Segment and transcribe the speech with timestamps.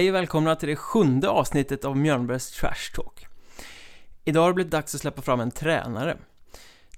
[0.00, 3.26] Hej och välkomna till det sjunde avsnittet av Mjölnbergs Trash Talk.
[4.24, 6.16] Idag har det blivit dags att släppa fram en tränare.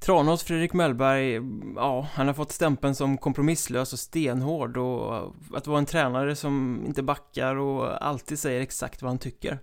[0.00, 1.40] Tranås Fredrik Mellberg,
[1.76, 6.84] ja, han har fått stämpeln som kompromisslös och stenhård och att vara en tränare som
[6.86, 9.58] inte backar och alltid säger exakt vad han tycker.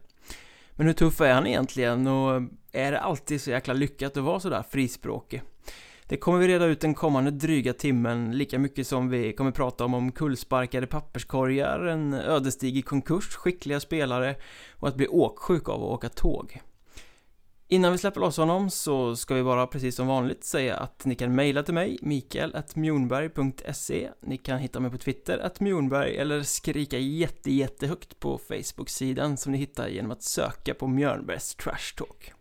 [0.71, 4.39] Men hur tuff är han egentligen och är det alltid så jäkla lyckat att vara
[4.39, 5.41] sådär frispråkig?
[6.09, 9.85] Det kommer vi reda ut den kommande dryga timmen lika mycket som vi kommer prata
[9.85, 14.35] om om kullsparkade papperskorgar, en ödesdiger konkurs, skickliga spelare
[14.71, 16.61] och att bli åksjuk av att åka tåg.
[17.67, 21.15] Innan vi släpper loss honom så ska vi bara precis som vanligt säga att ni
[21.15, 26.97] kan mejla till mig, mikael.mjornberg.se Ni kan hitta mig på Twitter, att Mjornberg eller skrika
[26.97, 32.38] jätte jättehögt på Facebook-sidan som ni hittar genom att söka på Mjörnbergs Trash Talk.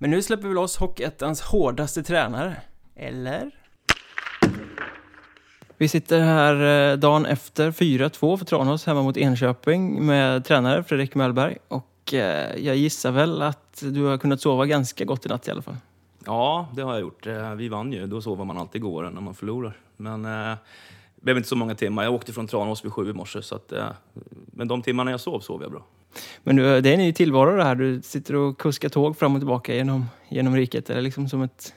[0.00, 2.56] Men nu släpper vi loss Hockeyettans hårdaste tränare,
[2.96, 3.50] eller?
[5.76, 11.14] Vi sitter här eh, dagen efter 4-2 för Tranås hemma mot Enköping med tränare Fredrik
[11.14, 15.48] Mellberg och eh, jag gissar väl att du har kunnat sova ganska gott i natt
[15.48, 15.76] i alla fall.
[16.24, 17.26] Ja, det har jag gjort.
[17.26, 18.06] Eh, vi vann ju.
[18.06, 19.76] Då sover man alltid går när man förlorar.
[19.96, 20.58] Men det
[21.22, 22.04] blev inte så många timmar.
[22.04, 23.42] Jag åkte från Tranås vid sju i morse.
[23.42, 23.72] Så att,
[24.46, 25.82] men de timmarna jag sov, sov jag bra.
[26.42, 27.74] Men du, det är en ny tillvaro det här.
[27.74, 30.90] Du sitter och kuskar tåg fram och tillbaka genom, genom riket.
[30.90, 31.74] Är liksom som ett...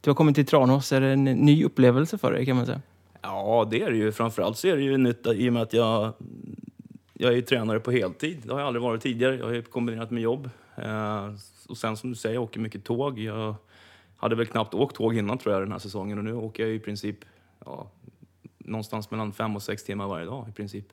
[0.00, 0.92] Du har kommit till Tranås.
[0.92, 2.80] Är det en ny upplevelse för dig kan man säga?
[3.22, 4.12] Ja, det är det ju.
[4.12, 6.12] Framförallt så är det ju nytt i och med att jag,
[7.12, 8.38] jag är tränare på heltid.
[8.44, 9.36] Det har jag aldrig varit tidigare.
[9.36, 10.50] Jag har kombinerat med jobb.
[10.76, 11.30] Eh,
[11.68, 13.18] och sen som du säger, jag åker mycket tåg.
[13.18, 13.54] Jag
[14.16, 16.74] hade väl knappt åkt tåg innan tror jag den här säsongen och nu åker jag
[16.74, 17.16] i princip
[17.64, 17.90] ja,
[18.58, 20.84] någonstans mellan fem och sex timmar varje dag i princip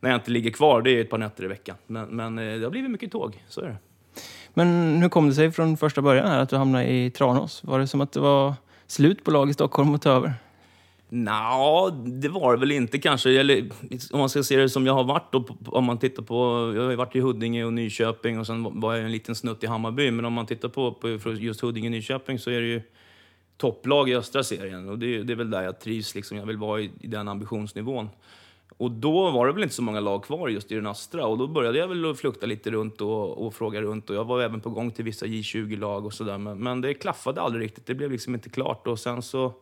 [0.00, 1.76] när jag inte ligger kvar, det är ett par nätter i veckan.
[1.86, 3.76] Men, men eh, det har blivit mycket tåg, så är det.
[4.54, 7.64] Men hur kom det sig från första början här att du hamnade i Tranås?
[7.64, 8.54] Var det som att det var
[8.86, 10.34] slut på lag i Stockholm och ta över?
[11.08, 13.30] Nja, det var det väl inte kanske.
[13.40, 13.68] Eller,
[14.12, 16.34] om man ska se det som jag har varit då, om man tittar på,
[16.76, 19.66] jag har varit i Huddinge och Nyköping och sen var jag en liten snutt i
[19.66, 20.10] Hammarby.
[20.10, 22.82] Men om man tittar på, på just Huddinge och Nyköping så är det ju
[23.56, 24.88] topplag i östra serien.
[24.88, 26.38] Och det, det är väl där jag trivs, liksom.
[26.38, 28.08] jag vill vara i, i den ambitionsnivån.
[28.78, 31.38] Och då var det väl inte så många lag kvar just i den östra och
[31.38, 34.42] då började jag väl att flukta lite runt och, och fråga runt och jag var
[34.42, 37.94] även på gång till vissa J20-lag och sådär men, men, det klaffade aldrig riktigt, det
[37.94, 39.54] blev liksom inte klart och sen så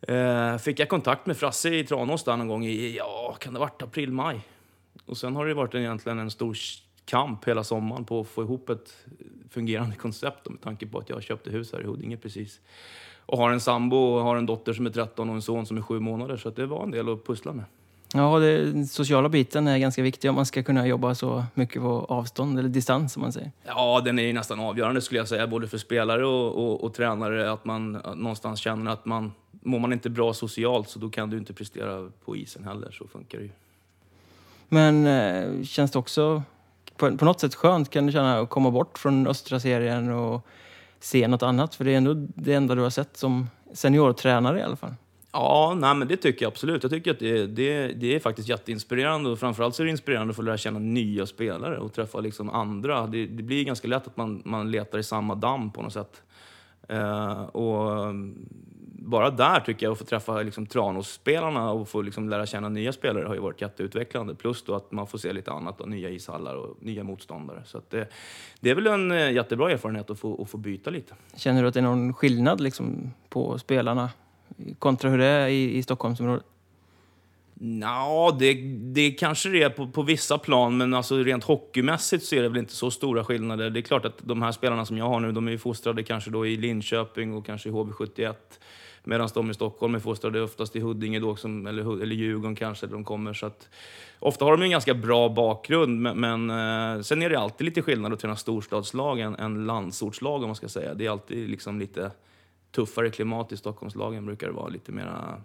[0.00, 3.58] eh, fick jag kontakt med Frasse i Tranås där någon gång i, ja, kan det
[3.58, 4.40] ha varit april, maj?
[5.06, 6.56] Och sen har det varit egentligen en stor
[7.04, 9.06] kamp hela sommaren på att få ihop ett
[9.50, 12.60] fungerande koncept med tanke på att jag köpte hus här i Huddinge precis.
[13.26, 15.76] Och har en sambo och har en dotter som är 13 och en son som
[15.76, 17.64] är 7 månader så det var en del att pussla med.
[18.16, 22.06] Ja, den sociala biten är ganska viktig om man ska kunna jobba så mycket på
[22.08, 23.52] avstånd eller distans som man säger.
[23.66, 27.52] Ja, den är nästan avgörande skulle jag säga, både för spelare och, och, och tränare.
[27.52, 31.30] Att man att någonstans känner att man, mår man inte bra socialt så då kan
[31.30, 32.90] du inte prestera på isen heller.
[32.90, 33.50] Så funkar det ju.
[34.68, 36.42] Men eh, känns det också
[36.96, 40.46] på, på något sätt skönt kan du känna att komma bort från östra serien och
[41.00, 41.74] se något annat?
[41.74, 44.94] För det är ändå det enda du har sett som seniortränare i alla fall.
[45.36, 46.82] Ja, nej, men det tycker jag absolut.
[46.82, 50.30] Jag tycker att det, det, det är faktiskt jätteinspirerande och framförallt så är det inspirerande
[50.30, 53.06] att få lära känna nya spelare och träffa liksom andra.
[53.06, 56.22] Det, det blir ganska lätt att man, man letar i samma damm på något sätt.
[56.92, 58.48] Uh, och mm,
[58.98, 62.92] bara där tycker jag att få träffa liksom Tranås-spelarna och få liksom lära känna nya
[62.92, 64.34] spelare har ju varit jätteutvecklande.
[64.34, 67.62] Plus då att man får se lite annat, och nya ishallar och nya motståndare.
[67.64, 68.12] Så det,
[68.60, 71.14] det, är väl en eh, jättebra erfarenhet att få, att få byta lite.
[71.36, 74.10] Känner du att det är någon skillnad liksom på spelarna
[74.78, 76.44] kontra hur det är i, i Stockholmsområdet?
[77.80, 82.34] Ja, det, det kanske det är på, på vissa plan, men alltså rent hockeymässigt så
[82.34, 83.70] är det väl inte så stora skillnader.
[83.70, 86.02] Det är klart att de här spelarna som jag har nu, de är ju fostrade
[86.02, 88.34] kanske då i Linköping och kanske i HV71.
[89.04, 92.86] Medan de i Stockholm är fostrade oftast i Huddinge då, som, eller, eller Djurgården kanske,
[92.86, 93.32] där de kommer.
[93.32, 93.68] Så att,
[94.18, 96.50] ofta har de ju en ganska bra bakgrund, men, men
[96.96, 100.56] eh, sen är det alltid lite skillnad att träna storstadslag än, än landsortslag, om man
[100.56, 100.94] ska säga.
[100.94, 102.10] Det är alltid liksom lite
[102.74, 105.42] tuffare klimat i Stockholmslagen brukar det vara lite mera,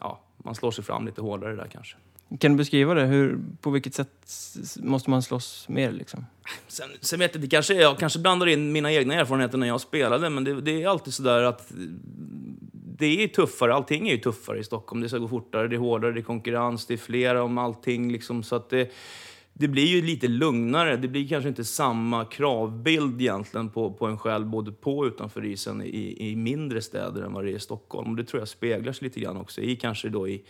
[0.00, 1.96] ja, man slår sig fram lite hårdare där kanske.
[2.40, 3.04] Kan du beskriva det?
[3.04, 4.26] Hur, på vilket sätt
[4.76, 5.92] måste man slåss mer?
[5.92, 6.26] Liksom?
[6.66, 9.80] Sen, sen vet jag inte, kanske, jag kanske blandar in mina egna erfarenheter när jag
[9.80, 11.72] spelade, men det, det är alltid sådär att
[12.98, 15.02] det är tuffare, allting är ju tuffare i Stockholm.
[15.02, 18.12] Det ska gå fortare, det är hårdare, det är konkurrens, det är flera om allting.
[18.12, 18.92] Liksom, så att det,
[19.58, 20.96] det blir ju lite lugnare.
[20.96, 25.44] Det blir kanske inte samma kravbild egentligen på, på en själv, både på och utanför
[25.44, 28.10] isen i, i mindre städer än vad det är i Stockholm.
[28.10, 30.42] Och det tror jag speglar sig lite grann också i kanske då i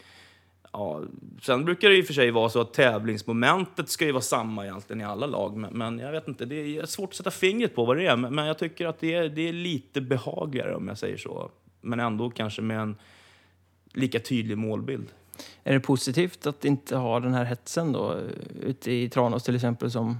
[0.72, 1.02] Ja,
[1.42, 5.00] sen brukar det ju för sig vara så att tävlingsmomentet ska ju vara samma egentligen
[5.00, 5.56] i alla lag.
[5.56, 8.16] Men, men jag vet inte, det är svårt att sätta fingret på vad det är.
[8.16, 11.50] Men, men jag tycker att det är, det är lite behagligare om jag säger så.
[11.80, 12.96] Men ändå kanske med en
[13.92, 15.08] lika tydlig målbild.
[15.64, 18.16] Är det positivt att inte ha den här hetsen då
[18.60, 20.18] ute i Tranås till exempel som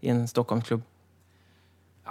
[0.00, 0.82] i en Stockholmsklubb?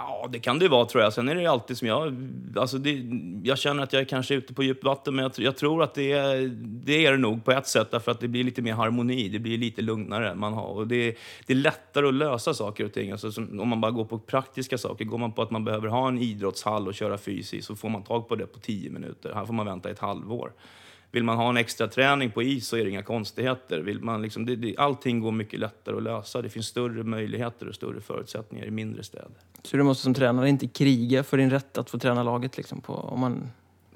[0.02, 1.12] Ja, det kan det vara tror jag.
[1.12, 2.28] Sen är det alltid som jag...
[2.56, 3.02] Alltså det,
[3.42, 5.82] jag känner att jag är kanske är ute på djupt vatten, men jag, jag, tror
[5.82, 8.62] att det är, det är det nog på ett sätt, därför att det blir lite
[8.62, 10.34] mer harmoni, det blir lite lugnare.
[10.34, 11.16] Man har, och det,
[11.46, 13.10] det är lättare att lösa saker och ting.
[13.10, 15.88] Alltså, som, om man bara går på praktiska saker, går man på att man behöver
[15.88, 19.32] ha en idrottshall och köra fysiskt, så får man tag på det på tio minuter.
[19.34, 20.52] Här får man vänta ett halvår.
[21.12, 23.80] Vill man ha en extra träning på is så är det inga konstigheter.
[23.80, 26.42] Vill man liksom, det, det, allting går mycket lättare att lösa.
[26.42, 29.30] Det finns större möjligheter och större förutsättningar i mindre städer.
[29.62, 32.80] Så du måste som tränare inte kriga för din rätt att få träna laget liksom,
[32.80, 33.50] på, om man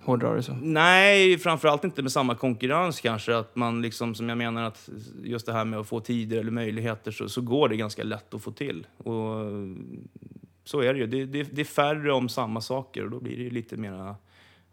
[0.04, 0.54] hårdrar det så?
[0.62, 3.36] Nej, framförallt inte med samma konkurrens kanske.
[3.36, 4.88] Att man liksom, som jag menar att
[5.24, 8.34] just det här med att få tider eller möjligheter så, så går det ganska lätt
[8.34, 8.86] att få till.
[8.96, 9.36] Och
[10.64, 11.06] så är det ju.
[11.06, 14.14] Det, det, det är färre om samma saker och då blir det lite mer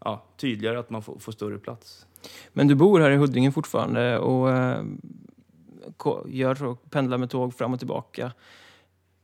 [0.04, 2.06] ja, tydligare att man får, får större plats.
[2.52, 4.84] Men du bor här i Huddinge fortfarande och eh,
[6.26, 8.32] gör så, pendlar med tåg fram och tillbaka.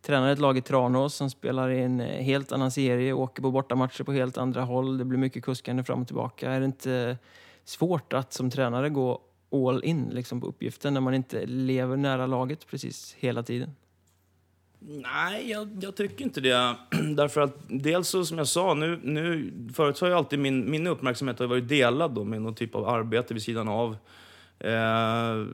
[0.02, 3.50] Tränar ett lag i Tranås som spelar i en eh, helt annan serie, åker på
[3.50, 4.98] bortamatcher på helt andra håll.
[4.98, 6.50] Det blir mycket kuskande fram och tillbaka.
[6.50, 7.18] Är det inte
[7.64, 9.20] svårt att som tränare gå
[9.52, 13.74] all in liksom, på uppgiften när man inte lever nära laget precis hela tiden?
[14.80, 16.76] Nej, jag, jag, tycker inte det.
[17.16, 20.86] Därför att dels så, som jag sa, nu, nu, förut har jag alltid min, min
[20.86, 23.96] uppmärksamhet har varit delad då med någon typ av arbete vid sidan av.
[24.58, 25.46] Eh,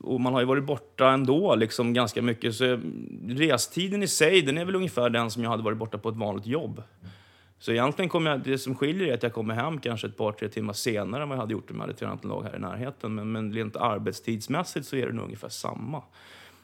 [0.00, 2.54] och man har ju varit borta ändå liksom ganska mycket.
[2.54, 2.80] Så
[3.28, 6.16] restiden i sig, den är väl ungefär den som jag hade varit borta på ett
[6.16, 6.82] vanligt jobb.
[7.58, 10.32] Så egentligen kommer jag, det som skiljer är att jag kommer hem kanske ett par,
[10.32, 12.56] tre timmar senare än vad jag hade gjort om jag hade tränat en lag här
[12.56, 13.14] i närheten.
[13.14, 16.02] Men, men rent arbetstidsmässigt så är det nog ungefär samma.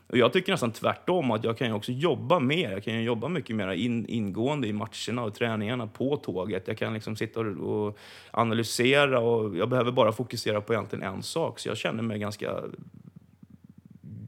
[0.09, 2.71] Och jag tycker nästan tvärtom, att jag kan ju också jobba mer.
[2.71, 6.69] Jag kan ju jobba mycket mer in, ingående i matcherna och träningarna på tåget.
[6.69, 7.99] Jag kan liksom sitta och, och,
[8.31, 11.59] analysera och jag behöver bara fokusera på egentligen en sak.
[11.59, 12.63] Så jag känner mig ganska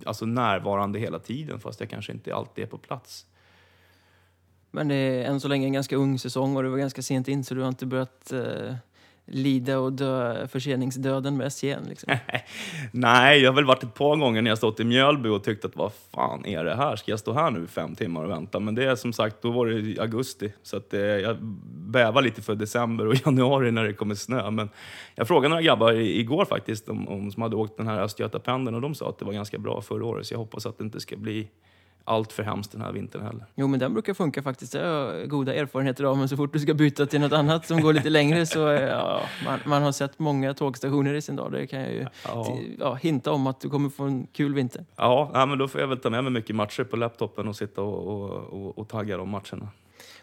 [0.05, 3.27] alltså närvarande hela tiden, fast jag kanske inte alltid är på plats.
[4.71, 7.29] Men det är än så länge en ganska ung säsong och det var ganska sent
[7.29, 8.75] in så du har inte börjat eh
[9.27, 11.85] lida och dö förseningsdöden med SJN?
[11.89, 12.17] Liksom?
[12.93, 15.65] Nej, jag har väl varit ett par gånger när jag stått i Mjölby och tyckt
[15.65, 16.97] att vad fan är det här?
[16.97, 18.61] Ska jag stå här nu i fem timmar och vänta?
[18.61, 20.53] Men det är som sagt, då var det i augusti.
[20.63, 21.37] Så att, eh, jag
[21.73, 24.51] bävar lite för december och januari när det kommer snö.
[24.51, 24.71] Men
[25.15, 28.83] jag frågade några grabbar igår faktiskt om, om, som hade åkt den här Östgötapendeln och
[28.83, 30.27] de sa att det var ganska bra förra året.
[30.27, 31.49] Så jag hoppas att det inte ska bli
[32.05, 33.47] allt för hemskt den här vintern heller.
[33.55, 34.73] Jo, men den brukar funka faktiskt.
[34.73, 36.19] Det har jag goda erfarenheter av.
[36.19, 39.21] Men så fort du ska byta till något annat som går lite längre så ja,
[39.45, 41.53] man, man har sett många tågstationer i sin dag.
[41.53, 42.59] Det kan jag ju ja.
[42.79, 44.85] ja, hinta om att du kommer få en kul vinter.
[44.97, 47.57] Ja, ja, men då får jag väl ta med mig mycket matcher på laptopen och
[47.57, 49.69] sitta och, och, och, och tagga de matcherna.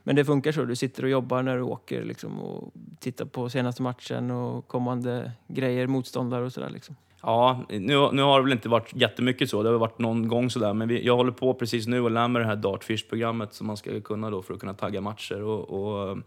[0.04, 0.66] Men det funkar så?
[0.66, 5.32] Du sitter och jobbar när du åker liksom, och tittar på senaste matchen och kommande
[5.48, 6.70] grejer, motståndare och sådär?
[6.70, 6.96] Liksom.
[7.22, 9.64] Ja, nu, nu har det väl inte varit jättemycket så.
[9.64, 10.74] Det har varit någon gång sådär.
[10.74, 13.78] Men vi, jag håller på precis nu och lär mig det här Dartfish-programmet som man
[13.78, 15.44] ska kunna då för att kunna tagga matcher.
[15.44, 16.18] Och, och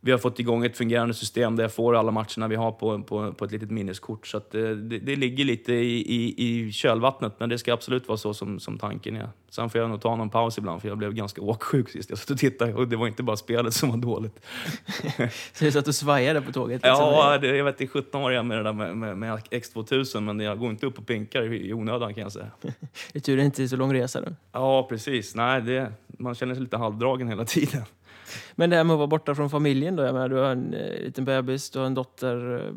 [0.00, 3.02] vi har fått igång ett fungerande system där jag får alla matcherna vi har på,
[3.02, 4.26] på, på ett litet minneskort.
[4.26, 8.18] Så det, det, det, ligger lite i, i, i kölvattnet, men det ska absolut vara
[8.18, 9.28] så som, som tanken är.
[9.50, 12.18] Sen får jag nog ta någon paus ibland, för jag blev ganska åksjuk sist jag
[12.18, 12.74] satt och tittade.
[12.74, 14.40] Och det var inte bara spelet som var dåligt.
[15.52, 16.82] så du satt och svajade på tåget?
[16.82, 16.90] Liksom?
[16.90, 20.20] Ja, det, jag vet, i 17 år jag med det där med, med, med, X2000,
[20.20, 22.50] men jag går inte upp och pinkar i, i onödan kan jag säga.
[23.12, 24.30] det är tur det inte är så lång resa då.
[24.52, 25.34] Ja, precis.
[25.34, 27.82] Nej, det, man känner sig lite halvdragen hela tiden.
[28.54, 30.74] Men det här med att vara borta från familjen då, jag menar, du har en
[30.74, 32.66] eh, liten bebis, du har en dotter.
[32.66, 32.72] Eh,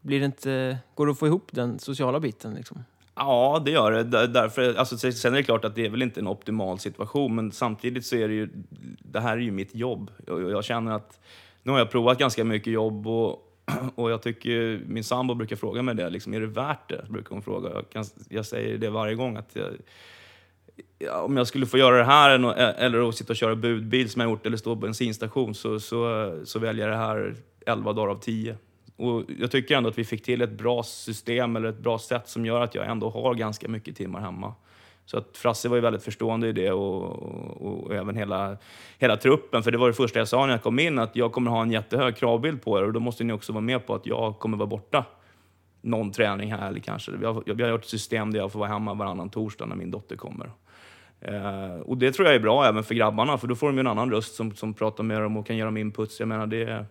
[0.00, 2.84] blir det inte, går det att få ihop den sociala biten liksom?
[3.14, 4.26] Ja, det gör det.
[4.26, 7.52] Därför, alltså, sen är det klart att det är väl inte en optimal situation, men
[7.52, 8.48] samtidigt så är det ju,
[8.98, 10.10] det här är ju mitt jobb.
[10.26, 11.20] Jag, jag känner att
[11.62, 13.48] nu har jag provat ganska mycket jobb och,
[13.94, 17.06] och jag tycker, min sambo brukar fråga mig det, liksom, är det värt det?
[17.08, 17.70] Brukar hon fråga.
[17.70, 19.70] Jag, kan, jag säger det varje gång, att jag,
[21.24, 22.30] om jag skulle få göra det här
[22.78, 26.32] eller att sitta och köra budbil som jag gjort eller stå på bensinstation så, så,
[26.44, 27.34] så väljer jag det här
[27.66, 28.56] 11 dagar av 10.
[28.96, 32.28] Och jag tycker ändå att vi fick till ett bra system eller ett bra sätt
[32.28, 34.54] som gör att jag ändå har ganska mycket timmar hemma.
[35.06, 38.56] Så att Frasse var ju väldigt förstående i det och, och, och, även hela,
[38.98, 39.62] hela truppen.
[39.62, 41.62] För det var det första jag sa när jag kom in, att jag kommer ha
[41.62, 44.38] en jättehög kravbild på er och då måste ni också vara med på att jag
[44.38, 45.04] kommer vara borta
[45.82, 47.12] någon träning här eller kanske.
[47.12, 49.76] Vi har, vi har gjort ett system där jag får vara hemma varannan torsdag när
[49.76, 50.50] min dotter kommer.
[51.20, 53.80] Eh, och det tror jag är bra även för grabbarna, för då får de ju
[53.80, 56.20] en annan röst som, som pratar med dem och kan ge dem inputs.
[56.20, 56.86] Jag menar, det,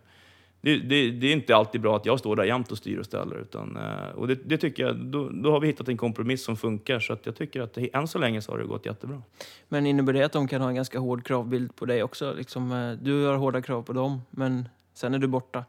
[0.62, 3.06] det, det, det är inte alltid bra att jag står där jämt och styr och
[3.06, 3.36] ställer.
[3.36, 6.58] Utan, eh, och det, det, tycker jag, då, då, har vi hittat en kompromiss som
[6.58, 7.00] funkar.
[7.00, 9.22] Så att jag tycker att än så länge så har det gått jättebra.
[9.70, 12.34] Men innebär det att de kan ha en ganska hård kravbild på dig också?
[12.34, 15.66] Liksom, eh, du har hårda krav på dem, men sen är du borta.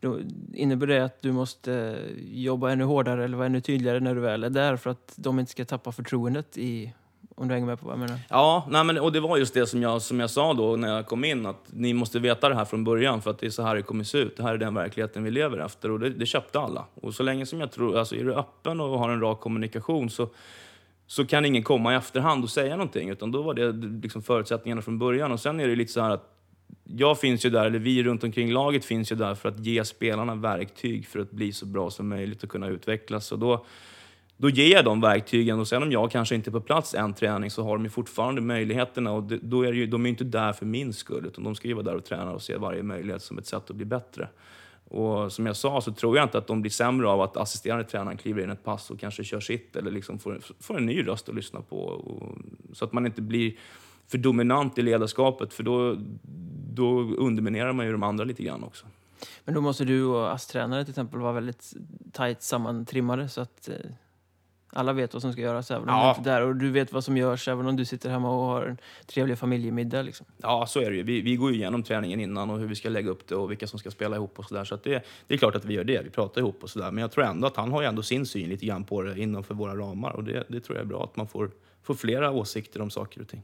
[0.00, 0.18] Då
[0.54, 4.44] innebär det att du måste jobba ännu hårdare eller vara ännu tydligare när du väl
[4.44, 6.92] är där för att de inte ska tappa förtroendet i
[7.38, 8.18] om du hänger med på vad jag menar?
[8.28, 10.96] Ja, nej men, och det var just det som jag, som jag sa då när
[10.96, 13.50] jag kom in, att ni måste veta det här från början för att det är
[13.50, 14.36] så här det kommer se ut.
[14.36, 16.86] Det här är den verkligheten vi lever efter och det, det köpte alla.
[16.94, 20.10] Och så länge som jag tror, alltså är du öppen och har en rak kommunikation
[20.10, 20.28] så,
[21.06, 23.72] så kan ingen komma i efterhand och säga någonting, utan då var det
[24.02, 25.32] liksom förutsättningarna från början.
[25.32, 26.35] Och sen är det lite så här att
[26.88, 29.84] jag finns ju där, eller vi runt omkring laget finns ju där för att ge
[29.84, 33.32] spelarna verktyg för att bli så bra som möjligt och kunna utvecklas.
[33.32, 33.64] Och då,
[34.36, 37.14] då ger jag dem verktygen och sen om jag kanske inte är på plats en
[37.14, 40.10] träning så har de ju fortfarande möjligheterna och det, då är ju, de är ju
[40.10, 42.56] inte där för min skull utan de ska ju vara där och träna och se
[42.56, 44.28] varje möjlighet som ett sätt att bli bättre.
[44.88, 47.84] Och som jag sa så tror jag inte att de blir sämre av att assisterande
[47.84, 51.06] tränaren kliver in ett pass och kanske kör sitt eller liksom får, får en ny
[51.06, 51.78] röst att lyssna på.
[51.78, 52.38] Och,
[52.72, 53.54] så att man inte blir
[54.08, 55.96] för dominant i ledarskapet för då,
[56.72, 58.86] då underminerar man ju de andra lite grann också.
[59.44, 61.72] Men då måste du och ASS-tränare till exempel vara väldigt
[62.12, 63.74] tajt sammantrimmade så att eh,
[64.72, 66.12] alla vet vad som ska göras även om ja.
[66.12, 66.46] du inte är där.
[66.48, 69.38] Och du vet vad som görs även om du sitter hemma och har en trevlig
[69.38, 70.02] familjemiddag.
[70.02, 70.26] Liksom.
[70.42, 71.02] Ja, så är det ju.
[71.02, 73.50] Vi, vi går ju igenom träningen innan och hur vi ska lägga upp det och
[73.50, 74.64] vilka som ska spela ihop och sådär.
[74.64, 76.02] Så, så det, det är klart att vi gör det.
[76.04, 76.90] Vi pratar ihop och sådär.
[76.90, 79.20] Men jag tror ändå att han har ju ändå sin syn lite grann på det
[79.20, 80.10] innanför våra ramar.
[80.10, 81.50] Och det, det tror jag är bra, att man får,
[81.82, 83.42] får flera åsikter om saker och ting.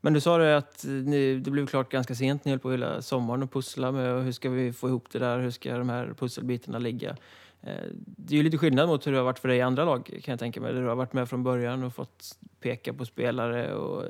[0.00, 2.44] Men du sa det att ni, det blev klart ganska sent.
[2.44, 5.38] Ni höll på hela sommaren och pussla med hur ska vi få ihop det där?
[5.38, 7.16] Hur ska de här pusselbitarna ligga?
[7.62, 9.84] Eh, det är ju lite skillnad mot hur det har varit för dig i andra
[9.84, 10.72] lag kan jag tänka mig.
[10.72, 14.04] Där du har varit med från början och fått peka på spelare och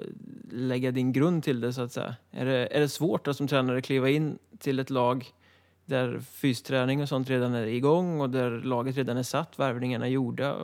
[0.52, 2.16] lägga din grund till det så att säga.
[2.30, 5.26] Är det, är det svårt att som tränare kliva in till ett lag
[5.85, 10.11] där fysträning och sånt redan är igång och där laget redan är satt, värvningarna är
[10.11, 10.57] gjorda?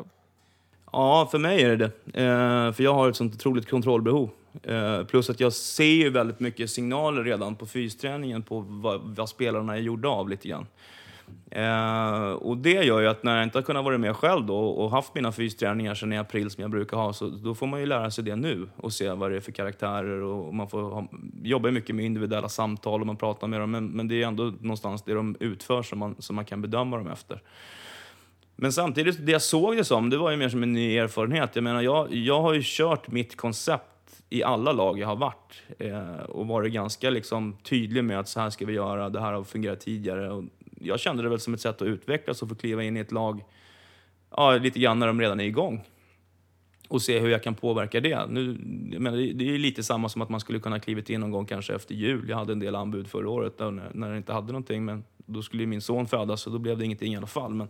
[0.92, 2.22] Ja, för mig är det det.
[2.22, 4.30] Eh, för jag har ett sånt otroligt kontrollbehov.
[4.62, 9.28] Eh, plus att jag ser ju väldigt mycket signaler redan på fysträningen på vad, vad
[9.28, 10.66] spelarna är gjorda av lite grann.
[11.50, 14.56] Eh, och det gör ju att när jag inte har kunnat vara med själv då
[14.56, 17.80] och haft mina fysträningar sedan i april som jag brukar ha, så då får man
[17.80, 20.82] ju lära sig det nu och se vad det är för karaktärer och man får
[20.82, 21.08] ha,
[21.42, 24.44] jobba mycket med individuella samtal och man pratar med dem, men, men det är ändå
[24.60, 27.42] någonstans det de utför som man, som man kan bedöma dem efter.
[28.56, 31.50] Men samtidigt, det jag såg det som, det var ju mer som en ny erfarenhet.
[31.54, 33.93] Jag menar, jag, jag har ju kört mitt koncept
[34.34, 38.40] i alla lag jag har varit eh, och varit ganska liksom, tydlig med att så
[38.40, 40.30] här ska vi göra, det här har fungerat tidigare.
[40.30, 40.44] Och
[40.80, 43.12] jag kände det väl som ett sätt att utvecklas och få kliva in i ett
[43.12, 43.44] lag
[44.30, 45.84] ja, lite grann när de redan är igång.
[46.88, 48.26] Och se hur jag kan påverka det.
[48.26, 48.58] Nu,
[48.98, 51.74] men det är lite samma som att man skulle kunna klivit in någon gång kanske
[51.74, 52.28] efter jul.
[52.28, 55.42] Jag hade en del anbud förra året när, när jag inte hade någonting, men då
[55.42, 57.54] skulle min son födas och då blev det ingenting i alla fall.
[57.54, 57.68] Men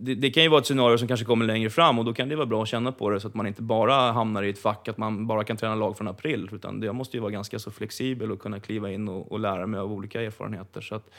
[0.00, 2.28] det, det, kan ju vara ett scenario som kanske kommer längre fram och då kan
[2.28, 4.58] det vara bra att känna på det så att man inte bara hamnar i ett
[4.58, 6.48] fack att man bara kan träna lag från april.
[6.52, 9.66] Utan jag måste ju vara ganska så flexibel och kunna kliva in och, och lära
[9.66, 10.80] mig av olika erfarenheter.
[10.80, 11.10] Så att,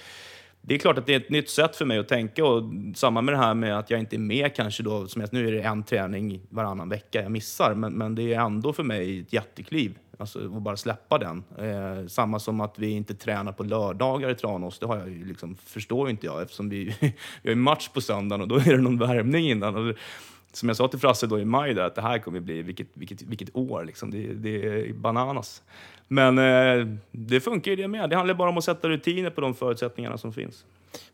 [0.61, 2.63] det är klart att det är ett nytt sätt för mig att tänka och
[2.95, 5.47] samma med det här med att jag inte är med kanske då, som att nu
[5.47, 9.19] är det en träning varannan vecka jag missar, men, men det är ändå för mig
[9.19, 9.97] ett jättekliv.
[10.21, 11.43] Alltså och bara släppa den.
[11.57, 15.25] Eh, samma som att vi inte tränar på lördagar i Tranås, det har jag ju
[15.25, 16.95] liksom, förstår inte jag eftersom vi,
[17.41, 19.75] vi har match på söndagen och då är det någon värmning innan.
[19.75, 19.95] Och,
[20.51, 22.87] som jag sa till Frasse då i maj, där, att det här kommer bli, vilket,
[22.93, 24.11] vilket, vilket år, liksom.
[24.11, 25.63] det, det är bananas.
[26.07, 28.09] Men eh, det funkar ju det med.
[28.09, 30.65] Det handlar bara om att sätta rutiner på de förutsättningarna som finns.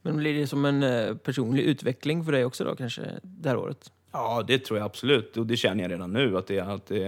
[0.01, 3.57] Men blir det som en eh, personlig utveckling för dig också då, kanske, det här
[3.57, 3.91] året?
[4.11, 5.37] Ja, det tror jag absolut.
[5.37, 6.37] Och det känner jag redan nu.
[6.37, 6.99] Att det, att det,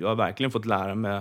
[0.00, 1.20] jag har verkligen fått lära mig.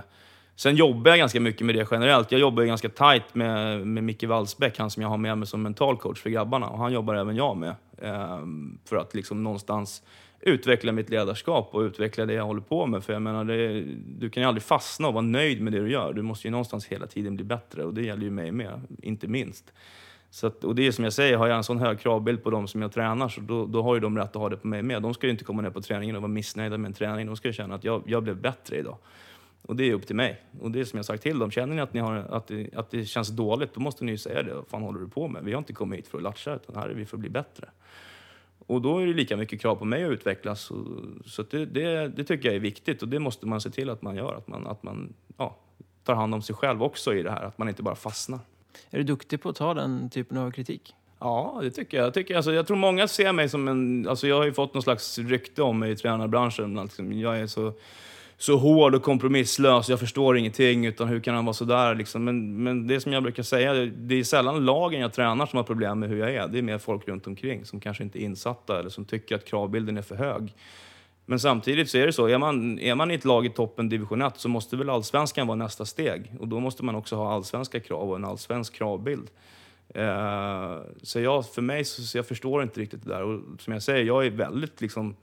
[0.55, 2.31] Sen jobbar jag ganska mycket med det generellt.
[2.31, 5.61] Jag jobbar ganska tight med, med Micke Wallsbäck, han som jag har med mig som
[5.61, 6.69] mental coach för grabbarna.
[6.69, 7.75] Och han jobbar även jag med.
[7.97, 8.39] Eh,
[8.85, 10.03] för att liksom någonstans
[10.41, 13.03] utveckla mitt ledarskap och utveckla det jag håller på med.
[13.03, 13.81] För jag menar, det,
[14.19, 16.13] du kan ju aldrig fastna och vara nöjd med det du gör.
[16.13, 19.27] Du måste ju någonstans hela tiden bli bättre och det gäller ju mig med, inte
[19.27, 19.73] minst.
[20.29, 22.49] Så att, och det är som jag säger, har jag en sån hög kravbild på
[22.49, 24.67] dem som jag tränar så då, då har ju de rätt att ha det på
[24.67, 25.01] mig med.
[25.01, 27.25] De ska ju inte komma ner på träningen och vara missnöjda med en träning.
[27.25, 28.97] De ska ju känna att jag, jag blev bättre idag.
[29.61, 30.41] Och det är upp till mig.
[30.61, 32.69] Och det är som jag sagt till dem, känner ni att, ni har, att, det,
[32.75, 34.53] att det känns dåligt, då måste ni ju säga det.
[34.53, 35.43] Vad fan håller du på med?
[35.43, 37.29] Vi har inte kommit hit för att latcha, utan här är vi för att bli
[37.29, 37.69] bättre.
[38.67, 40.71] Och då är det lika mycket krav på mig att utvecklas.
[41.25, 44.01] Så det, det, det, tycker jag är viktigt och det måste man se till att
[44.01, 44.35] man gör.
[44.35, 45.57] Att man, att man ja,
[46.03, 48.39] tar hand om sig själv också i det här, att man inte bara fastnar.
[48.89, 50.95] Är du duktig på att ta den typen av kritik?
[51.19, 52.05] Ja, det tycker jag.
[52.05, 54.07] Jag, tycker, alltså, jag tror många ser mig som en...
[54.09, 56.75] Alltså, jag har ju fått någon slags rykte om mig i tränarbranschen.
[56.75, 57.73] Liksom, jag är så
[58.37, 61.95] så hård och kompromisslös, jag förstår ingenting, utan hur kan han vara sådär?
[61.95, 62.23] Liksom.
[62.23, 65.63] Men, men det som jag brukar säga, det är sällan lagen jag tränar som har
[65.63, 66.47] problem med hur jag är.
[66.47, 69.45] Det är mer folk runt omkring som kanske inte är insatta eller som tycker att
[69.45, 70.53] kravbilden är för hög.
[71.25, 73.89] Men samtidigt så är det så, är man, är man i ett lag i toppen
[73.89, 76.33] division 1 så måste väl allsvenskan vara nästa steg.
[76.39, 79.29] Och då måste man också ha allsvenska krav och en allsvensk kravbild.
[79.89, 83.23] Eh, så jag, för mig så, så jag förstår inte riktigt det där.
[83.23, 85.15] Och som jag säger, jag är väldigt liksom,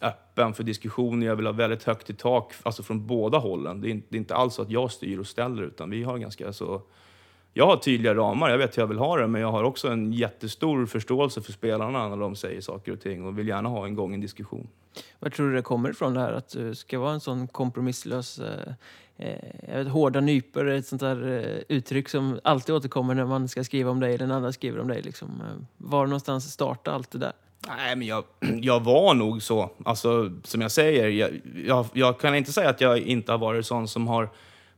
[0.00, 1.26] öppen för diskussioner.
[1.26, 3.80] Jag vill ha väldigt högt i tak, alltså från båda hållen.
[3.80, 6.02] Det är, inte, det är inte alls så att jag styr och ställer, utan vi
[6.02, 6.82] har ganska så...
[7.52, 9.88] Jag har tydliga ramar, jag vet hur jag vill ha det, men jag har också
[9.88, 13.86] en jättestor förståelse för spelarna när de säger saker och ting och vill gärna ha
[13.86, 14.68] en gång en diskussion.
[15.18, 18.38] Var tror du det kommer ifrån det här att du ska vara en sån kompromisslös
[18.38, 18.72] eh,
[19.16, 19.38] eh,
[19.68, 23.64] jag vet, hårda nypor ett sånt där eh, uttryck som alltid återkommer när man ska
[23.64, 25.02] skriva om dig eller när andra skriver om dig.
[25.02, 25.28] Liksom.
[25.28, 27.32] Eh, var någonstans startade allt det där?
[27.66, 28.24] Nej, men jag,
[28.60, 29.70] jag var nog så.
[29.84, 31.30] Alltså, som jag säger, jag,
[31.66, 34.28] jag, jag, kan inte säga att jag inte har varit sån som har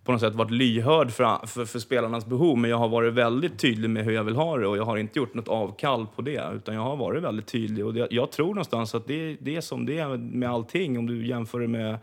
[0.04, 3.58] på något sätt varit lyhörd för, för, för, spelarnas behov, men jag har varit väldigt
[3.58, 6.22] tydlig med hur jag vill ha det och jag har inte gjort något avkall på
[6.22, 7.86] det, utan jag har varit väldigt tydlig.
[7.86, 11.06] Och det, jag tror någonstans att det, det är som det är med allting, om
[11.06, 11.98] du jämför det med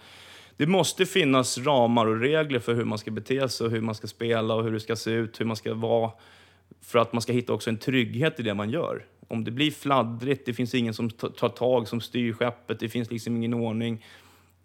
[0.60, 3.96] det måste finnas ramar och regler för hur man ska bete sig och hur man
[3.96, 6.12] ska spela och hur det ska se ut, hur man ska vara.
[6.82, 9.06] För att man ska hitta också en trygghet i det man gör.
[9.27, 13.12] Om det blir fladdrigt, det finns ingen som tar tag, som styr skeppet, det finns
[13.12, 14.06] liksom ingen ordning.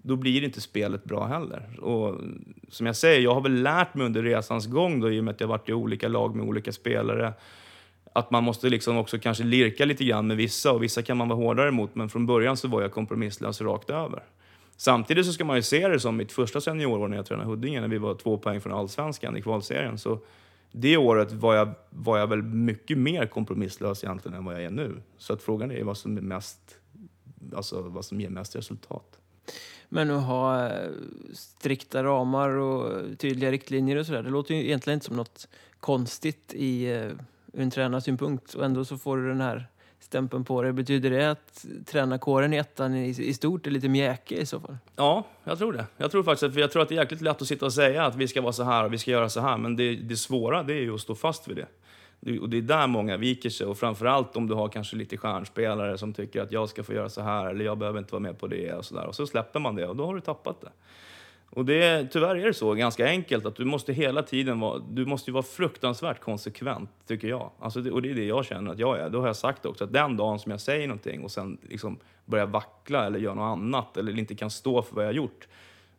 [0.06, 1.80] Då blir inte spelet bra heller.
[1.80, 2.20] Och
[2.68, 5.34] som jag säger, jag har väl lärt mig under resans gång då, i och med
[5.34, 7.32] att jag varit i olika lag med olika spelare
[8.14, 11.28] att man måste liksom också kanske lirka lite grann med vissa och vissa kan man
[11.28, 14.23] vara hårdare mot men från början så var jag kompromisslös rakt över.
[14.76, 17.80] Samtidigt så ska man ju se det som mitt första seniorår när jag tränade Huddinge,
[17.80, 19.99] när vi var två poäng från allsvenskan i kvalserien.
[19.99, 20.18] Så
[20.73, 24.70] det året var jag, var jag väl mycket mer kompromisslös egentligen än vad jag är
[24.70, 25.02] nu.
[25.18, 26.78] Så att frågan är vad som, är mest,
[27.56, 29.18] alltså vad som ger mest resultat.
[29.94, 30.90] Men att ha eh,
[31.32, 35.48] strikta ramar och tydliga riktlinjer och sådär, det låter ju egentligen inte som något
[35.80, 37.07] konstigt i, eh,
[37.52, 38.54] ur en tränarsynpunkt.
[38.54, 39.66] Och ändå så får du den här
[40.00, 40.72] stämpeln på dig.
[40.72, 44.76] Betyder det att tränarkåren i ettan i, i stort är lite mjäkig i så fall?
[44.96, 45.87] Ja, jag tror det.
[45.96, 48.04] Jag tror faktiskt att, jag tror att det är jäkligt lätt att sitta och säga
[48.04, 49.57] att vi ska vara så här och vi ska göra så här.
[49.57, 51.66] Men det, det svåra det är ju att stå fast vid det.
[52.40, 53.66] Och det är där många viker sig.
[53.66, 57.08] Och framförallt om du har kanske lite stjärnspelare som tycker att jag ska få göra
[57.08, 59.06] så här eller jag behöver inte vara med på det och så där.
[59.06, 60.70] Och så släpper man det och då har du tappat det.
[61.54, 65.06] Och det, tyvärr är det så, ganska enkelt, att du måste hela tiden vara, du
[65.06, 67.50] måste vara fruktansvärt konsekvent, tycker jag.
[67.58, 69.10] Alltså det, och det är det jag känner att jag är.
[69.10, 71.98] Då har jag sagt också att den dagen som jag säger någonting och sen liksom
[72.24, 75.48] börjar vackla eller gör något annat eller inte kan stå för vad jag har gjort,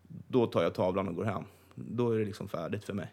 [0.08, 1.44] då tar jag tavlan och går hem.
[1.76, 3.12] Då är det liksom färdigt för mig.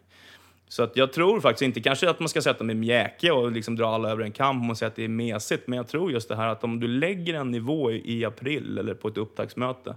[0.67, 3.75] Så att jag tror faktiskt inte kanske att man ska sätta mig mjäkig och liksom
[3.75, 6.29] dra alla över en kamp och säga att det är mesigt, men jag tror just
[6.29, 9.95] det här att om du lägger en nivå i, i april eller på ett upptaktsmöte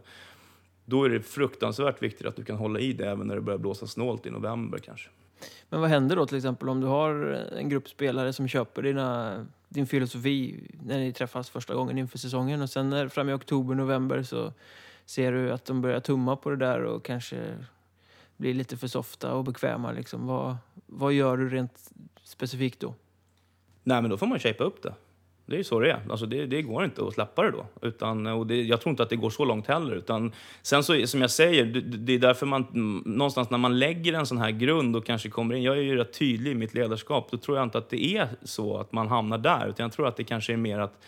[0.86, 3.58] då är det fruktansvärt viktigt att du kan hålla i det även när det börjar
[3.58, 5.08] blåsa snålt i november kanske.
[5.68, 7.14] Men vad händer då till exempel om du har
[7.58, 12.62] en grupp spelare som köper dina, din filosofi när ni träffas första gången inför säsongen
[12.62, 14.52] och sen när, fram i oktober, november så
[15.06, 17.36] ser du att de börjar tumma på det där och kanske
[18.36, 19.92] blir lite för softa och bekväma.
[19.92, 20.26] Liksom.
[20.26, 21.90] Vad, vad gör du rent
[22.22, 22.94] specifikt då?
[23.82, 24.94] Nej, men då får man shapea upp det.
[25.46, 26.00] Det är ju så det är.
[26.10, 27.66] Alltså det, det går inte att släppa det då.
[27.82, 29.94] Utan, och det, jag tror inte att det går så långt heller.
[29.94, 32.66] Utan, sen så, som jag säger, det, det, är därför man
[33.04, 35.96] någonstans när man lägger en sån här grund och kanske kommer in, jag är ju
[35.96, 39.08] rätt tydlig i mitt ledarskap, då tror jag inte att det är så att man
[39.08, 39.68] hamnar där.
[39.68, 40.98] Utan jag tror att det kanske är mer att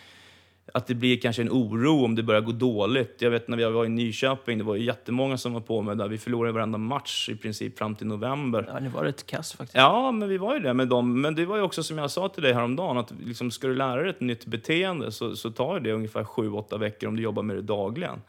[0.73, 3.23] att det blir kanske en oro om det börjar gå dåligt.
[3.23, 5.97] Jag vet när vi var i Nyköping, det var ju jättemånga som var på mig
[5.97, 6.09] där.
[6.09, 8.69] Vi förlorade varenda match i princip fram till november.
[8.73, 9.77] Ja, ni var rätt kass faktiskt.
[9.77, 11.21] Ja, men vi var ju det med dem.
[11.21, 13.75] Men det var ju också som jag sa till dig häromdagen, att liksom, ska du
[13.75, 17.23] lära dig ett nytt beteende så, så tar det ungefär sju, åtta veckor om du
[17.23, 18.23] jobbar med det dagligen.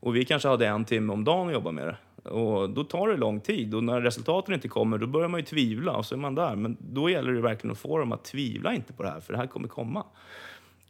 [0.00, 1.96] Och vi kanske hade en timme om dagen att jobba med det.
[2.30, 5.46] Och då tar det lång tid och när resultaten inte kommer då börjar man ju
[5.46, 6.56] tvivla och så är man där.
[6.56, 9.32] Men då gäller det verkligen att få dem att tvivla inte på det här, för
[9.32, 10.04] det här kommer komma.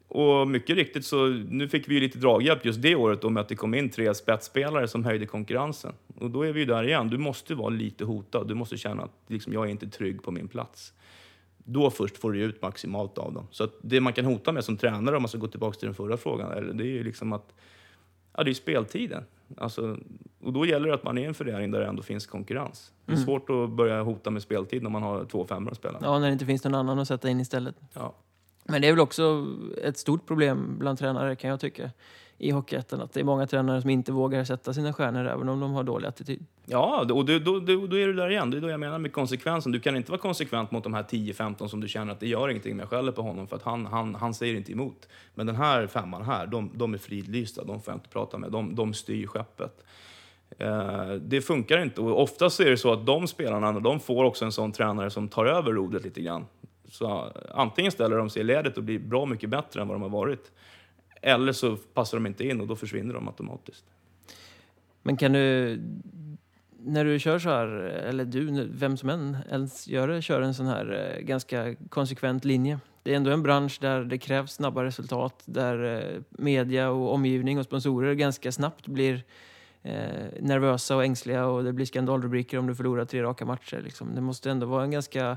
[0.09, 3.41] Och mycket riktigt så, nu fick vi ju lite draghjälp just det året då med
[3.41, 5.93] att det kom in tre spetsspelare som höjde konkurrensen.
[6.21, 9.03] Och då är vi ju där igen, du måste vara lite hotad, du måste känna
[9.03, 10.93] att liksom, jag är inte trygg på min plats.
[11.59, 13.47] Då först får du ut maximalt av dem.
[13.51, 15.95] Så det man kan hota med som tränare, om man ska gå tillbaka till den
[15.95, 17.55] förra frågan, det är ju liksom att,
[18.37, 19.25] ja det är speltiden.
[19.57, 19.99] Alltså,
[20.41, 22.93] och då gäller det att man är en förening där det ändå finns konkurrens.
[23.07, 23.27] Det är mm.
[23.27, 25.99] svårt att börja hota med speltid när man har två femmor att spela.
[26.03, 27.77] Ja, när det inte finns någon annan att sätta in istället.
[27.93, 28.15] Ja.
[28.65, 29.47] Men det är väl också
[29.83, 31.91] ett stort problem bland tränare kan jag tycka
[32.39, 35.61] i Hockeyettan att det är många tränare som inte vågar sätta sina stjärnor även om
[35.61, 36.47] de har dålig attityd.
[36.67, 38.51] Ja, och då, då, då, då är du där igen.
[38.51, 39.73] Det är då jag menar med konsekvensen.
[39.73, 42.49] Du kan inte vara konsekvent mot de här 10-15 som du känner att det gör
[42.49, 45.09] ingenting med jag skäller på honom för att han, han, han säger inte emot.
[45.35, 48.53] Men den här femman här, de, de är fridlysta, de får jag inte prata med.
[48.53, 49.85] De, de styr skeppet.
[50.59, 52.01] Eh, det funkar inte.
[52.01, 55.29] Och oftast är det så att de spelarna, de får också en sån tränare som
[55.29, 56.47] tar över rodret lite grann.
[56.95, 60.03] Så antingen ställer de sig i ledet och blir bra mycket bättre än vad de
[60.03, 60.53] har varit.
[61.23, 63.85] Eller så passar de inte in och då försvinner de automatiskt.
[65.03, 65.79] Men kan du
[66.87, 67.67] när du kör så här,
[68.09, 72.45] eller du, vem som än ens gör det, kör en sån här eh, ganska konsekvent
[72.45, 72.81] linje.
[73.03, 77.59] Det är ändå en bransch där det krävs snabba resultat, där eh, media och omgivning
[77.59, 79.23] och sponsorer ganska snabbt blir
[79.87, 83.81] Eh, nervösa och ängsliga och det blir skandalrubriker om du förlorar tre raka matcher.
[83.85, 84.15] Liksom.
[84.15, 85.37] Det måste ändå vara en ganska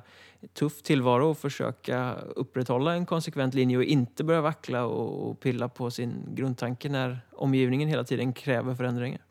[0.53, 5.69] tuff tillvaro att försöka upprätthålla en konsekvent linje och inte börja vackla och, och pilla
[5.69, 9.21] på sin grundtanke när omgivningen hela tiden kräver förändringar.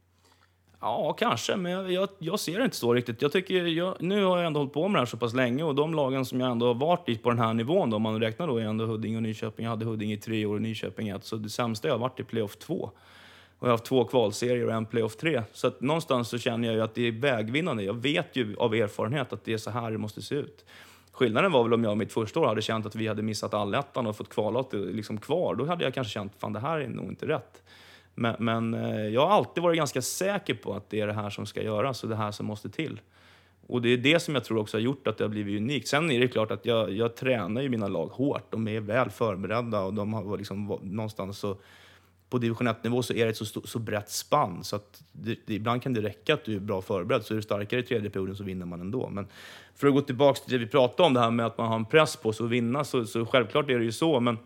[0.81, 3.23] Ja, kanske, men jag, jag, jag, ser det inte så riktigt.
[3.23, 5.63] Jag tycker, jag, nu har jag ändå hållit på med det här så pass länge
[5.63, 8.03] och de lagen som jag ändå har varit i på den här nivån, då, om
[8.03, 9.65] man räknar då är ändå Huddinge och Nyköping.
[9.65, 11.99] Jag hade Huddinge i tre år och Nyköping i ett, så det sämsta jag har
[11.99, 12.91] varit i playoff två.
[13.59, 15.43] Och jag har haft två kvalserier och en playoff tre.
[15.53, 17.83] Så att någonstans så känner jag ju att det är vägvinnande.
[17.83, 20.65] Jag vet ju av erfarenhet att det är så här det måste se ut.
[21.13, 24.07] Skillnaden var väl om jag mitt första år hade känt att vi hade missat allettan
[24.07, 25.55] och fått kvala liksom kvar.
[25.55, 27.63] Då hade jag kanske känt, fan det här är nog inte rätt.
[28.15, 31.31] Men, men, eh, jag har alltid varit ganska säker på att det är det här
[31.31, 33.01] som ska göras och det här som måste till.
[33.67, 35.89] Och det är det som jag tror också har gjort att det har blivit unikt.
[35.89, 38.51] Sen är det klart att jag, jag tränar ju mina lag hårt.
[38.51, 41.57] De är väl förberedda och de har liksom någonstans så
[42.31, 45.55] på division 1-nivå så är det ett så, så brett spann så att det, det,
[45.55, 47.23] ibland kan det räcka att du är bra förberedd.
[47.25, 49.09] Så är du starkare i tredje perioden så vinner man ändå.
[49.09, 49.27] Men
[49.75, 51.77] för att gå tillbaka till det vi pratade om, det här med att man har
[51.77, 54.21] en press på sig att vinna, så, så självklart är det ju så.
[54.21, 54.39] Men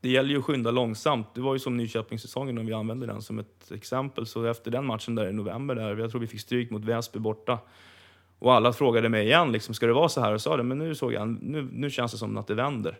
[0.00, 1.34] det gäller ju att skynda långsamt.
[1.34, 4.26] Det var ju som Nyköpingssäsongen om vi använder den som ett exempel.
[4.26, 7.18] Så efter den matchen där i november, där, jag tror vi fick stryk mot Väsby
[7.18, 7.58] borta.
[8.38, 10.32] Och alla frågade mig igen, liksom, ska det vara så här?
[10.32, 12.98] Och sa det, men nu, såg jag, nu, nu känns det som att det vänder.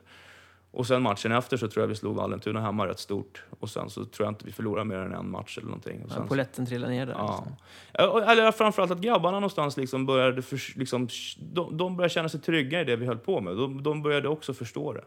[0.73, 3.45] Och sen matchen efter så tror jag vi slog Vallentuna hemma rätt stort.
[3.61, 6.03] Och sen så tror jag inte vi förlorade mer än en match eller någonting.
[6.05, 7.15] Och sen, ja, Poletten trillade ner där.
[7.19, 7.45] Ja.
[7.95, 8.23] Liksom.
[8.29, 12.81] Eller framförallt att grabbarna någonstans liksom började, för, liksom, de, de började känna sig trygga
[12.81, 13.57] i det vi höll på med.
[13.57, 15.05] De, de började också förstå det.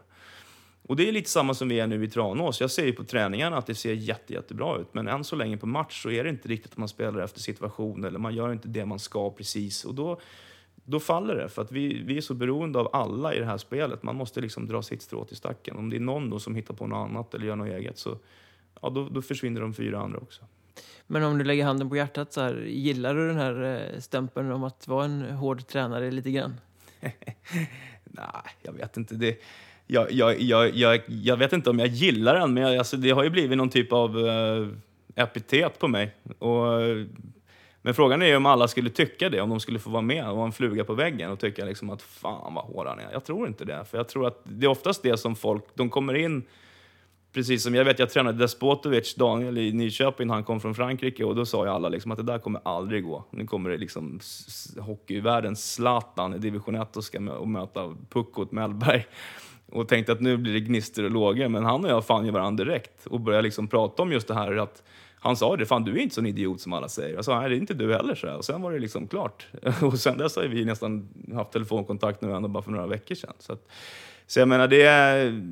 [0.88, 2.60] Och det är lite samma som vi är nu i Tranås.
[2.60, 4.88] Jag ser ju på träningarna att det ser jätte, jättebra ut.
[4.92, 7.40] Men än så länge på match så är det inte riktigt att man spelar efter
[7.40, 9.84] situation eller man gör inte det man ska precis.
[9.84, 10.20] Och då,
[10.84, 11.48] då faller det.
[11.48, 14.02] För att vi, vi är så beroende av alla i det här spelet.
[14.02, 15.76] Man måste liksom dra sitt strå till stacken.
[15.76, 18.18] Om det är någon då som hittar på något annat eller gör något eget så
[18.82, 20.44] ja, då, då försvinner de fyra andra också.
[21.06, 23.62] Men om du lägger handen på hjärtat, så här, gillar du den här
[23.94, 26.54] eh, stämpeln om att vara en hård tränare lite grann?
[28.04, 28.26] Nej,
[28.62, 29.14] jag vet inte.
[29.14, 29.38] Det,
[29.86, 33.24] jag, jag, jag, jag, jag vet inte om jag gillar den, men alltså, det har
[33.24, 34.68] ju blivit någon typ av uh,
[35.14, 36.14] epitet på mig.
[36.38, 36.66] Och,
[37.84, 40.30] men frågan är ju om alla skulle tycka det, om de skulle få vara med
[40.30, 43.12] och vara en fluga på väggen och tycka liksom att fan vad hård han är.
[43.12, 45.90] Jag tror inte det, för jag tror att det är oftast det som folk, de
[45.90, 46.44] kommer in
[47.32, 51.34] Precis som jag vet, jag tränade Despotovic, Daniel i Nyköping, han kom från Frankrike och
[51.34, 53.24] då sa ju alla liksom att det där kommer aldrig gå.
[53.30, 54.20] Nu kommer det liksom
[54.78, 59.06] hockeyvärldens Zlatan i division 1 och ska mö och möta Puckot Mellberg
[59.66, 61.48] och tänkte att nu blir det gnister och lågor.
[61.48, 64.34] Men han och jag fann ju varandra direkt och började liksom prata om just det
[64.34, 64.82] här att
[65.24, 67.14] han sa det, fan du är inte sån idiot som alla säger.
[67.14, 68.14] Jag sa, nej det är inte du heller.
[68.14, 69.46] Så och sen var det liksom klart.
[69.82, 73.32] Och sen dess har vi nästan haft telefonkontakt nu ändå bara för några veckor sedan.
[73.38, 73.68] Så, att,
[74.26, 75.42] så jag menar, det är,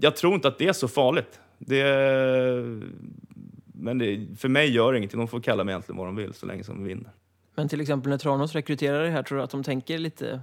[0.00, 1.40] jag tror inte att det är så farligt.
[1.58, 2.82] Det är,
[3.74, 5.18] men det, för mig gör det ingenting.
[5.18, 7.10] De får kalla mig egentligen vad de vill så länge som vi vinner.
[7.54, 10.40] Men till exempel när Tranås rekryterar det här, tror du att de tänker lite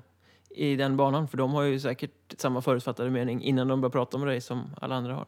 [0.50, 1.28] i den banan?
[1.28, 4.76] För de har ju säkert samma förutfattade mening innan de börjar prata med dig som
[4.82, 5.26] alla andra har.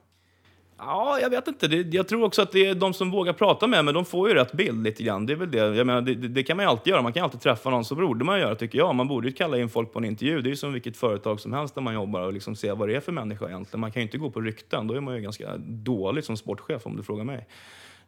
[0.78, 1.68] Ja, jag vet inte.
[1.68, 4.30] Det, jag tror också att det är de som vågar prata med mig, de får
[4.30, 5.26] ju rätt bild lite grann.
[5.26, 5.58] Det är väl det.
[5.58, 7.02] Jag menar, det, det, kan man ju alltid göra.
[7.02, 8.96] Man kan alltid träffa någon, så borde man göra tycker jag.
[8.96, 10.42] Man borde ju kalla in folk på en intervju.
[10.42, 12.90] Det är ju som vilket företag som helst där man jobbar och liksom se vad
[12.90, 13.82] det är för människa egentligen.
[13.82, 14.88] Man kan ju inte gå på rykten.
[14.88, 17.48] Då är man ju ganska dålig som sportchef om du frågar mig.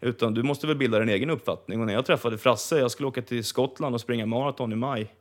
[0.01, 1.79] Utan du måste väl bilda din egen uppfattning.
[1.79, 5.13] Och när jag träffade Frasse, jag skulle åka till Skottland och springa maraton i maj.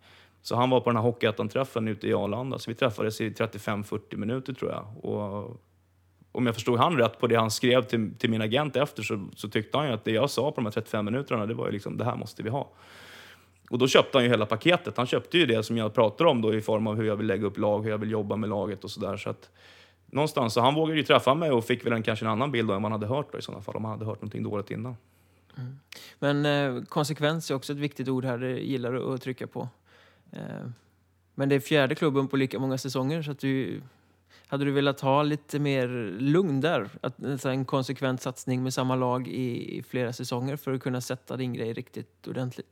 [0.43, 2.59] Så han var på den här Hockeyettan-träffen ute i Arlanda.
[2.59, 5.05] Så vi träffades i 35-40 minuter tror jag.
[5.05, 5.63] Och
[6.37, 9.29] om jag förstod han rätt på det han skrev till, till min agent efter så,
[9.37, 11.67] så tyckte han ju att det jag sa på de här 35 minuterna, det var
[11.67, 12.71] ju liksom, det här måste vi ha.
[13.71, 14.97] Och då köpte han ju hela paketet.
[14.97, 17.27] Han köpte ju det som jag pratar om då i form av hur jag vill
[17.27, 19.17] lägga upp lag, hur jag vill jobba med laget och sådär.
[19.17, 19.51] Så att
[20.07, 22.71] någonstans, så han vågade ju träffa mig och fick väl en, kanske en annan bild
[22.71, 24.97] än man hade hört då, i sådana fall, om man hade hört någonting dåligt innan.
[25.57, 25.79] Mm.
[26.19, 29.69] Men eh, konsekvens är också ett viktigt ord här, det gillar du att trycka på.
[30.33, 30.41] Eh,
[31.35, 33.81] men det är fjärde klubben på lika många säsonger så att du
[34.49, 35.89] hade du velat ha lite mer
[36.21, 36.89] lugn där?
[37.01, 41.01] Att, alltså en konsekvent satsning med samma lag i, i flera säsonger för att kunna
[41.01, 42.67] sätta din grej riktigt ordentligt?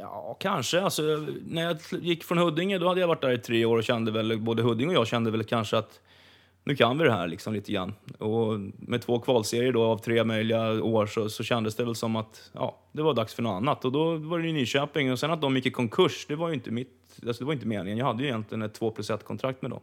[0.00, 0.80] Ja, kanske.
[0.80, 1.02] Alltså,
[1.46, 4.10] när jag gick från Huddinge då hade jag varit där i tre år och kände
[4.10, 6.00] väl, både Huddinge och jag kände väl kanske att
[6.64, 7.94] nu kan vi det här liksom lite grann.
[8.18, 12.16] Och med två kvalserier då av tre möjliga år så, så kändes det väl som
[12.16, 13.84] att ja, det var dags för något annat.
[13.84, 16.48] Och då var det ju Nyköping och sen att de gick i konkurs, det var
[16.48, 17.98] ju inte mitt, alltså det var inte meningen.
[17.98, 19.80] Jag hade ju egentligen ett 2 plus 1 kontrakt med dem.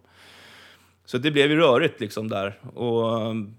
[1.05, 2.59] Så det blev ju rörigt liksom där.
[2.73, 3.55] Och, um,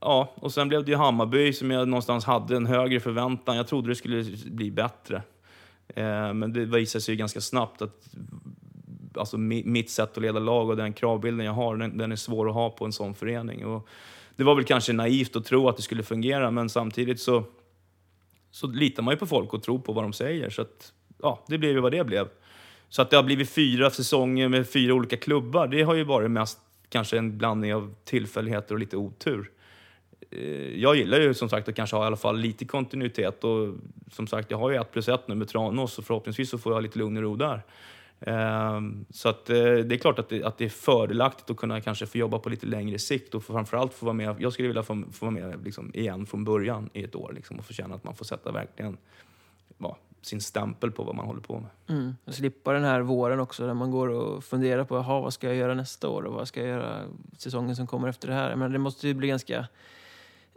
[0.00, 3.56] ja, och sen blev det ju Hammarby som jag någonstans hade en högre förväntan.
[3.56, 5.22] Jag trodde det skulle bli bättre.
[5.88, 8.08] Eh, men det visade sig ju ganska snabbt att
[9.14, 12.48] alltså, mitt sätt att leda lag och den kravbilden jag har, den, den är svår
[12.48, 13.66] att ha på en sån förening.
[13.66, 13.88] Och
[14.36, 17.44] det var väl kanske naivt att tro att det skulle fungera, men samtidigt så,
[18.50, 20.50] så litar man ju på folk och tror på vad de säger.
[20.50, 22.28] Så att, ja, det blev ju vad det blev.
[22.88, 26.30] Så att det har blivit fyra säsonger med fyra olika klubbar, det har ju varit
[26.30, 26.58] mest
[26.90, 29.50] kanske en blandning av tillfälligheter och lite otur.
[30.30, 33.74] Eh, jag gillar ju som sagt att kanske ha i alla fall lite kontinuitet och
[34.10, 36.72] som sagt, jag har ju ett plus ett nu med Tranås och förhoppningsvis så får
[36.72, 37.62] jag lite lugn och ro där.
[38.20, 41.80] Ehm, så att eh, det är klart att det, att det är fördelaktigt att kunna
[41.80, 44.36] kanske få jobba på lite längre sikt och framförallt få vara med.
[44.38, 47.58] Jag skulle vilja få, få vara med liksom igen från början i ett år liksom,
[47.58, 48.96] och få känna att man får sätta verkligen
[49.78, 51.98] ja, sin stämpel på vad man håller på med.
[51.98, 52.16] Mm.
[52.24, 55.56] Och slippa den här våren också där man går och funderar på vad ska jag
[55.56, 57.00] göra nästa år och vad ska jag göra
[57.38, 58.56] säsongen som kommer efter det här.
[58.56, 59.66] Men det måste ju bli ganska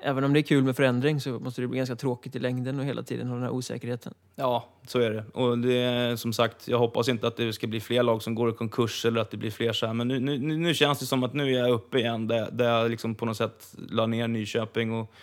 [0.03, 2.79] även om det är kul med förändring så måste det bli ganska tråkigt i längden
[2.79, 4.13] och hela tiden ha den här osäkerheten.
[4.35, 5.25] Ja, så är det.
[5.33, 8.35] Och det är, som sagt, jag hoppas inte att det ska bli fler lag som
[8.35, 9.93] går i konkurs eller att det blir fler så här.
[9.93, 12.69] Men nu, nu, nu känns det som att nu är jag uppe igen där, där
[12.69, 14.93] jag liksom på något sätt la ner Nyköping.
[14.93, 15.13] Och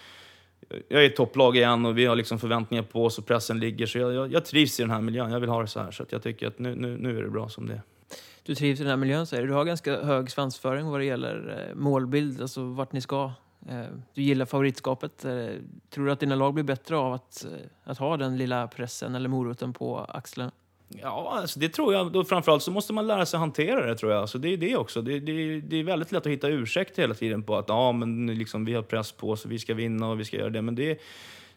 [0.88, 3.86] jag är ett topplag igen och vi har liksom förväntningar på oss och pressen ligger.
[3.86, 5.30] Så jag, jag, jag trivs i den här miljön.
[5.30, 5.90] Jag vill ha det så här.
[5.90, 7.82] Så jag tycker att nu, nu, nu är det bra som det är.
[8.42, 9.48] Du trivs i den här miljön säger du.
[9.48, 13.32] Du har ganska hög svansföring vad det gäller eh, målbild, alltså vart ni ska.
[13.68, 13.82] Eh,
[14.14, 15.24] du gillar favoritskapet.
[15.24, 15.46] Eh,
[15.90, 17.46] tror du att dina lag blir bättre av att,
[17.84, 20.52] att ha den lilla pressen eller moroten på axlarna?
[20.98, 22.12] Ja, alltså det tror jag.
[22.12, 24.20] Då framförallt så måste man lära sig hantera det, tror jag.
[24.20, 25.02] Alltså det är det också.
[25.02, 28.26] Det, det, det är väldigt lätt att hitta ursäkter hela tiden på att ja, men
[28.26, 30.62] liksom, vi har press på oss och vi ska vinna och vi ska göra det.
[30.62, 31.00] Men det,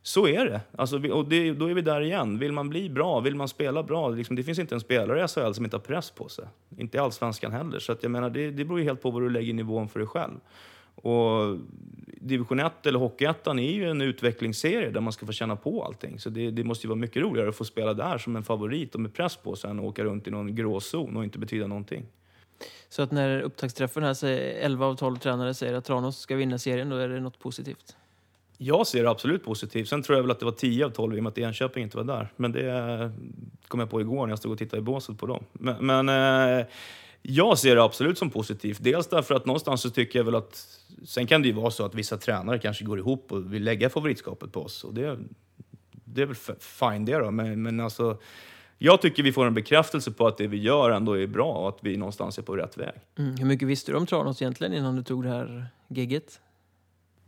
[0.02, 0.62] så är det.
[0.78, 2.40] Alltså, och det, då är vi där igen.
[2.40, 5.28] Vill man bli bra, vill man spela bra, liksom, det finns inte en spelare i
[5.28, 6.46] SHL som inte har press på sig.
[6.78, 7.80] Inte i Allsvenskan heller.
[7.80, 10.00] Så att jag menar, det, det beror ju helt på vad du lägger nivån för
[10.00, 10.40] dig själv.
[10.96, 11.58] Och
[12.24, 16.20] division 1 eller Hockeyettan är ju en utvecklingsserie där man ska få känna på allting.
[16.20, 18.96] Så det, det, måste ju vara mycket roligare att få spela där som en favorit
[18.96, 21.68] och med press på sig än att åka runt i någon gråzon och inte betyda
[21.68, 22.06] någonting.
[22.90, 26.58] Så att när upptaktsträffen här säger 11 av 12 tränare säger att Tranås ska vinna
[26.58, 27.96] serien, då är det något positivt?
[28.58, 29.88] Jag ser det absolut positivt.
[29.88, 31.84] Sen tror jag väl att det var 10 av 12 i och med att Enköping
[31.84, 32.34] inte var där.
[32.36, 33.12] Men det
[33.68, 35.44] kom jag på igår när jag stod och tittade i båset på dem.
[35.54, 36.10] Men, men
[36.60, 36.66] eh,
[37.24, 38.78] jag ser det absolut som positivt.
[38.82, 40.80] Dels därför att någonstans så tycker jag väl att...
[41.06, 43.90] Sen kan det ju vara så att vissa tränare kanske går ihop och vill lägga
[43.90, 44.84] favoritskapet på oss.
[44.84, 45.20] Och det,
[45.92, 47.32] det är väl fine det då.
[47.32, 48.18] Men, men alltså,
[48.78, 51.70] jag tycker vi får en bekräftelse på att det vi gör ändå är bra och
[51.70, 52.94] att vi någonstans är på rätt väg.
[53.18, 53.38] Mm.
[53.38, 56.40] Hur mycket visste du om Tranås egentligen innan du tog det här gigget?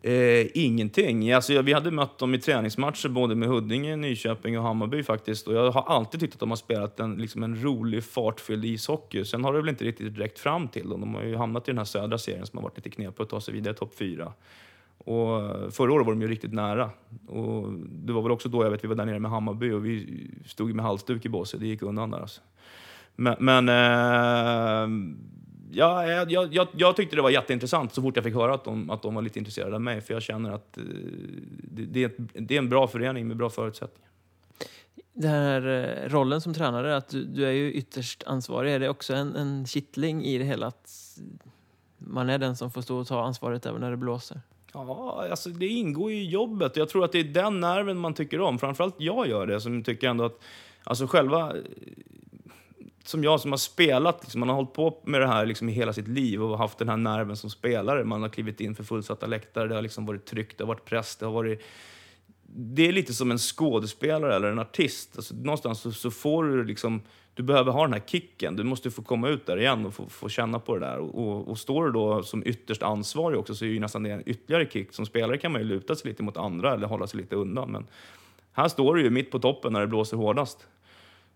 [0.06, 1.32] Eh, ingenting.
[1.32, 5.48] Alltså, vi hade mött dem i träningsmatcher både med Huddinge, Nyköping och Hammarby faktiskt.
[5.48, 9.26] Och jag har alltid tyckt att de har spelat en, liksom en rolig, fartfylld ishockey.
[9.26, 11.02] Sen har det väl inte riktigt räckt fram till dem.
[11.02, 13.30] De har ju hamnat i den här södra serien som har varit lite knepig att
[13.30, 14.34] ta sig vidare topp fyra.
[14.98, 16.90] Och eh, förra året var de ju riktigt nära.
[17.28, 19.86] Och det var väl också då jag vet vi var där nere med Hammarby och
[19.86, 21.60] vi stod med halsduk i båset.
[21.60, 22.42] Det gick undan där alltså.
[23.16, 24.88] Men, men eh,
[25.76, 28.90] ja, jag, jag, jag, tyckte det var jätteintressant så fort jag fick höra att de,
[28.90, 30.02] att de var lite intresserade av mig.
[30.02, 30.84] För jag känner att eh,
[31.64, 34.10] det, det, är, det är en bra förening med bra förutsättningar.
[35.14, 38.74] Den här eh, rollen som tränare, att du, du, är ju ytterst ansvarig.
[38.74, 40.68] Är det också en, en kittling i det hela?
[40.68, 41.18] Att
[41.98, 44.42] man är den som får stå och ta ansvaret även när det blåser?
[44.74, 46.78] Ja, alltså det ingår i jobbet.
[46.78, 48.60] Jag tror att det är den nerven man tycker om.
[48.60, 50.40] Framförallt jag gör det, som tycker ändå att
[50.84, 51.54] alltså själva
[53.08, 55.72] som jag som har spelat, liksom, man har hållit på med det här liksom, i
[55.72, 58.04] hela sitt liv och haft den här nerven som spelare.
[58.04, 60.86] Man har klivit in för fullsatta läktare, det har liksom varit tryck, det har varit
[60.86, 61.62] press, det har varit...
[62.48, 65.14] Det är lite som en skådespelare eller en artist.
[65.16, 67.02] Alltså, någonstans så, så får du liksom...
[67.34, 70.10] Du behöver ha den här kicken, du måste få komma ut där igen och få,
[70.10, 70.98] få känna på det där.
[70.98, 74.10] Och, och, och, står du då som ytterst ansvarig också så är ju nästan det
[74.10, 74.94] en ytterligare kick.
[74.94, 77.72] Som spelare kan man ju luta sig lite mot andra eller hålla sig lite undan.
[77.72, 77.88] Men
[78.52, 80.68] här står du ju mitt på toppen när det blåser hårdast.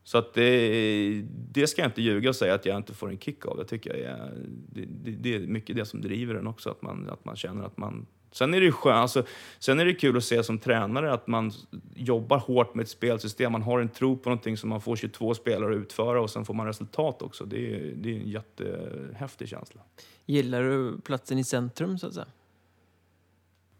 [0.03, 3.19] Så att det, det ska jag inte ljuga och säga att jag inte får en
[3.19, 3.57] kick av.
[3.57, 4.33] Jag tycker jag är,
[4.69, 7.63] det, det, det, är mycket det som driver den också, att man, att man känner
[7.63, 8.05] att man...
[8.31, 9.23] Sen är det skön, alltså,
[9.59, 11.51] sen är det kul att se som tränare att man
[11.95, 13.51] jobbar hårt med ett spelsystem.
[13.51, 16.45] Man har en tro på någonting som man får 22 spelare att utföra och sen
[16.45, 17.45] får man resultat också.
[17.45, 19.81] Det är, det är en jättehäftig känsla.
[20.25, 22.27] Gillar du platsen i centrum så att säga?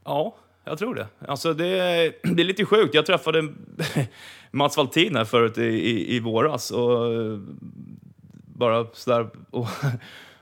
[0.04, 0.36] Ja,
[0.70, 1.08] jag tror det.
[1.28, 1.66] Alltså det,
[2.24, 2.94] det är lite sjukt.
[2.94, 3.48] Jag träffade
[4.52, 6.72] Mats Valtin här förut i, i, i våras.
[6.72, 7.40] Och eh,
[8.46, 9.68] bara sådär, och,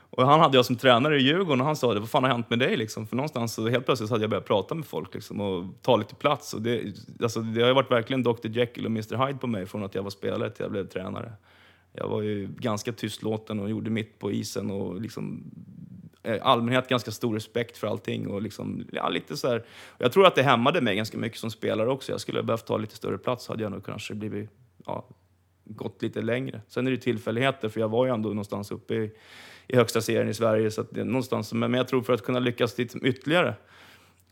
[0.09, 2.31] och han hade jag som tränare i Djurgården och han sa det, vad fan har
[2.31, 3.07] hänt med dig liksom?
[3.07, 6.15] För någonstans så helt plötsligt hade jag börjat prata med folk liksom, och ta lite
[6.15, 6.53] plats.
[6.53, 6.81] Och det,
[7.21, 10.03] alltså, det har varit verkligen Dr Jekyll och Mr Hyde på mig från att jag
[10.03, 11.33] var spelare till jag blev tränare.
[11.93, 15.43] Jag var ju ganska tystlåten och gjorde mitt på isen och liksom
[16.27, 18.27] Eh, allmänhet ganska stor respekt för allting.
[18.27, 19.65] Och liksom, ja, lite så här.
[19.97, 22.11] Jag tror att det hämmade mig ganska mycket som spelare också.
[22.11, 24.49] Jag skulle ha behövt ta lite större plats hade jag nog kanske blivit
[24.85, 25.05] ja,
[25.63, 26.61] gått lite längre.
[26.67, 29.11] Sen är det tillfälligheter, för jag var ju ändå någonstans uppe i,
[29.67, 30.71] i högsta serien i Sverige.
[30.71, 33.55] Så att det, någonstans, men jag tror för att kunna lyckas lite ytterligare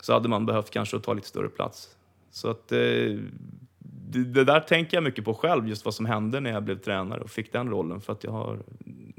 [0.01, 1.95] så hade man behövt kanske ta lite större plats.
[2.31, 2.77] Så att eh,
[4.09, 6.79] det, det, där tänker jag mycket på själv, just vad som hände när jag blev
[6.79, 8.01] tränare och fick den rollen.
[8.01, 8.59] För att jag har,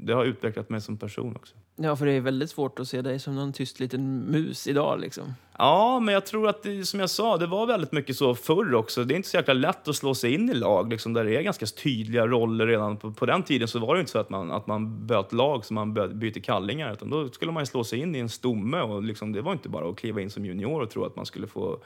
[0.07, 1.55] det har utvecklat mig som person också.
[1.75, 4.99] Ja, för det är väldigt svårt att se dig som någon tyst liten mus idag
[4.99, 5.33] liksom.
[5.57, 8.73] Ja, men jag tror att det, som jag sa, det var väldigt mycket så förr
[8.73, 9.03] också.
[9.03, 11.37] Det är inte så jäkla lätt att slå sig in i lag liksom, där det
[11.37, 12.97] är ganska tydliga roller redan.
[12.97, 15.65] På, på den tiden så var det inte så att man, att man böt lag
[15.65, 19.03] så man byter kallingar, utan då skulle man slå sig in i en stomme och
[19.03, 21.47] liksom, det var inte bara att kliva in som junior och tro att man skulle
[21.47, 21.79] få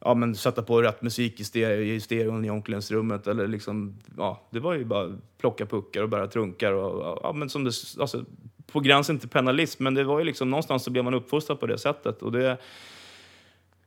[0.00, 3.26] ja, men sätta på rätt musik i, stereo, i stereon i omklädningsrummet.
[3.26, 6.72] Eller liksom, ja, det var ju bara plocka puckar och bära trunkar.
[6.72, 8.24] Och, ja, men som det, alltså,
[8.66, 11.66] på gränsen till penalism, men det var ju liksom, någonstans så blev man uppfostrad på
[11.66, 12.22] det sättet.
[12.22, 12.58] Och det,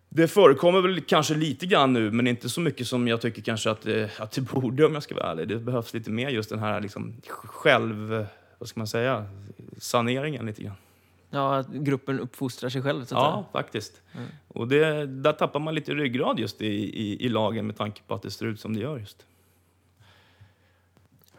[0.09, 3.71] det förekommer väl kanske lite grann nu, men inte så mycket som jag tycker kanske
[3.71, 5.47] att det, att det borde om jag ska vara ärlig.
[5.47, 7.13] Det behövs lite mer just den här liksom
[7.45, 8.25] själv,
[8.57, 9.25] vad ska man säga,
[9.77, 10.75] saneringen lite grann.
[11.29, 13.05] Ja, att gruppen uppfostrar sig själv.
[13.05, 13.63] Så att ja, säga.
[13.63, 14.01] faktiskt.
[14.15, 14.27] Mm.
[14.47, 18.13] Och det, där tappar man lite ryggrad just i, i, i, lagen med tanke på
[18.13, 19.25] att det ser ut som det gör just.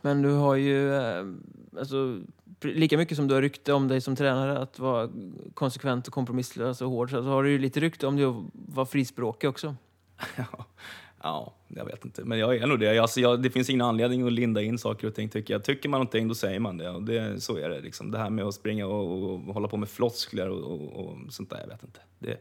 [0.01, 1.27] Men du har ju, eh,
[1.79, 2.21] alltså,
[2.61, 5.11] lika mycket som du har rykte om dig som tränare att vara
[5.55, 8.87] konsekvent och kompromisslös och hård, så har du ju lite rykte om dig att vara
[8.87, 9.75] frispråkig också.
[10.37, 10.67] Ja,
[11.23, 12.25] Ja, jag vet inte.
[12.25, 12.99] Men jag är nog det.
[12.99, 15.29] Alltså, jag, det finns ingen anledning att linda in saker och ting.
[15.29, 15.65] Tycker, jag.
[15.65, 16.91] tycker man någonting, då säger man det.
[16.91, 17.81] Och det så är det.
[17.81, 18.11] Liksom.
[18.11, 21.17] Det här med att springa och, och, och hålla på med floskler och, och, och,
[21.29, 22.01] sånt där, jag vet inte.
[22.19, 22.41] Det,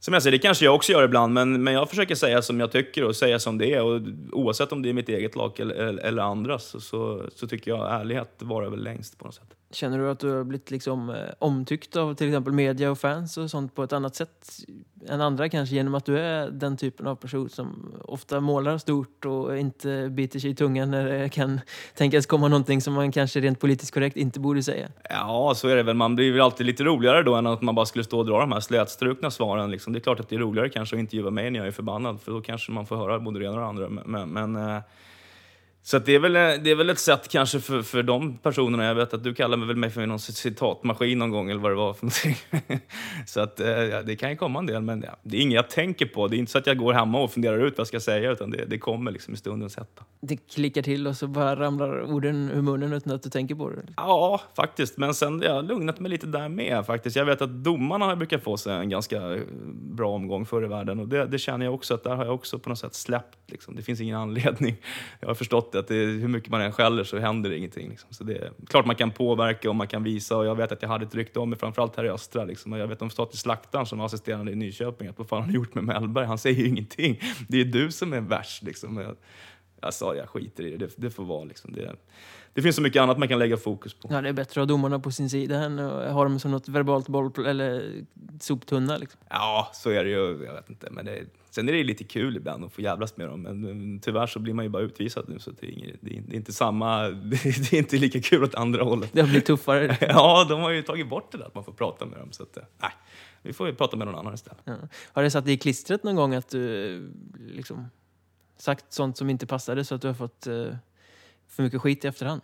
[0.00, 2.60] som jag säger, det kanske jag också gör ibland, men, men jag försöker säga som
[2.60, 3.82] jag tycker och säga som det är.
[3.82, 4.00] Och
[4.32, 7.70] oavsett om det är mitt eget lag eller, eller, eller andras så, så, så, tycker
[7.70, 9.54] jag ärlighet varar väl längst på något sätt.
[9.70, 13.36] Känner du att du har blivit liksom, eh, omtyckt av till exempel media och fans
[13.36, 14.46] och sånt på ett annat sätt
[15.08, 19.24] än andra kanske genom att du är den typen av person som ofta målar stort
[19.24, 21.60] och inte biter sig i tungan när det kan
[21.94, 24.88] tänkas komma någonting som man kanske rent politiskt korrekt inte borde säga?
[25.10, 25.96] Ja, så är det väl.
[25.96, 28.40] Man blir väl alltid lite roligare då än att man bara skulle stå och dra
[28.40, 29.70] de här slätstrukna svaren.
[29.70, 29.92] Liksom.
[29.92, 32.20] Det är klart att det är roligare kanske att intervjua mig när jag är förbannad
[32.20, 33.88] för då kanske man får höra både det ena och det andra.
[33.88, 34.82] Men, men eh,
[35.82, 38.84] så det, är väl, det är väl ett sätt kanske för, för de personerna.
[38.84, 41.70] Jag vet att du kallar mig väl mig för någon citatmaskin någon gång eller vad
[41.70, 42.36] det var för någonting.
[43.26, 45.56] så att, eh, ja, det kan ju komma en del, men ja, det är inget
[45.56, 46.28] jag tänker på.
[46.28, 48.30] Det är inte så att jag går hemma och funderar ut vad jag ska säga,
[48.30, 50.04] utan det, det kommer liksom i stundens hetta.
[50.20, 53.70] Det klickar till och så bara ramlar orden ur munnen utan att du tänker på
[53.70, 53.82] det?
[53.96, 54.98] Ja, faktiskt.
[54.98, 57.16] Men sen jag har lugnat mig lite där med faktiskt.
[57.16, 59.38] Jag vet att domarna brukar få sig en ganska
[59.72, 62.34] bra omgång förr i världen och det, det, känner jag också att där har jag
[62.34, 63.38] också på något sätt släppt.
[63.46, 63.76] Liksom.
[63.76, 64.76] Det finns ingen anledning.
[65.20, 67.88] Jag har förstått att det, hur mycket man än skäller så händer det ingenting.
[67.88, 68.08] Liksom.
[68.12, 70.82] Så det är klart man kan påverka och man kan visa och jag vet att
[70.82, 72.44] jag hade ett rykte om mig, framförallt här i Östra.
[72.44, 72.72] Liksom.
[72.72, 75.74] Jag vet om statlig slaktaren som var assisterande i Nyköping, att vad fan har gjort
[75.74, 76.26] med Mellberg?
[76.26, 77.20] Han säger ju ingenting.
[77.48, 78.62] Det är du som är värst.
[78.62, 78.96] Liksom.
[78.96, 79.16] Jag,
[79.80, 81.44] jag sa jag skiter i det, det, det får vara.
[81.44, 81.72] Liksom.
[81.72, 81.96] Det,
[82.54, 84.08] det finns så mycket annat man kan lägga fokus på.
[84.10, 86.50] Ja, det är bättre att ha domarna på sin sida än att ha dem som
[86.50, 87.92] något verbalt boll eller
[88.40, 88.96] soptunna.
[88.96, 89.20] Liksom.
[89.28, 90.44] Ja, så är det ju.
[90.44, 90.88] Jag vet inte.
[90.90, 91.24] Men det,
[91.58, 93.42] sen är det lite kul ibland att få jävlas med dem.
[93.42, 96.34] Men tyvärr så blir man ju bara utvisad nu så det är, inget, det är
[96.34, 99.10] inte samma, det är inte lika kul åt andra hållet.
[99.12, 99.96] Det har blivit tuffare.
[100.08, 102.32] ja, de har ju tagit bort det där att man får prata med dem.
[102.32, 102.90] Så att, nej,
[103.42, 104.60] vi får ju prata med någon annan istället.
[104.64, 104.76] Ja.
[105.12, 107.12] Har det satt dig i klistret någon gång att du
[107.52, 107.86] liksom
[108.56, 110.74] sagt sånt som inte passade så att du har fått uh
[111.48, 112.42] för mycket skit i efterhand?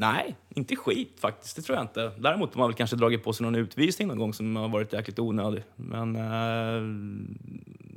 [0.00, 1.56] Nej, inte skit faktiskt.
[1.56, 2.10] Det tror jag inte.
[2.18, 4.92] Däremot har man väl kanske dragit på sig någon utvisning någon gång som har varit
[4.92, 5.62] jäkligt onödig.
[5.76, 6.82] Men, eh,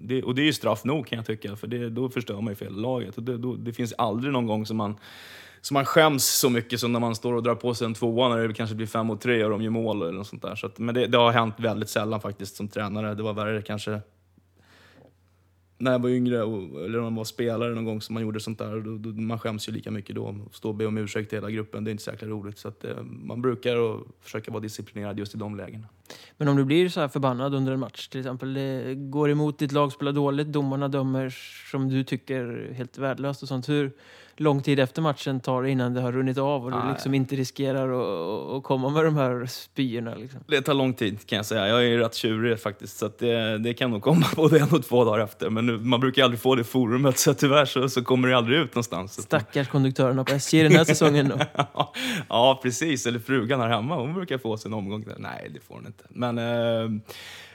[0.03, 2.47] det, och det är ju straff nog kan jag tycka, för det, då förstör man
[2.47, 3.17] ju fel laget.
[3.17, 4.95] Och det, då, det finns aldrig någon gång som man,
[5.61, 8.29] som man skäms så mycket som när man står och drar på sig en tvåa
[8.29, 10.55] när det kanske blir fem mot tre och de gör mål eller något sånt där.
[10.55, 13.15] Så att, men det, det, har hänt väldigt sällan faktiskt som tränare.
[13.15, 14.01] Det var värre kanske
[15.81, 18.39] när jag var yngre, och, eller när man var spelare någon gång som man gjorde
[18.39, 20.35] sånt där, då, då, man skäms ju lika mycket då.
[20.51, 22.57] Stå och be om ursäkt till hela gruppen, det är inte så jäkla roligt.
[22.57, 25.87] Så att, eh, man brukar och försöka vara disciplinerad just i de lägena.
[26.37, 29.59] Men om du blir så här förbannad under en match, till exempel, det går emot
[29.59, 31.35] ditt lag, spelar dåligt, domarna dömer
[31.71, 33.69] som du tycker helt värdelöst och sånt.
[33.69, 33.91] Hur,
[34.37, 37.87] lång tid efter matchen tar innan det har runnit av och du liksom inte riskerar
[38.57, 40.15] att, komma med de här spyorna.
[40.15, 40.39] Liksom.
[40.47, 41.67] Det tar lång tid kan jag säga.
[41.67, 45.05] Jag är rätt tjurig faktiskt, så det, det, kan nog komma både en och två
[45.05, 45.49] dagar efter.
[45.49, 48.59] Men nu, man brukar aldrig få det forumet, så tyvärr så, så kommer det aldrig
[48.59, 49.21] ut någonstans.
[49.21, 51.33] Stackars konduktörerna på SJ den här säsongen
[52.29, 53.05] ja, precis.
[53.05, 55.05] Eller frugan här hemma, hon brukar få sig en omgång.
[55.17, 56.03] Nej, det får hon inte.
[56.09, 56.37] Men...
[56.37, 57.01] Eh,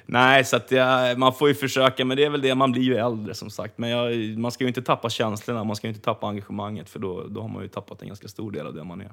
[0.07, 2.83] Nej, så att jag, man får ju försöka, men det är väl det, man blir
[2.83, 3.79] ju äldre som sagt.
[3.79, 6.99] Men jag, man ska ju inte tappa känslorna, man ska ju inte tappa engagemanget för
[6.99, 9.13] då, då har man ju tappat en ganska stor del av det man är.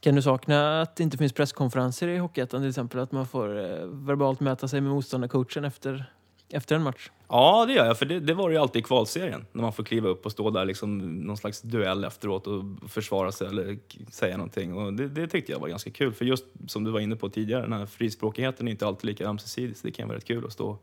[0.00, 3.00] Kan du sakna att det inte finns presskonferenser i Hockeyettan till exempel?
[3.00, 6.04] Att man får eh, verbalt mäta sig med motståndarcoachen efter
[6.48, 7.10] efter en match?
[7.28, 7.98] Ja, det gör jag.
[7.98, 9.46] För det, det var det ju alltid i kvalserien.
[9.52, 13.32] När man får kliva upp och stå där liksom någon slags duell efteråt och försvara
[13.32, 13.78] sig eller
[14.10, 14.74] säga någonting.
[14.74, 16.12] Och det, det tyckte jag var ganska kul.
[16.12, 19.26] För just som du var inne på tidigare, den här frispråkigheten är inte alltid lika
[19.28, 19.76] ömsesidig.
[19.76, 20.78] Så det kan vara rätt kul att stå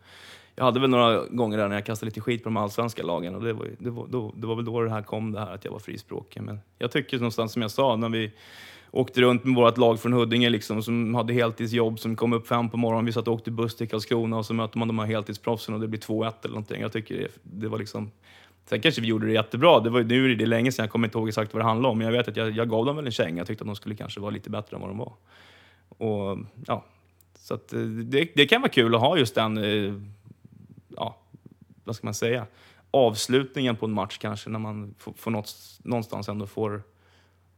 [0.56, 3.36] jag hade väl några gånger där när jag kastade lite skit på de allsvenska lagen
[3.36, 5.54] och det var, det var, då, det var väl då det här kom, det här
[5.54, 6.42] att jag var frispråkig.
[6.42, 8.32] Men jag tycker någonstans som jag sa, när vi
[8.92, 12.70] åkte runt med vårt lag från Huddinge liksom, som hade heltidsjobb, som kom upp fem
[12.70, 15.06] på morgonen, vi satt och åkte buss till Karlskrona och så möter man de här
[15.06, 16.82] heltidsproffsen och det blir 2-1 eller någonting.
[16.82, 18.12] Jag tycker det, det var liksom
[18.66, 19.80] Sen kanske vi gjorde det jättebra.
[19.80, 21.92] Det var, nu är det länge sedan, jag kommer inte ihåg exakt vad det handlade
[21.92, 21.98] om.
[21.98, 23.38] Men jag vet att jag, jag gav dem väl en känga.
[23.38, 25.14] Jag tyckte att de skulle kanske vara lite bättre än vad de var.
[25.98, 26.38] Och,
[26.68, 26.86] ja,
[27.40, 29.94] så att, eh, det, det kan vara kul att ha just den eh,
[30.96, 31.18] ja,
[31.84, 32.46] vad ska man säga,
[32.92, 36.84] avslutningen på en match kanske, när man får, får något, någonstans ändå får,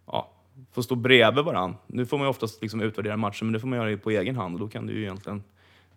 [0.06, 0.32] ja,
[0.72, 1.78] får stå bredvid varandra.
[1.88, 4.36] Nu får man ju oftast liksom utvärdera matchen, men det får man göra på egen
[4.36, 5.44] hand och då kan du ju egentligen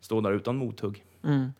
[0.01, 1.05] stå där utan mothugg.
[1.25, 1.53] Mm.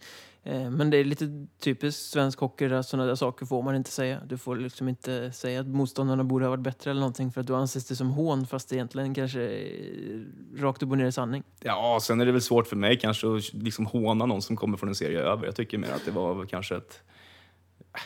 [0.47, 3.91] Eh, men det är lite typiskt svensk hockey, där sådana där saker får man inte
[3.91, 4.21] säga.
[4.27, 7.47] Du får liksom inte säga att motståndarna borde ha varit bättre eller någonting för att
[7.47, 10.25] då anses det som hån fast det egentligen kanske är
[10.57, 11.43] rakt upp och ner sanning.
[11.61, 14.77] Ja, sen är det väl svårt för mig kanske att liksom håna någon som kommer
[14.77, 15.47] från en serie över.
[15.47, 17.03] Jag tycker mer att det var kanske ett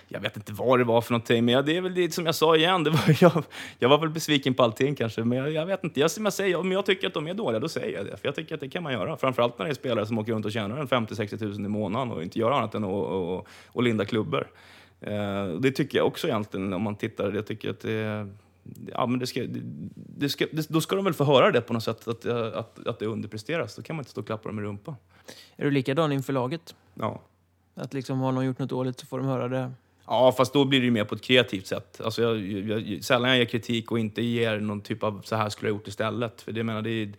[0.08, 2.34] jag vet inte vad det var för någonting, men det är väl det som jag
[2.34, 2.84] sa igen.
[2.84, 3.44] Det var, jag,
[3.78, 6.00] jag var väl besviken på allting kanske, men jag, jag vet inte.
[6.00, 8.16] Jag, som jag säger, om jag tycker att de är dåliga, då säger jag det.
[8.16, 9.16] För jag tycker att det kan man göra.
[9.16, 12.22] Framförallt när det är spelare som åker runt och tjänar 50-60 tusen i månaden och
[12.22, 14.46] inte gör annat än att och, och linda klubbor.
[15.00, 17.32] Eh, det tycker jag också egentligen, om man tittar.
[17.32, 18.28] Jag tycker att det,
[18.92, 19.46] ja, men det ska,
[19.94, 22.86] det ska, det, då ska de väl få höra det på något sätt, att, att,
[22.86, 23.76] att det underpresteras.
[23.76, 24.96] Då kan man inte stå och klappa dem i rumpan.
[25.56, 26.74] Är du likadan inför laget?
[26.94, 27.20] Ja.
[27.80, 29.72] Att liksom har någon gjort något dåligt så får de höra det?
[30.06, 32.00] Ja, fast då blir det ju mer på ett kreativt sätt.
[32.04, 35.48] Alltså jag, jag, sällan jag ger kritik och inte ger någon typ av så här
[35.48, 36.42] skulle jag gjort istället.
[36.42, 37.12] För det, menar, det,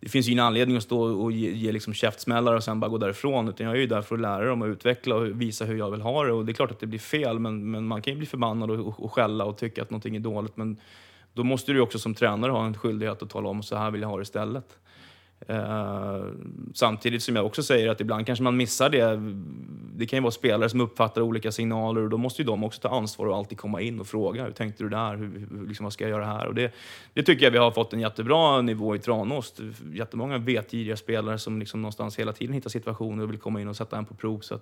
[0.00, 2.88] det finns ju ingen anledning att stå och ge, ge liksom käftsmällar och sen bara
[2.88, 3.48] gå därifrån.
[3.48, 5.90] Utan jag är ju där för att lära dem och utveckla och visa hur jag
[5.90, 6.32] vill ha det.
[6.32, 8.70] Och det är klart att det blir fel, men, men man kan ju bli förbannad
[8.70, 10.56] och, och, och skälla och tycka att någonting är dåligt.
[10.56, 10.76] Men
[11.34, 14.00] då måste du också som tränare ha en skyldighet att tala om så här vill
[14.00, 14.78] jag ha det istället.
[15.48, 16.24] Eh,
[16.74, 19.20] samtidigt som jag också säger att ibland kanske man missar det.
[19.94, 22.80] Det kan ju vara spelare som uppfattar olika signaler och då måste ju de också
[22.80, 24.44] ta ansvar och alltid komma in och fråga.
[24.44, 25.16] Hur tänkte du där?
[25.16, 26.46] Hur, hur, liksom, vad ska jag göra här?
[26.46, 26.74] Och det,
[27.14, 29.54] det tycker jag vi har fått en jättebra nivå i Tranås.
[29.92, 33.76] Jättemånga vetgiriga spelare som liksom någonstans hela tiden hittar situationer och vill komma in och
[33.76, 34.40] sätta en på prov.
[34.40, 34.58] Så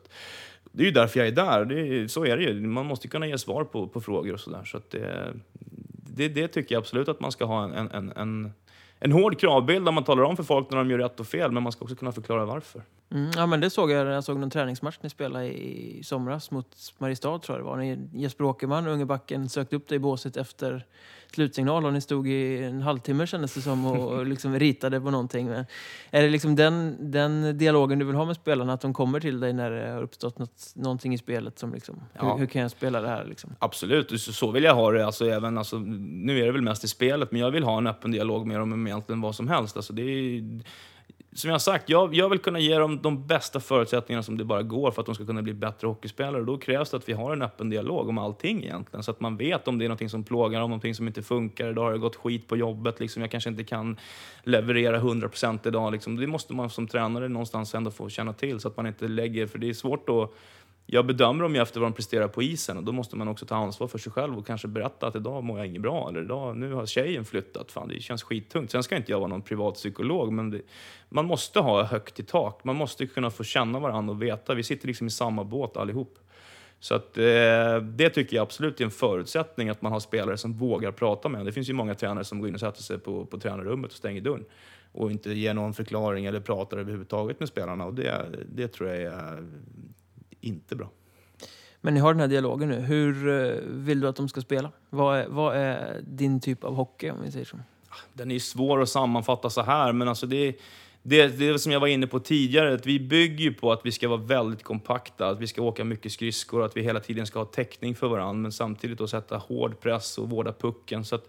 [0.73, 1.65] det är ju därför jag är där.
[1.65, 2.61] Det, så är det ju.
[2.61, 4.65] Man måste kunna ge svar på, på frågor och sådär.
[4.65, 5.35] Så, så det, eh,
[6.15, 8.53] det, det, tycker jag absolut att man ska ha en, en, en
[9.01, 11.53] en hård kravbild där man talar om för folk när de gör rätt och fel,
[11.53, 12.83] men man ska också kunna förklara varför.
[13.11, 14.07] Mm, ja, men det såg jag.
[14.07, 17.77] Jag såg någon träningsmatch ni spelade i somras mot Mariestad, tror jag det var.
[17.77, 20.87] När Jesper Åkerman, unge backen, sökte upp dig i båset efter
[21.33, 25.47] slutsignal och ni stod i en halvtimme kändes det som och liksom ritade på någonting.
[25.47, 25.67] Men
[26.11, 28.73] är det liksom den, den dialogen du vill ha med spelarna?
[28.73, 32.03] Att de kommer till dig när det har uppstått något, någonting i spelet som liksom,
[32.13, 32.33] ja.
[32.33, 33.25] hur, hur, kan jag spela det här?
[33.25, 33.55] Liksom?
[33.59, 35.07] Absolut, så vill jag ha det.
[35.07, 37.87] Alltså, även, alltså, nu är det väl mest i spelet, men jag vill ha en
[37.87, 39.77] öppen dialog med dem om egentligen vad som helst.
[39.77, 40.45] Alltså, det är,
[41.33, 44.63] som jag sagt, jag, jag vill kunna ge dem de bästa förutsättningarna som det bara
[44.63, 46.41] går för att de ska kunna bli bättre hockeyspelare.
[46.41, 49.03] Och Då krävs det att vi har en öppen dialog om allting egentligen.
[49.03, 51.71] Så att man vet om det är något som plågar, om någonting som inte funkar.
[51.71, 53.23] Idag har det gått skit på jobbet, liksom.
[53.23, 53.97] jag kanske inte kan
[54.43, 55.93] leverera 100% idag.
[55.93, 56.17] Liksom.
[56.17, 59.47] Det måste man som tränare någonstans ändå få känna till så att man inte lägger,
[59.47, 60.35] för det är svårt att
[60.93, 63.47] jag bedömer dem ju efter vad de presterar på isen och då måste man också
[63.47, 66.23] ta ansvar för sig själv och kanske berätta att idag mår jag inget bra eller
[66.23, 68.71] idag, nu har tjejen flyttat, fan det känns skittungt.
[68.71, 70.61] Sen ska inte jag vara någon privatpsykolog men det,
[71.09, 72.65] man måste ha högt i tak.
[72.65, 76.19] Man måste kunna få känna varandra och veta, vi sitter liksom i samma båt allihop.
[76.81, 80.53] Så att, eh, det tycker jag absolut är en förutsättning att man har spelare som
[80.53, 81.47] vågar prata med en.
[81.47, 83.97] Det finns ju många tränare som går in och sätter sig på, på tränarrummet och
[83.97, 84.45] stänger dörren
[84.93, 87.85] och inte ger någon förklaring eller pratar överhuvudtaget med spelarna.
[87.85, 89.45] Och det, det tror jag är
[90.41, 90.91] inte bra.
[91.81, 92.81] Men ni har den här dialogen nu.
[92.81, 94.71] Hur eh, vill du att de ska spela?
[94.91, 97.57] Vad är, vad är din typ av hockey, om vi säger så?
[98.13, 100.57] Den är svår att sammanfatta så här, men alltså det,
[101.03, 103.93] det, det som jag var inne på tidigare, att vi bygger ju på att vi
[103.93, 107.39] ska vara väldigt kompakta, att vi ska åka mycket skridskor, att vi hela tiden ska
[107.39, 111.05] ha täckning för varandra, men samtidigt då sätta hård press och vårda pucken.
[111.05, 111.29] Så att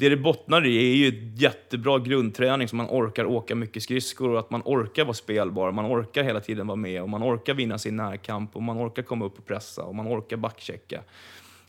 [0.00, 4.38] det det bottnar i är ju jättebra grundträning så man orkar åka mycket skridskor och
[4.38, 5.72] att man orkar vara spelbar.
[5.72, 9.02] Man orkar hela tiden vara med och man orkar vinna sin närkamp och man orkar
[9.02, 11.00] komma upp och pressa och man orkar backchecka.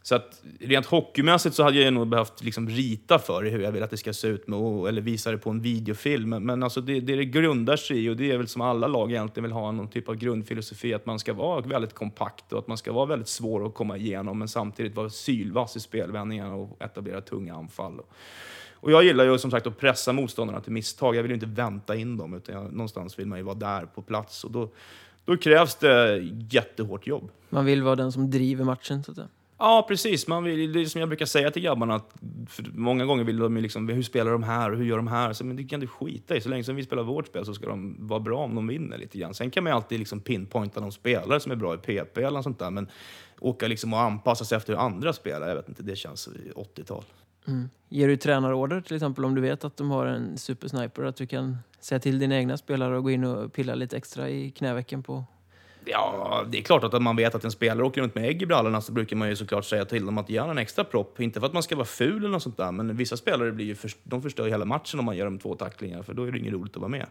[0.02, 3.84] Så att rent hockeymässigt så hade jag nog behövt liksom rita för hur jag vill
[3.84, 6.30] att det ska se ut med, eller visa det på en videofilm.
[6.30, 8.88] Men men alltså det, det, det grundar sig i, och det är väl som alla
[8.88, 12.60] lag egentligen vill ha någon typ av grundfilosofi, att man ska vara väldigt kompakt och
[12.60, 16.56] att man ska vara väldigt svår att komma igenom men samtidigt vara sylvass i spelvändningarna
[16.56, 18.00] och etablera tunga anfall.
[18.74, 21.16] Och jag gillar ju som sagt att pressa motståndarna till misstag.
[21.16, 23.86] Jag vill ju inte vänta in dem, utan jag, någonstans vill man ju vara där
[23.86, 24.44] på plats.
[24.44, 24.70] Och då,
[25.26, 26.18] då krävs det
[26.52, 27.32] jättehårt jobb.
[27.50, 29.28] Man vill vara den som driver matchen, så att säga.
[29.60, 30.28] Ja, precis.
[30.28, 32.14] Man vill, det är som jag brukar säga till grabbarna, att
[32.74, 35.34] många gånger vill de liksom, hur spelar de här och hur gör de här?
[35.34, 36.42] Så, men det kan du skita i.
[36.42, 38.98] Så länge som vi spelar vårt spel så ska de vara bra om de vinner
[38.98, 39.34] lite grann.
[39.34, 42.32] Sen kan man ju alltid liksom pinpointa de spelare som är bra i PP eller
[42.32, 42.88] något sånt där, men
[43.40, 47.04] åka liksom och anpassa sig efter hur andra spelar, jag vet inte, det känns 80-tal.
[47.48, 47.70] Mm.
[47.90, 51.28] Ger du tränarorder till exempel om du vet att de har en supersniper, att du
[51.28, 55.04] kan säga till dina egna spelare att gå in och pilla lite extra i knävecken
[55.04, 55.26] på
[55.92, 58.42] Ja, det är klart att om man vet att en spelare åker runt med ägg
[58.42, 61.20] i brallorna så brukar man ju såklart säga till dem att göra en extra propp.
[61.20, 63.66] Inte för att man ska vara ful eller något sånt där, men vissa spelare blir
[63.66, 66.32] ju för, de förstör hela matchen om man gör dem två tacklingar, för då är
[66.32, 67.06] det inget roligt att vara med.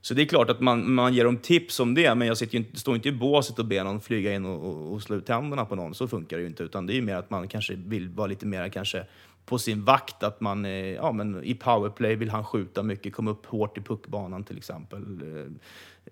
[0.00, 2.58] Så det är klart att man, man ger dem tips om det, men jag sitter
[2.58, 5.26] ju står inte i båset och ber någon flyga in och, och, och slå ut
[5.26, 5.94] tänderna på någon.
[5.94, 8.26] Så funkar det ju inte, utan det är ju mer att man kanske vill vara
[8.26, 9.06] lite mer kanske
[9.46, 13.30] på sin vakt, att man eh, ja, men i powerplay vill han skjuta mycket, komma
[13.30, 15.04] upp hårt i puckbanan till exempel.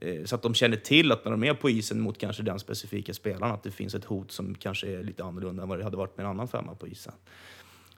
[0.01, 2.59] Eh, så att de känner till att när de är på isen mot kanske den
[2.59, 5.85] specifika spelaren, att det finns ett hot som kanske är lite annorlunda än vad det
[5.85, 7.13] hade varit med en annan femma på isen.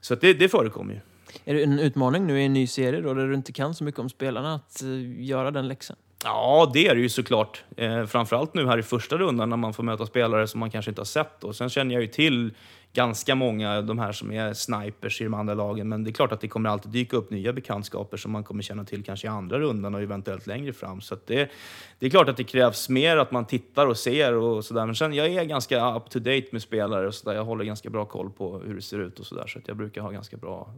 [0.01, 0.99] Så det, det förekommer ju.
[1.45, 3.83] Är det en utmaning nu i en ny serie då, där du inte kan så
[3.83, 5.97] mycket om spelarna, att uh, göra den läxan?
[6.23, 7.63] Ja, det är det ju såklart.
[7.77, 10.91] Eh, framförallt nu här i första rundan när man får möta spelare som man kanske
[10.91, 11.39] inte har sett.
[11.39, 11.53] Då.
[11.53, 12.53] Sen känner jag ju till
[12.97, 15.89] ganska många, de här som är snipers i de andra lagen.
[15.89, 18.63] Men det är klart att det kommer alltid dyka upp nya bekantskaper som man kommer
[18.63, 21.01] känna till kanske i andra rundan och eventuellt längre fram.
[21.01, 21.51] Så det,
[21.99, 24.85] det är klart att det krävs mer att man tittar och ser och sådär.
[24.85, 27.35] Men sen jag är ganska up to date med spelare och sådär.
[27.35, 29.47] Jag håller ganska bra koll på hur det ser ut och sådär.
[29.47, 30.73] Så, att jag brukar ha ganska bra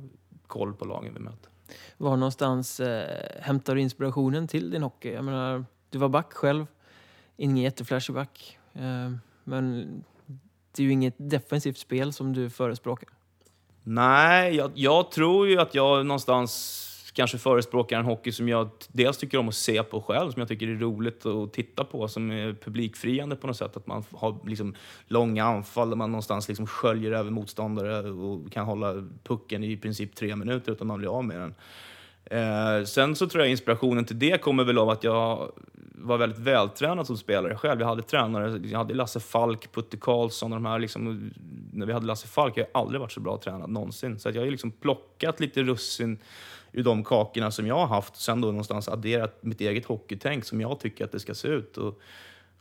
[0.47, 1.49] koll på lagen vi möter.
[1.97, 5.13] Var någonstans eh, hämtar du inspirationen till din hockey?
[5.13, 6.65] Jag menar, du var back själv,
[7.37, 8.57] ingen jätteflashig back.
[8.73, 9.11] Eh,
[9.43, 10.03] men
[10.79, 13.09] det är ju inget defensivt spel som du förespråkar.
[13.83, 19.17] Nej, jag, jag, tror ju att jag någonstans kanske förespråkar en hockey som jag dels
[19.17, 22.31] tycker om att se på själv, som jag tycker är roligt att titta på, som
[22.31, 23.77] är publikfriande på något sätt.
[23.77, 24.75] Att man har liksom
[25.07, 30.15] långa anfall där man någonstans liksom sköljer över motståndare och kan hålla pucken i princip
[30.15, 31.55] tre minuter utan man blir av med den.
[32.29, 35.51] Eh, sen så tror jag inspirationen till det kommer väl av att jag
[36.01, 37.79] var väldigt vältränad som spelare själv.
[37.79, 40.79] Jag hade tränare, liksom, jag hade Lasse Falk, Putte Karlsson och de här.
[40.79, 41.31] Liksom,
[41.73, 44.19] när vi hade Lasse Falk, jag har aldrig varit så bra tränad någonsin.
[44.19, 46.19] Så jag har ju liksom plockat lite russin
[46.71, 48.15] ur de kakorna som jag har haft.
[48.15, 51.77] Sen då någonstans adderat mitt eget hockeytänk som jag tycker att det ska se ut.
[51.77, 51.99] Och,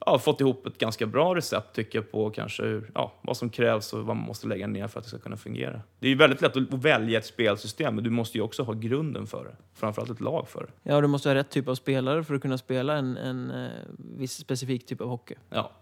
[0.06, 3.92] ja, fått ihop ett ganska bra recept tycker jag på kanske ja, vad som krävs
[3.92, 5.80] och vad man måste lägga ner för att det ska kunna fungera.
[5.98, 8.72] Det är ju väldigt lätt att välja ett spelsystem, men du måste ju också ha
[8.72, 9.56] grunden för det.
[9.74, 10.90] Framförallt ett lag för det.
[10.90, 13.70] Ja, du måste ha rätt typ av spelare för att kunna spela en, en, eh,
[14.16, 15.34] viss specifik typ av hockey.
[15.50, 15.72] Ja,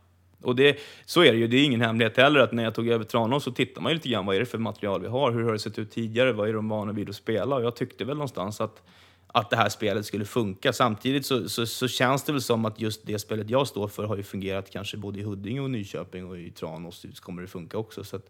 [0.42, 1.46] och det, så är det ju.
[1.46, 3.94] Det är ingen hemlighet heller att när jag tog över Tranås så tittar man ju
[3.94, 6.32] lite grann vad är det för material vi har, hur har det sett ut tidigare,
[6.32, 7.56] vad är de vana vid att spela?
[7.56, 8.82] Och jag tyckte väl någonstans att
[9.36, 10.72] att det här spelet skulle funka.
[10.72, 14.04] Samtidigt så, så, så, känns det väl som att just det spelet jag står för
[14.04, 17.78] har ju fungerat kanske både i Huddinge och Nyköping och i Tranås kommer det funka
[17.78, 18.04] också.
[18.04, 18.20] Så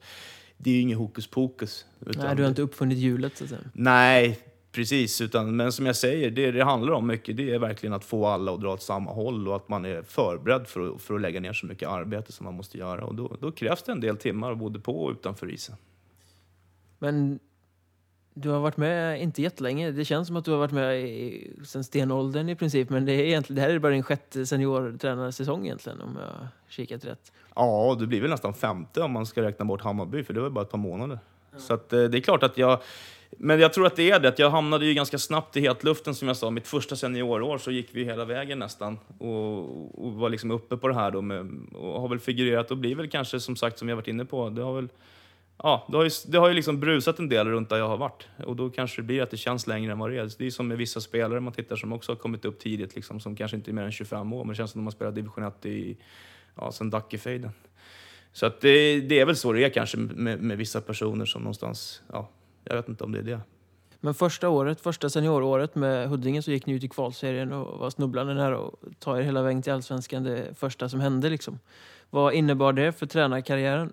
[0.56, 1.84] det är ju inget hokus pokus.
[1.98, 3.60] Nej, du har inte uppfunnit hjulet så att säga.
[3.72, 4.38] Nej,
[4.72, 5.20] precis.
[5.20, 8.26] Utan, men som jag säger, det det handlar om mycket det är verkligen att få
[8.26, 11.20] alla att dra åt samma håll och att man är förberedd för att, för att
[11.20, 13.04] lägga ner så mycket arbete som man måste göra.
[13.04, 15.76] Och då, då krävs det en del timmar både på och utanför isen.
[16.98, 17.38] Men
[18.38, 21.50] du har varit med, inte jättelänge, det känns som att du har varit med i,
[21.64, 25.64] sen stenåldern i princip, men det, är egentligen, det här är bara din sjätte seniortränarsäsong
[25.64, 27.32] egentligen om jag har kikat rätt.
[27.54, 30.50] Ja, det blir väl nästan femte om man ska räkna bort Hammarby, för det var
[30.50, 31.18] bara ett par månader.
[31.50, 31.62] Mm.
[31.62, 32.82] Så att, eh, det är klart att jag,
[33.30, 36.14] men jag tror att det är det, att jag hamnade ju ganska snabbt i hetluften
[36.14, 36.50] som jag sa.
[36.50, 40.88] Mitt första seniorår så gick vi hela vägen nästan och, och var liksom uppe på
[40.88, 43.88] det här då med, och har väl figurerat och blir väl kanske som sagt som
[43.88, 44.88] jag varit inne på, det har väl
[45.62, 47.96] ja, det har, ju, det har ju liksom brusat en del runt där jag har
[47.96, 48.28] varit.
[48.46, 50.30] Och då kanske det blir att det känns längre än vad det är.
[50.38, 53.20] Det är som med vissa spelare man tittar som också har kommit upp tidigt, liksom,
[53.20, 54.90] som kanske inte är mer än 25 år, men det känns som att de har
[54.90, 55.96] spelat division 1 i,
[56.54, 57.50] ja, sen Dackefejden.
[58.32, 61.42] Så att det, det, är väl så det är kanske med, med, vissa personer som
[61.42, 62.28] någonstans, ja,
[62.64, 63.40] jag vet inte om det är det.
[64.00, 67.90] Men första året, första senioråret med Huddinge så gick ni ut i kvalserien och var
[67.90, 71.58] snubblande nära att ta er hela vägen till Allsvenskan, det första som hände liksom.
[72.10, 73.92] Vad innebar det för tränarkarriären?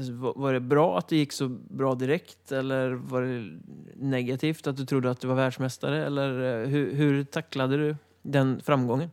[0.00, 3.58] Alltså, var det bra att det gick så bra direkt eller var det
[3.96, 6.06] negativt att du trodde att du var världsmästare?
[6.06, 9.10] Eller eh, hur, hur tacklade du den framgången?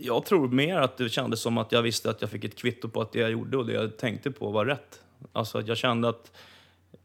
[0.00, 2.88] Jag tror mer att det kändes som att jag visste att jag fick ett kvitto
[2.88, 5.02] på att det jag gjorde och det jag tänkte på var rätt.
[5.32, 6.32] Alltså att jag kände att,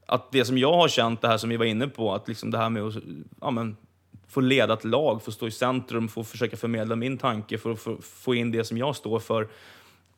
[0.05, 2.51] att det som jag har känt, det här som vi var inne på, att liksom
[2.51, 2.95] det här med att
[3.41, 3.77] ja, men,
[4.27, 7.97] få leda ett lag, få stå i centrum, få försöka förmedla min tanke, få, få,
[8.01, 9.47] få in det som jag står för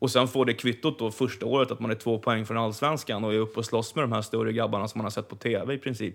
[0.02, 3.24] och sen får det kvittot då första året att man är två poäng från allsvenskan
[3.24, 5.36] och är uppe och slåss med de här större grabbarna som man har sett på
[5.36, 6.14] tv i princip.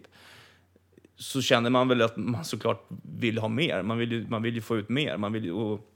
[1.15, 2.85] Så känner man väl att man såklart
[3.17, 3.81] vill ha mer.
[3.81, 5.17] Man vill ju, man vill ju få ut mer.
[5.17, 5.91] Man vill, ju, och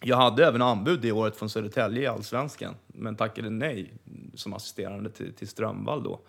[0.00, 3.92] Jag hade även anbud det året från Södertälje i Allsvenskan, men tackade nej
[4.34, 6.20] som assisterande till, till Strömvall då.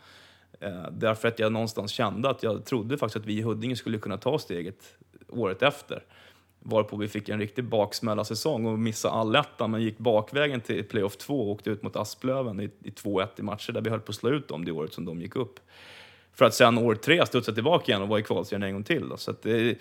[0.60, 3.98] Eh, därför att jag någonstans kände att jag trodde faktiskt att vi i Huddinge skulle
[3.98, 4.98] kunna ta steget
[5.28, 6.04] året efter.
[6.64, 11.42] Varpå vi fick en riktig baksmälla-säsong och missade allettan, men gick bakvägen till playoff 2
[11.42, 14.16] och åkte ut mot Asplöven i, i 2-1 i matcher där vi höll på att
[14.16, 15.60] slå ut dem det året som de gick upp.
[16.34, 19.10] För att sen år 3 studsa tillbaka igen och vara i kvalserien en gång till.
[19.10, 19.18] Då.
[19.18, 19.78] Så att det,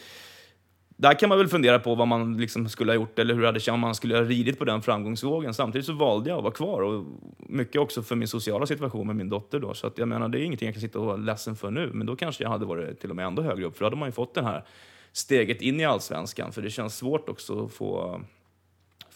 [1.00, 3.60] där kan man väl fundera på vad man liksom skulle ha gjort eller hur hade
[3.60, 5.54] känt om man skulle ha ridit på den framgångsvågen.
[5.54, 7.04] Samtidigt så valde jag att vara kvar och
[7.38, 9.74] mycket också för min sociala situation med min dotter då.
[9.74, 11.90] Så att jag menar, det är ingenting jag kan sitta och vara ledsen för nu,
[11.92, 13.96] men då kanske jag hade varit till och med ändå högre upp, för då hade
[13.96, 14.64] man ju fått den här
[15.12, 18.20] steget in i allsvenskan, för det känns svårt också att få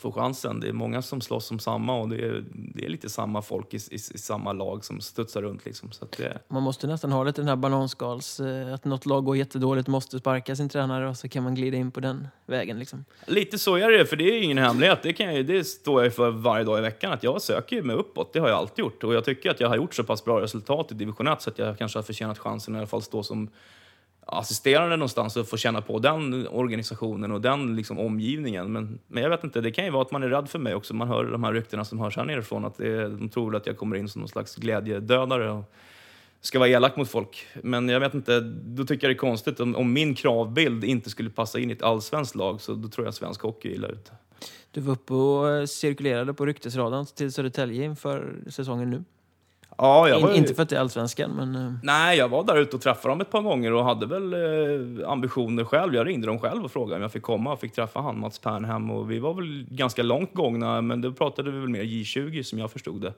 [0.05, 0.61] få chansen.
[0.61, 3.74] Det är många som slåss om samma och det är, det är lite samma folk
[3.74, 5.64] i, i, i samma lag som studsar runt.
[5.64, 5.92] Liksom.
[5.92, 6.38] Så det...
[6.49, 8.40] Man måste nästan ha lite den här bananskals...
[8.40, 11.76] Eh, att något lag går jättedåligt måste sparka sin tränare och så kan man glida
[11.76, 12.78] in på den vägen.
[12.78, 13.05] Liksom.
[13.26, 14.99] Lite så är det, för det är ingen hemlighet.
[15.03, 17.97] Det, kan jag, det står jag för varje dag i veckan, att jag söker mig
[17.97, 18.32] uppåt.
[18.32, 19.05] Det har jag alltid gjort.
[19.05, 21.51] Och jag tycker att jag har gjort så pass bra resultat i division 1 så
[21.51, 23.49] att jag kanske har förtjänat chansen i alla fall stå som
[24.26, 28.72] assisterande någonstans och få känna på den organisationen och den liksom omgivningen.
[28.72, 30.74] Men, men jag vet inte, det kan ju vara att man är rädd för mig
[30.74, 30.94] också.
[30.94, 33.76] Man hör de här ryktena som hörs här nerifrån att det, de tror att jag
[33.76, 35.72] kommer in som någon slags glädjedödare och
[36.40, 37.46] ska vara elak mot folk.
[37.62, 41.10] Men jag vet inte, då tycker jag det är konstigt om, om min kravbild inte
[41.10, 43.88] skulle passa in i ett allsvenskt lag så då tror jag svensk hockey är illa
[43.88, 44.12] ute.
[44.70, 49.04] Du var uppe och cirkulerade på ryktesradarn till Södertälje inför säsongen nu.
[49.76, 50.36] Ja, jag var ju...
[50.36, 51.54] Inte för att det är allsvenskan, men...
[51.54, 54.32] Eh, Nej, jag var där ute och träffade dem ett par gånger och hade väl
[54.32, 55.94] eh, ambitioner själv.
[55.94, 58.38] Jag ringde dem själv och frågade om jag fick komma och fick träffa han, Mats
[58.38, 58.90] Pernhem.
[58.90, 62.58] Och vi var väl ganska långt gångna, men då pratade vi väl mer J20 som
[62.58, 63.12] jag förstod det.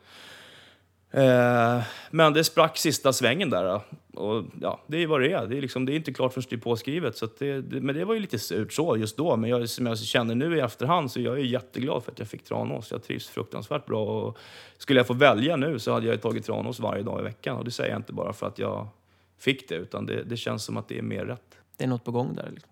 [1.10, 3.80] Eh, men det sprack sista svängen där.
[4.14, 5.46] Och ja, det är vad det är.
[5.46, 7.16] Det är, liksom, det är inte klart förrän det är påskrivet.
[7.16, 9.36] Så det, det, men det var ju lite surt så just då.
[9.36, 12.28] Men jag, som jag känner nu i efterhand så jag är jätteglad för att jag
[12.28, 12.90] fick Tranås.
[12.90, 14.04] Jag trivs fruktansvärt bra.
[14.04, 14.38] Och
[14.78, 17.56] skulle jag få välja nu så hade jag tagit Tranås varje dag i veckan.
[17.56, 18.88] Och det säger jag inte bara för att jag
[19.38, 21.58] fick det, utan det, det känns som att det är mer rätt.
[21.76, 22.50] Det är något på gång där?
[22.54, 22.70] Liksom.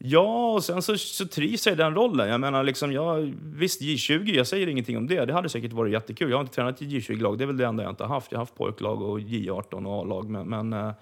[0.00, 2.28] Ja, och sen så, så trivs jag i den rollen.
[2.28, 5.24] Jag menar, liksom, jag, visst, J20, jag säger ingenting om det.
[5.24, 6.30] Det hade säkert varit jättekul.
[6.30, 8.32] Jag har inte tränat i J20-lag, det är väl det enda jag inte har haft.
[8.32, 10.92] Jag har haft pojklag och J18 och A-lag, men, men eh,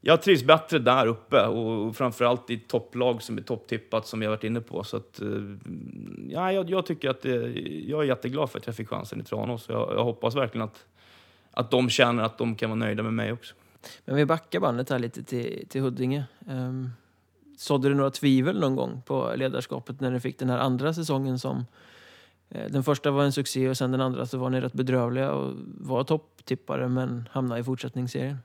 [0.00, 4.44] jag trivs bättre där uppe och, framförallt i topplag som är topptippat som jag varit
[4.44, 4.84] inne på.
[4.84, 5.28] Så att, eh,
[6.28, 7.52] ja, jag, jag, tycker att det,
[7.86, 9.66] jag är jätteglad för att jag fick chansen i Tranås.
[9.68, 10.84] Jag, jag hoppas verkligen att,
[11.50, 13.54] att de känner att de kan vara nöjda med mig också.
[14.04, 16.24] Men vi backar bandet här lite till, till Huddinge.
[16.46, 16.90] Um
[17.60, 21.38] sådde du några tvivel någon gång på ledarskapet när ni fick den här andra säsongen
[21.38, 21.64] som
[22.48, 25.32] eh, den första var en succé och sen den andra så var ni rätt bedrövliga
[25.32, 28.38] och var topptippare men hamnade i fortsättningsserien?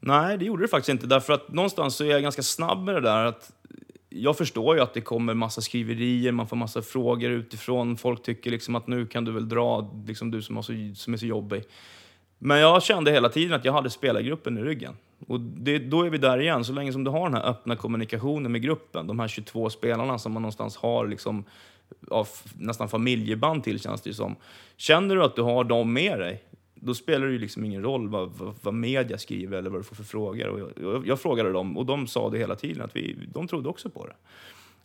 [0.00, 1.06] Nej, det gjorde det faktiskt inte.
[1.06, 3.24] Därför att någonstans så är jag ganska snabb med det där.
[3.24, 3.52] att
[4.08, 7.96] jag förstår ju att det kommer massa skriverier, man får massa frågor utifrån.
[7.96, 11.16] Folk tycker liksom att nu kan du väl dra, liksom du som, så, som är
[11.16, 11.64] så jobbig.
[12.38, 14.96] Men jag kände hela tiden att jag hade spelargruppen i ryggen.
[15.26, 17.76] Och det, då är vi där igen, så länge som du har den här öppna
[17.76, 21.44] kommunikationen med gruppen, de här 22 spelarna som man någonstans har liksom,
[22.10, 24.36] av nästan familjeband till känns det ju som.
[24.76, 26.42] Känner du att du har dem med dig,
[26.74, 29.84] då spelar det ju liksom ingen roll vad, vad, vad media skriver eller vad du
[29.84, 30.48] får för frågor.
[30.48, 33.48] Och jag, jag, jag, frågade dem och de sa det hela tiden, att vi, de
[33.48, 34.14] trodde också på det.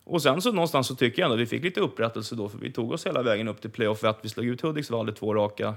[0.03, 2.57] Och sen så någonstans så tycker jag ändå att vi fick lite upprättelse då, för
[2.57, 5.11] vi tog oss hela vägen upp till playoff för att Vi slog ut Hudiksvall i
[5.11, 5.75] två raka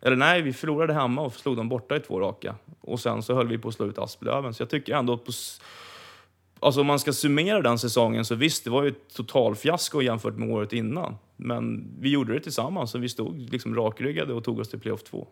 [0.00, 2.54] eller nej, vi förlorade hemma och slog dem borta i två raka.
[2.80, 4.54] Och sen så höll vi på att slå ut Asplöven.
[4.54, 5.32] Så jag tycker ändå på,
[6.60, 10.36] Alltså om man ska summera den säsongen så visst, det var ju ett totalfiasko jämfört
[10.36, 11.16] med året innan.
[11.36, 15.02] Men vi gjorde det tillsammans och vi stod liksom rakryggade och tog oss till playoff
[15.02, 15.26] 2.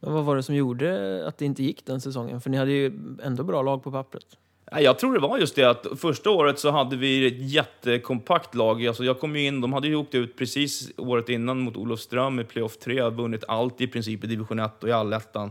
[0.00, 2.40] Men vad var det som gjorde att det inte gick den säsongen?
[2.40, 2.92] För ni hade ju
[3.22, 4.26] ändå bra lag på pappret.
[4.70, 8.86] Jag tror det var just det att första året så hade vi ett jättekompakt lag.
[8.86, 12.44] Alltså jag kom in, de hade ju åkt ut precis året innan mot Olofström i
[12.44, 15.50] playoff 3, vunnit allt i princip i division 1 och i allettan.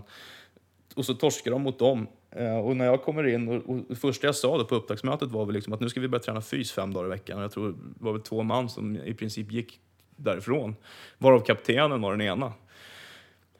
[0.96, 2.08] Och så torskade de mot dem.
[2.32, 5.32] Eh, och när jag kommer in, och, och det första jag sa då på upptaktsmötet
[5.32, 7.38] var väl liksom att nu ska vi börja träna fys fem dagar i veckan.
[7.38, 9.80] Och jag tror det var väl två man som i princip gick
[10.16, 10.76] därifrån.
[11.18, 12.54] Varav kaptenen var den ena.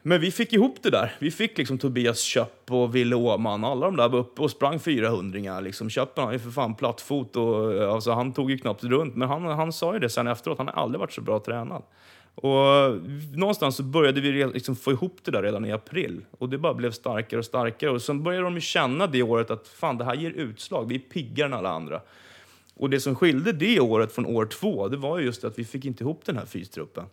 [0.06, 1.12] Men vi fick ihop det där.
[1.18, 3.64] Vi fick liksom Tobias Köpp och Ville Åman.
[3.64, 5.90] Alla de där var uppe och sprang 400 liksom.
[5.90, 9.16] Köppen har ju för fan plattfot och eh, alltså, han tog ju knappt runt.
[9.16, 10.58] Men han, han sa ju det sen efteråt.
[10.58, 11.82] Han har aldrig varit så bra tränad.
[12.34, 12.56] Och
[13.34, 16.24] någonstans så började vi liksom få ihop det där redan i april.
[16.38, 17.90] Och det bara blev starkare och starkare.
[17.90, 20.88] Och sen började de ju känna det året att fan, det här ger utslag.
[20.88, 22.00] Vi är piggare än alla andra.
[22.74, 25.84] Och det som skilde det året från år två, det var just att vi fick
[25.84, 27.04] inte ihop den här fystruppen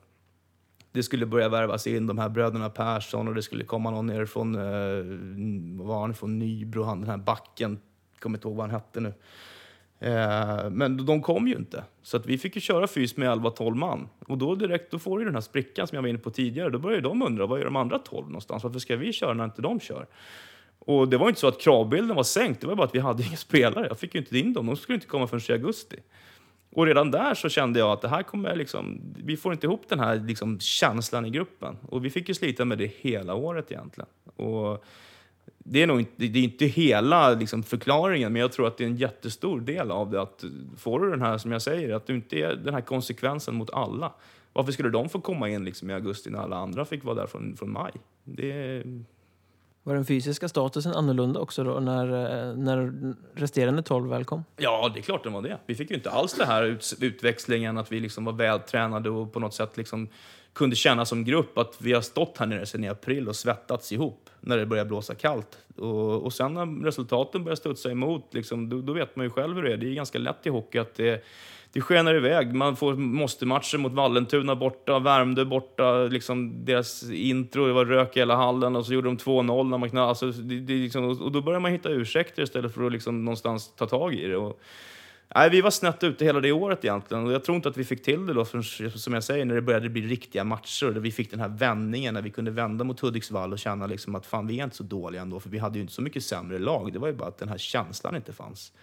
[0.92, 4.26] det skulle börja värvas in de här bröderna Persson och det skulle komma någon ner
[4.26, 7.80] från, eh, var han från Nybro, han den här backen,
[8.20, 9.14] kommer inte ihåg vad han hette nu.
[10.00, 11.84] Eh, men de kom ju inte.
[12.02, 14.10] Så att vi fick ju köra fys med 11-12 man.
[14.28, 16.70] Och då direkt då får du den här sprickan som jag var inne på tidigare.
[16.70, 18.64] Då börjar de undra, vad gör de andra 12 någonstans?
[18.64, 20.08] Varför ska vi köra när inte de kör?
[20.80, 23.24] Och det var inte så att kravbilden var sänkt, det var bara att vi hade
[23.28, 23.88] inga spelare.
[23.88, 25.98] Jag fick ju inte in dem, de skulle inte komma förrän i augusti.
[26.74, 29.84] Och redan där så kände jag att det här kommer liksom, vi får inte ihop
[29.90, 31.78] den här liksom känslan i gruppen.
[31.90, 34.10] Och vi fick ju slita med det hela året egentligen.
[34.36, 34.86] Och
[35.58, 38.84] det är nog inte, det är inte hela liksom, förklaringen, men jag tror att det
[38.84, 40.22] är en jättestor del av det.
[40.22, 40.44] Att
[40.78, 43.70] får du den här, som jag säger, att du inte är den här konsekvensen mot
[43.70, 44.14] alla.
[44.54, 47.28] Varför skulle de få komma in liksom, i augusti när alla andra fick vara där
[47.28, 47.92] från, från maj?
[48.24, 48.84] Det,
[49.84, 52.94] var den fysiska statusen annorlunda också då när, eh, när
[53.34, 54.44] resterande 12 väl kom?
[54.58, 55.58] Ja, det är klart den var det.
[55.66, 59.34] Vi fick ju inte alls den här ut, utväxlingen, att vi liksom var vältränade och
[59.34, 60.10] på något sätt liksom
[60.54, 63.92] kunde känna som grupp att vi har stått här nere sedan i april och svettats
[63.92, 65.58] ihop när det börjar blåsa kallt.
[65.78, 69.56] Och, och sen när resultaten börjar studsa emot, liksom, då, då, vet man ju själv
[69.56, 69.78] hur det är.
[69.78, 71.24] Det är ganska lätt i hockey att det
[71.74, 72.54] det skenar iväg.
[72.54, 76.04] Man får måste-matcher mot Vallentuna borta, Värmdö borta.
[76.04, 79.78] Liksom deras intro, det var rök i hela hallen och så gjorde de 2-0 när
[79.78, 82.92] man knall, alltså, det, det liksom, Och då börjar man hitta ursäkter istället för att
[82.92, 84.38] liksom någonstans ta tag i det.
[84.38, 84.60] Och,
[85.36, 87.26] nej, vi var snett ute hela det året egentligen.
[87.26, 88.62] Och jag tror inte att vi fick till det då, för,
[88.98, 90.98] som jag säger, när det började bli riktiga matcher.
[90.98, 94.16] och vi fick den här vändningen, när vi kunde vända mot Hudiksvall och känna liksom
[94.16, 95.40] att fan, vi är inte så dåliga ändå.
[95.40, 96.94] För vi hade ju inte så mycket sämre lag.
[96.94, 98.74] Det var ju bara att den här känslan inte fanns.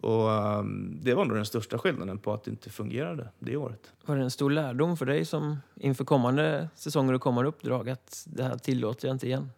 [0.00, 3.92] Och um, det var nog den största skillnaden på att det inte fungerade det året.
[4.06, 8.24] Var det en stor lärdom för dig som inför kommande säsonger och kommande uppdrag att
[8.26, 9.50] det här tillåter jag inte igen?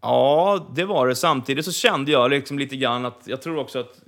[0.00, 1.14] Ja, det var det.
[1.14, 4.02] Samtidigt så kände jag liksom lite grann att jag tror också att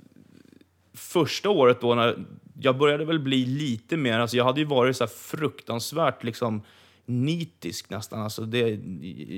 [0.93, 2.25] första året då när
[2.59, 6.61] jag började väl bli lite mer, alltså jag hade ju varit så fruktansvärt liksom
[7.05, 8.21] nitisk nästan.
[8.21, 8.79] Alltså det,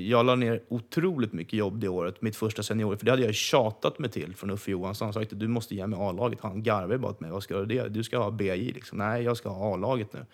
[0.08, 2.96] jag la ner otroligt mycket jobb det året, mitt första senior.
[2.96, 5.06] För det hade jag tjatat mig till från Uffe Johansson.
[5.06, 6.38] Han sa att du måste ge mig A-laget.
[6.42, 7.30] Han garvade bara åt mig.
[7.30, 7.88] Vad ska du det?
[7.88, 8.98] Du ska ha BJ liksom.
[8.98, 10.26] Nej, jag ska ha A-laget nu.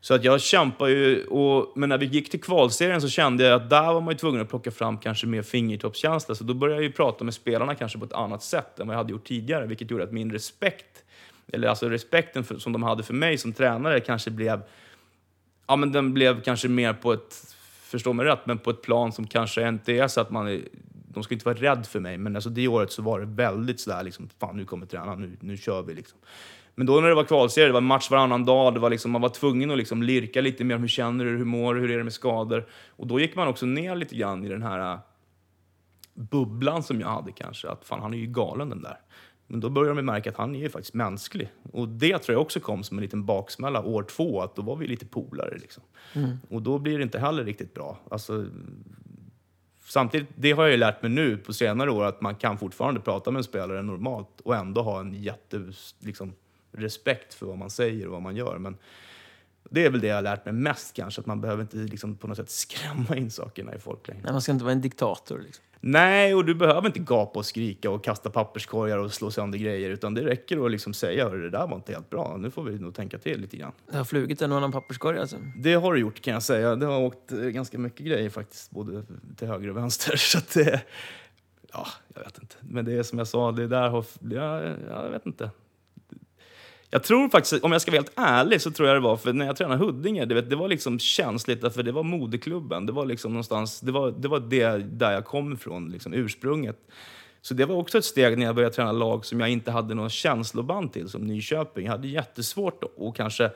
[0.00, 3.62] Så att jag kämpar ju, och, men när vi gick till kvalserien så kände jag
[3.62, 6.34] att där var man ju tvungen att plocka fram kanske mer fingertoppskänsla.
[6.34, 8.94] Så då började jag ju prata med spelarna kanske på ett annat sätt än vad
[8.94, 11.04] jag hade gjort tidigare, vilket gjorde att min respekt,
[11.52, 14.62] eller alltså respekten för, som de hade för mig som tränare kanske blev
[15.66, 19.12] ja, men den blev kanske mer på ett, förstå mig rätt, men på ett plan
[19.12, 20.60] som kanske inte är så att man är,
[21.08, 23.80] de ska inte vara rädd för mig, men alltså det året så var det väldigt
[23.80, 26.18] sådär liksom, fan nu kommer tränaren, nu, nu kör vi liksom.
[26.78, 29.20] Men då när det var kvalserie, det var match varannan dag, det var liksom, man
[29.20, 30.78] var tvungen att liksom lirka lite mer.
[30.78, 31.30] Hur känner du?
[31.36, 31.80] Hur mår du?
[31.80, 32.66] Hur är det med skador?
[32.88, 34.98] Och då gick man också ner lite grann i den här äh,
[36.14, 37.68] bubblan som jag hade kanske.
[37.68, 38.98] Att fan, han är ju galen den där.
[39.46, 41.52] Men då började de märka att han är ju faktiskt mänsklig.
[41.72, 44.76] Och det tror jag också kom som en liten baksmälla år två, att då var
[44.76, 45.58] vi lite polare.
[45.58, 45.82] Liksom.
[46.12, 46.36] Mm.
[46.48, 47.98] Och då blir det inte heller riktigt bra.
[48.10, 48.46] Alltså,
[49.84, 53.00] samtidigt, det har jag ju lärt mig nu på senare år, att man kan fortfarande
[53.00, 56.32] prata med en spelare normalt och ändå ha en jätte, liksom,
[56.72, 58.58] respekt för vad man säger och vad man gör.
[58.58, 58.76] Men
[59.70, 62.16] det är väl det jag har lärt mig mest kanske, att man behöver inte liksom,
[62.16, 64.22] på något sätt skrämma in sakerna i folk längre.
[64.22, 65.40] Nej, man ska inte vara en diktator.
[65.44, 65.64] Liksom.
[65.80, 69.90] Nej, och du behöver inte gapa och skrika och kasta papperskorgar och slå sönder grejer,
[69.90, 72.62] utan det räcker att liksom säga att det där var inte helt bra, nu får
[72.62, 73.72] vi nog tänka till lite grann.
[73.90, 75.36] Det har flugit en och annan papperskorg alltså?
[75.56, 76.76] Det har det gjort kan jag säga.
[76.76, 79.02] Det har åkt eh, ganska mycket grejer faktiskt, både
[79.36, 80.16] till höger och vänster.
[80.16, 80.82] Så att det,
[81.72, 82.56] ja, jag vet inte.
[82.60, 85.50] Men det är som jag sa, det där har, ja, jag vet inte.
[86.90, 89.32] Jag tror faktiskt, om jag ska vara helt ärlig, så tror jag det var för
[89.32, 92.86] när jag tränade Huddinge, det, vet, det var liksom känsligt, för det var moderklubben.
[92.86, 96.76] Det var liksom någonstans, det var det, var det där jag kom ifrån, liksom ursprunget.
[97.42, 99.94] Så det var också ett steg när jag började träna lag som jag inte hade
[99.94, 101.84] någon känsloband till, som Nyköping.
[101.84, 103.50] Jag hade jättesvårt att kanske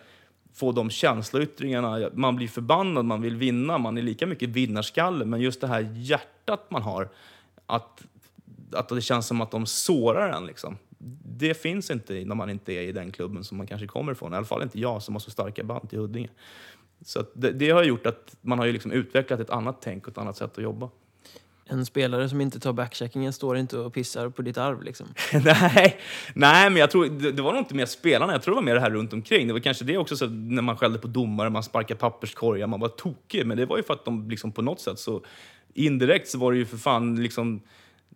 [0.54, 2.10] få de känsloyttringarna.
[2.12, 5.24] Man blir förbannad, man vill vinna, man är lika mycket vinnarskalle.
[5.24, 7.08] Men just det här hjärtat man har,
[7.66, 8.02] att,
[8.72, 10.46] att det känns som att de sårar en.
[10.46, 10.76] Liksom
[11.24, 14.32] det finns inte när man inte är i den klubben som man kanske kommer ifrån.
[14.32, 16.28] I alla fall inte jag som har så starka band till Huddinge.
[17.04, 20.18] Så det, det, har gjort att man har liksom utvecklat ett annat tänk och ett
[20.18, 20.90] annat sätt att jobba.
[21.64, 25.06] En spelare som inte tar backcheckingen står inte och pissar på ditt arv liksom?
[25.32, 26.00] nej,
[26.34, 28.62] nej, men jag tror, det, det, var nog inte mer spelarna, jag tror det var
[28.62, 29.46] mer det här runt omkring.
[29.46, 32.80] Det var kanske det också, så när man skällde på domare, man sparkade papperskorgar, man
[32.80, 33.46] var tokig.
[33.46, 35.24] Men det var ju för att de liksom på något sätt så
[35.74, 37.62] indirekt så var det ju för fan liksom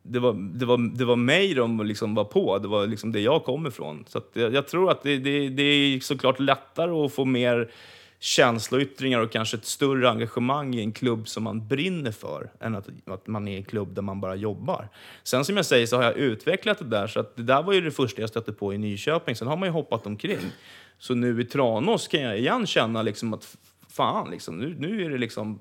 [0.06, 3.20] det var, det, var, det var mig de liksom var på, det var liksom det
[3.20, 4.04] jag kom ifrån.
[4.08, 7.70] Så jag, jag, tror att det, det, det är såklart lättare att få mer
[8.18, 12.88] känsloyttringar och kanske ett större engagemang i en klubb som man brinner för än att,
[13.06, 14.88] att man är i en klubb där man bara jobbar.
[15.22, 17.72] Sen som jag säger så har jag utvecklat det där, så att det där var
[17.72, 19.36] ju det första jag stötte på i Nyköping.
[19.36, 20.52] Sen har man ju hoppat omkring.
[20.98, 23.56] Så nu i Tranås kan jag igen känna liksom att
[23.90, 25.58] fan liksom, nu, nu är det liksom,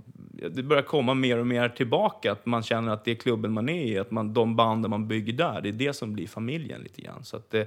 [0.49, 2.31] det börjar komma mer och mer tillbaka.
[2.31, 5.07] Att man känner att det är klubben man är i, att man, de banden man
[5.07, 7.23] bygger där, det är det som blir familjen lite grann.
[7.23, 7.63] Så att eh,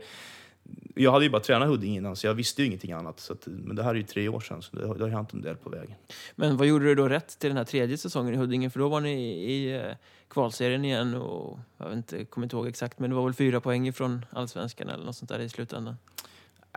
[0.94, 3.20] jag hade ju bara tränat Huddinge innan, så jag visste ju ingenting annat.
[3.20, 5.32] Så att, men det här är ju tre år sedan, så det, det har hänt
[5.32, 5.94] en del på vägen.
[6.34, 8.70] Men vad gjorde du då rätt till den här tredje säsongen i Huddinge?
[8.70, 9.82] För då var ni i, i eh,
[10.28, 13.60] kvalserien igen och jag vet inte, kommer inte ihåg exakt, men det var väl fyra
[13.60, 15.96] poäng från allsvenskan eller något sånt där i slutändan?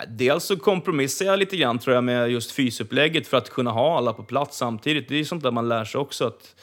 [0.07, 3.97] Dels så kompromissar jag lite grann tror jag med just fysupplägget för att kunna ha
[3.97, 5.09] alla på plats samtidigt.
[5.09, 6.27] Det är sånt där man lär sig också.
[6.27, 6.55] att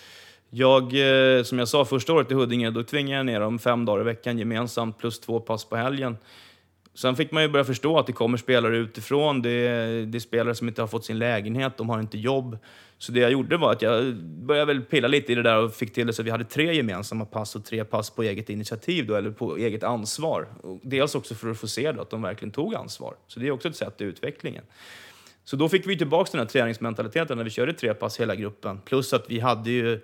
[0.50, 3.84] jag, eh, som jag sa första året i Huddinge, då tvingade jag ner dem fem
[3.84, 6.16] dagar i veckan gemensamt plus två pass på helgen.
[6.96, 9.42] Sen fick man ju börja förstå att det kommer spelare utifrån.
[9.42, 12.58] Det är, det är spelare som inte har fått sin lägenhet, de har inte jobb.
[12.98, 15.74] Så det jag gjorde var att jag började väl pilla lite i det där och
[15.74, 18.50] fick till det så att vi hade tre gemensamma pass och tre pass på eget
[18.50, 20.48] initiativ, då, eller på eget ansvar.
[20.62, 23.14] Och dels också för att få se då, att de verkligen tog ansvar.
[23.26, 24.64] Så det är också ett sätt i utvecklingen.
[25.44, 28.80] Så då fick vi tillbaka den här träningsmentaliteten när vi körde tre pass hela gruppen.
[28.84, 30.00] Plus att vi hade ju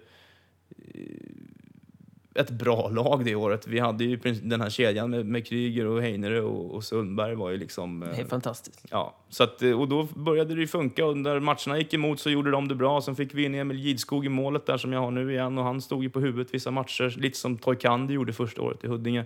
[2.35, 3.67] ett bra lag det året.
[3.67, 7.51] Vi hade ju den här kedjan med, med Kryger och Heinere och, och Sundberg var
[7.51, 8.01] ju liksom...
[8.01, 8.87] Det är eh, fantastiskt.
[8.91, 12.21] Ja, så att, eh, och då började det ju funka och när matcherna gick emot
[12.21, 13.01] så gjorde de det bra.
[13.01, 15.65] Sen fick vi in Emil Gidskog i målet där som jag har nu igen och
[15.65, 19.25] han stod ju på huvudet vissa matcher, lite som Toykandi gjorde första året i Huddinge.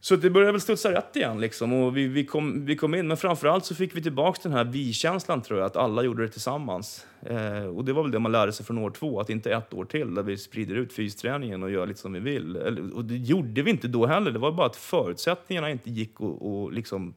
[0.00, 3.08] Så det började väl studsa rätt igen liksom och vi, vi, kom, vi kom in.
[3.08, 6.28] Men framförallt så fick vi tillbaka den här vi-känslan tror jag, att alla gjorde det
[6.28, 7.06] tillsammans.
[7.22, 9.74] Eh, och det var väl det man lärde sig från år två, att inte ett
[9.74, 12.56] år till där vi sprider ut fysträningen och gör lite som vi vill.
[12.56, 16.14] Eller, och det gjorde vi inte då heller, det var bara att förutsättningarna inte gick
[16.20, 17.14] att liksom...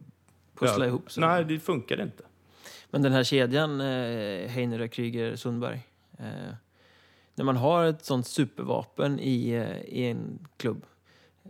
[0.59, 1.21] Pussla ja, ihop sig.
[1.21, 2.23] Nej, det funkade inte.
[2.89, 5.87] Men den här kedjan, eh, Heiner, Kryger, Sundberg.
[6.19, 6.25] Eh,
[7.35, 10.85] när man har ett sånt supervapen i, eh, i en klubb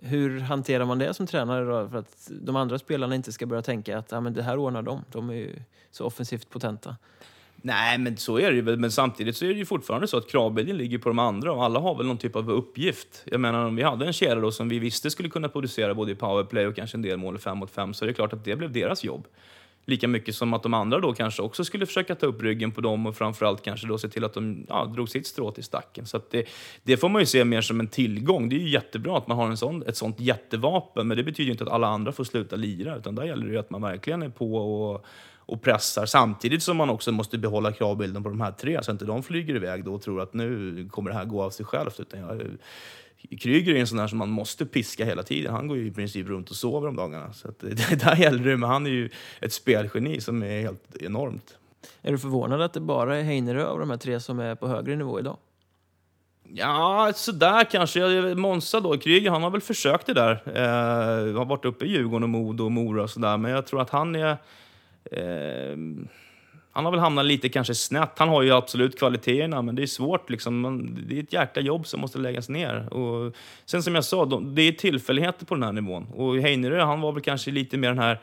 [0.01, 1.89] hur hanterar man det som tränare då?
[1.89, 4.81] För att de andra spelarna inte ska börja tänka att ah, men det här ordnar
[4.81, 5.01] de.
[5.11, 5.55] De är ju
[5.91, 6.95] så offensivt potenta.
[7.63, 8.77] Nej, men så är det ju.
[8.77, 11.63] Men samtidigt så är det ju fortfarande så att kravbilden ligger på de andra och
[11.63, 13.23] alla har väl någon typ av uppgift.
[13.25, 16.11] Jag menar, om vi hade en kedja då som vi visste skulle kunna producera både
[16.11, 18.33] i powerplay och kanske en del mål i fem mot fem så är det klart
[18.33, 19.27] att det blev deras jobb.
[19.85, 22.81] Lika mycket som att de andra då kanske också skulle försöka ta upp ryggen på
[22.81, 26.05] dem och framförallt kanske då se till att de ja, drog sitt strå till stacken.
[26.05, 26.47] Så det,
[26.83, 28.49] det, får man ju se mer som en tillgång.
[28.49, 31.45] Det är ju jättebra att man har en sån, ett sånt jättevapen, men det betyder
[31.45, 33.81] ju inte att alla andra får sluta lira, utan där gäller det ju att man
[33.81, 35.05] verkligen är på och,
[35.51, 38.95] och pressar samtidigt som man också måste behålla kravbilden på de här tre så att
[38.95, 41.65] inte de flyger iväg då och tror att nu kommer det här gå av sig
[41.65, 41.99] självt.
[41.99, 42.41] Utan jag,
[43.39, 45.53] Kryger är en sån där som man måste piska hela tiden.
[45.53, 47.33] Han går ju i princip runt och sover om dagarna.
[47.33, 47.59] Så att,
[47.99, 51.57] där gäller det, men han är ju ett spelgeni som är helt enormt.
[52.01, 54.67] Är du förvånad att det bara är Heinerö av de här tre som är på
[54.67, 55.37] högre nivå idag?
[56.53, 57.99] Ja, sådär kanske.
[58.35, 60.43] Monza då, Kryger, han har väl försökt det där.
[60.45, 63.81] Eh, har varit uppe i Djurgården och Modo och Mora och sådär, men jag tror
[63.81, 64.37] att han är...
[65.11, 65.77] Eh,
[66.73, 68.11] han har väl hamnat lite kanske snett.
[68.15, 70.29] Han har ju absolut kvaliteterna, men det är svårt.
[70.29, 70.87] Liksom.
[71.07, 72.93] Det är ett jäkla jobb som måste läggas ner.
[72.93, 73.35] Och
[73.65, 76.07] sen som jag sa, det är tillfälligheter på den här nivån.
[76.13, 78.19] Och Heinerö, han var väl kanske lite mer den här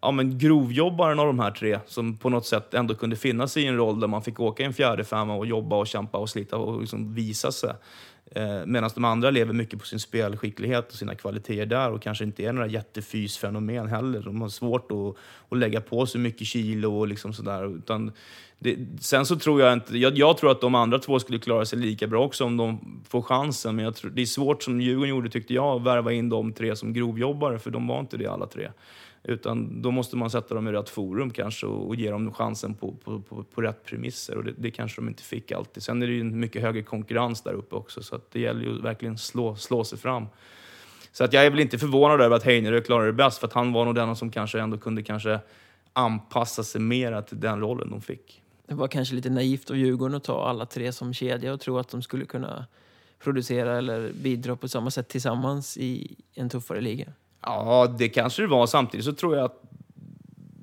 [0.00, 3.66] ja, men grovjobbaren av de här tre som på något sätt ändå kunde finnas i
[3.66, 6.30] en roll där man fick åka i en fjärde femma och jobba och kämpa och
[6.30, 7.72] slita och liksom visa sig.
[8.34, 12.24] Eh, Medan de andra lever mycket på sin spelskicklighet och sina kvaliteter där och kanske
[12.24, 14.22] inte är några jättefysfenomen heller.
[14.22, 15.16] De har svårt att,
[15.48, 17.76] att lägga på sig mycket kilo och liksom sådär.
[17.76, 18.12] Utan
[18.58, 19.98] det, sen så tror jag inte...
[19.98, 23.02] Jag, jag, tror att de andra två skulle klara sig lika bra också om de
[23.08, 23.76] får chansen.
[23.76, 26.52] Men jag tror, det är svårt, som Djurgården gjorde tyckte jag, att värva in de
[26.52, 28.70] tre som grovjobbare, för de var inte det alla tre.
[29.24, 32.74] Utan då måste man sätta dem i rätt forum kanske och, och ge dem chansen
[32.74, 34.36] på, på, på, på rätt premisser.
[34.36, 35.82] Och det, det, kanske de inte fick alltid.
[35.82, 38.80] Sen är det ju en mycket högre konkurrens där uppe också, så det gäller ju
[38.80, 40.26] verkligen slå, slå sig fram.
[41.12, 43.52] Så att jag är väl inte förvånad över att Heinerö klarade det bäst, för att
[43.52, 45.40] han var nog den som kanske ändå kunde kanske
[45.92, 48.42] anpassa sig mer till den rollen de fick.
[48.66, 51.78] Det var kanske lite naivt av Djurgården att ta alla tre som kedja och tro
[51.78, 52.66] att de skulle kunna
[53.18, 57.12] producera eller bidra på samma sätt tillsammans i en tuffare liga.
[57.42, 58.66] Ja, det kanske det var.
[58.66, 59.62] Samtidigt så tror jag att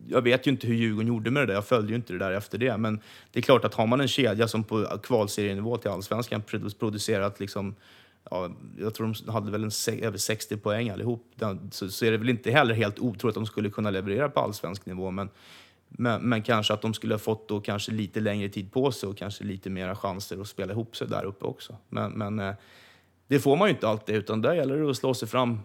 [0.10, 1.54] jag vet ju inte hur Djurgården gjorde med det där.
[1.54, 2.78] Jag följde ju inte det där efter det.
[2.78, 3.02] Men
[3.32, 6.42] det är klart att har man en kedja som på kvalserienivå till allsvenskan
[6.80, 7.76] producerat liksom,
[8.32, 8.50] ja,
[8.80, 9.72] jag tror de hade väl en,
[10.02, 11.26] över 60 poäng allihop,
[11.72, 14.40] så, så är det väl inte heller helt otroligt att de skulle kunna leverera på
[14.40, 15.12] allsvensk nivå.
[15.12, 15.30] Men,
[15.90, 19.10] men, men, kanske att de skulle ha fått då kanske lite längre tid på sig
[19.10, 21.76] och kanske lite mera chanser att spela ihop sig där uppe också.
[21.90, 22.56] Men, men eh,
[23.28, 25.60] det får man ju inte alltid, utan där gäller det att slå sig fram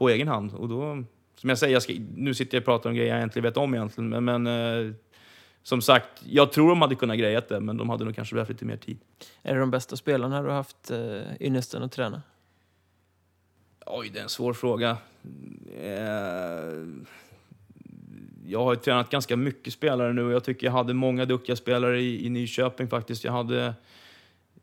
[0.00, 0.54] på egen hand.
[0.54, 1.04] Och då,
[1.36, 3.56] som jag säger, jag ska, nu sitter jag och pratar om grejer jag egentligen vet
[3.56, 4.94] om egentligen, men, men eh,
[5.62, 8.48] som sagt, jag tror de hade kunnat greja det, men de hade nog kanske behövt
[8.48, 8.98] lite mer tid.
[9.42, 10.98] Är det de bästa spelarna du har haft eh,
[11.40, 12.22] ynnesten att träna?
[13.86, 14.96] Oj, det är en svår fråga.
[15.80, 15.94] Eh,
[18.46, 22.00] jag har tränat ganska mycket spelare nu och jag tycker jag hade många duktiga spelare
[22.00, 23.24] i, i Nyköping faktiskt.
[23.24, 23.74] Jag hade...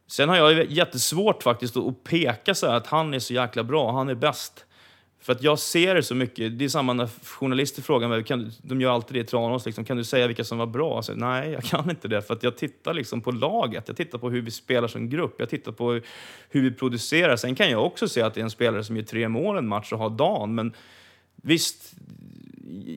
[0.08, 4.10] Sen har jag jättesvårt faktiskt att peka så att han är så jäkla bra, han
[4.10, 4.64] är bäst.
[5.20, 6.60] För att jag ser det så mycket.
[6.60, 9.86] Det är samma när journalister frågar mig, kan, de gör alltid det i Tranås, liksom,
[9.86, 10.98] kan du säga vilka som var bra?
[10.98, 12.22] Alltså, nej, jag kan inte det.
[12.22, 15.36] För att jag tittar liksom på laget, jag tittar på hur vi spelar som grupp,
[15.38, 16.02] jag tittar på
[16.50, 17.36] hur vi producerar.
[17.36, 19.68] Sen kan jag också se att det är en spelare som gör tre mål en
[19.68, 20.74] match och har dagen, men
[21.36, 21.94] visst,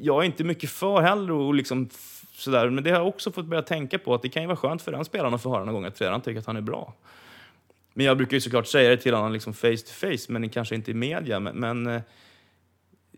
[0.02, 1.88] jag är inte mycket för heller och liksom
[2.32, 2.70] sådär.
[2.70, 4.82] Men det har jag också fått börja tänka på att det kan ju vara skönt
[4.82, 6.94] för den spelaren att få höra någon gång att tränaren tycker att han är bra.
[7.94, 10.74] Men jag brukar ju såklart säga det till honom liksom face to face, men kanske
[10.74, 11.40] inte i media.
[11.40, 12.02] Men, men eh,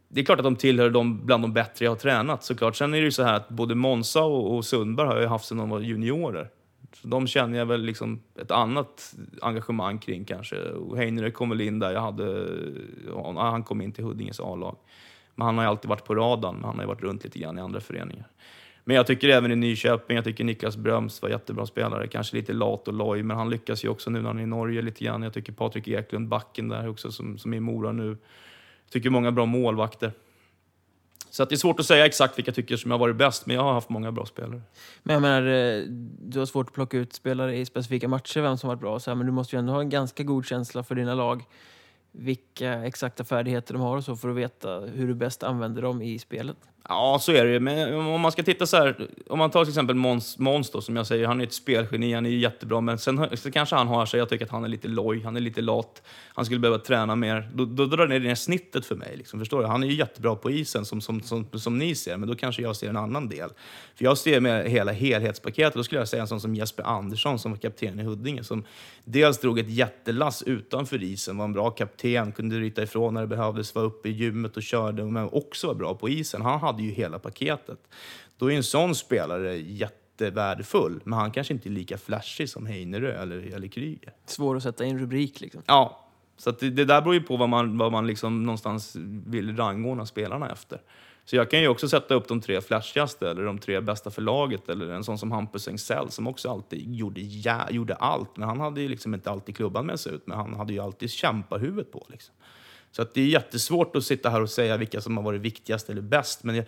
[0.09, 2.77] det är klart att de tillhör de, bland de bättre jag har tränat såklart.
[2.77, 5.45] Sen är det ju så här att både Monsa och, och Sundberg har jag haft
[5.45, 6.49] sedan de var juniorer.
[6.95, 10.57] Så de känner jag väl liksom ett annat engagemang kring kanske.
[10.63, 12.49] Och Heinerer kom väl in där jag hade,
[13.37, 14.77] han kom in till Huddinges A-lag.
[15.35, 17.59] Men han har ju alltid varit på radarn, han har ju varit runt lite grann
[17.59, 18.29] i andra föreningar.
[18.85, 22.07] Men jag tycker även i Nyköping, jag tycker Niklas Bröms var jättebra spelare.
[22.07, 24.47] Kanske lite lat och loj, men han lyckas ju också nu när han är i
[24.47, 25.23] Norge lite grann.
[25.23, 28.09] Jag tycker Patrik Eklund, backen där också, som, som är i Mora nu.
[28.85, 30.13] Jag tycker många bra målvakter.
[31.31, 33.47] Så att det är svårt att säga exakt vilka jag tycker som har varit bäst,
[33.47, 34.63] men jag har haft många bra spelare.
[35.03, 35.83] Men jag menar, eh,
[36.21, 39.11] du har svårt att plocka ut spelare i specifika matcher, vem som varit bra, så
[39.11, 41.45] här, men du måste ju ändå ha en ganska god känsla för dina lag
[42.13, 46.03] vilka exakta färdigheter de har och så för att veta hur du bäst använder dem
[46.03, 46.57] i spelet.
[46.89, 49.71] Ja, så är det Men om man ska titta så här, om man tar till
[49.71, 52.99] exempel Måns, Måns då, som jag säger, han är ett spelgeni, han är jättebra, men
[52.99, 55.41] sen så kanske han har sig, jag tycker att han är lite loj, han är
[55.41, 56.03] lite lat,
[56.35, 57.51] han skulle behöva träna mer.
[57.55, 59.67] Då, då drar det ner snittet för mig, liksom, förstår du?
[59.67, 62.63] Han är ju jättebra på isen som, som, som, som ni ser, men då kanske
[62.63, 63.49] jag ser en annan del.
[63.95, 67.39] För jag ser med hela helhetspaketet, då skulle jag säga en sån som Jesper Andersson
[67.39, 68.65] som var kapten i Huddinge, som
[69.05, 73.27] dels drog ett jättelass utanför isen, var en bra kapten, kunde ryta ifrån när det
[73.27, 76.43] behövdes, var uppe i gymmet och körde, men också var bra på isen.
[76.43, 77.79] Han hade ju hela paketet.
[78.39, 83.23] Då är en sån spelare jättevärdefull, men han kanske inte är lika flashig som Heinerö
[83.23, 84.13] eller, eller Kryger.
[84.27, 85.63] Svår att sätta i en rubrik liksom.
[85.67, 88.97] Ja, så det, det, där beror ju på vad man, vad man liksom någonstans
[89.27, 90.81] vill rangordna spelarna efter.
[91.25, 94.23] Så jag kan ju också sätta upp de tre flashigaste eller de tre bästa för
[94.23, 98.37] laget eller en sån som Hampus Engsell som också alltid gjorde, ja, gjorde allt.
[98.37, 100.81] Men han hade ju liksom inte alltid klubban med sig ut, men han hade ju
[100.81, 102.07] alltid kämpahuvudet på.
[102.09, 102.35] Liksom.
[102.93, 105.91] Så att det är jättesvårt att sitta här och säga vilka som har varit viktigast
[105.91, 106.45] eller bäst.
[106.45, 106.65] Men jag,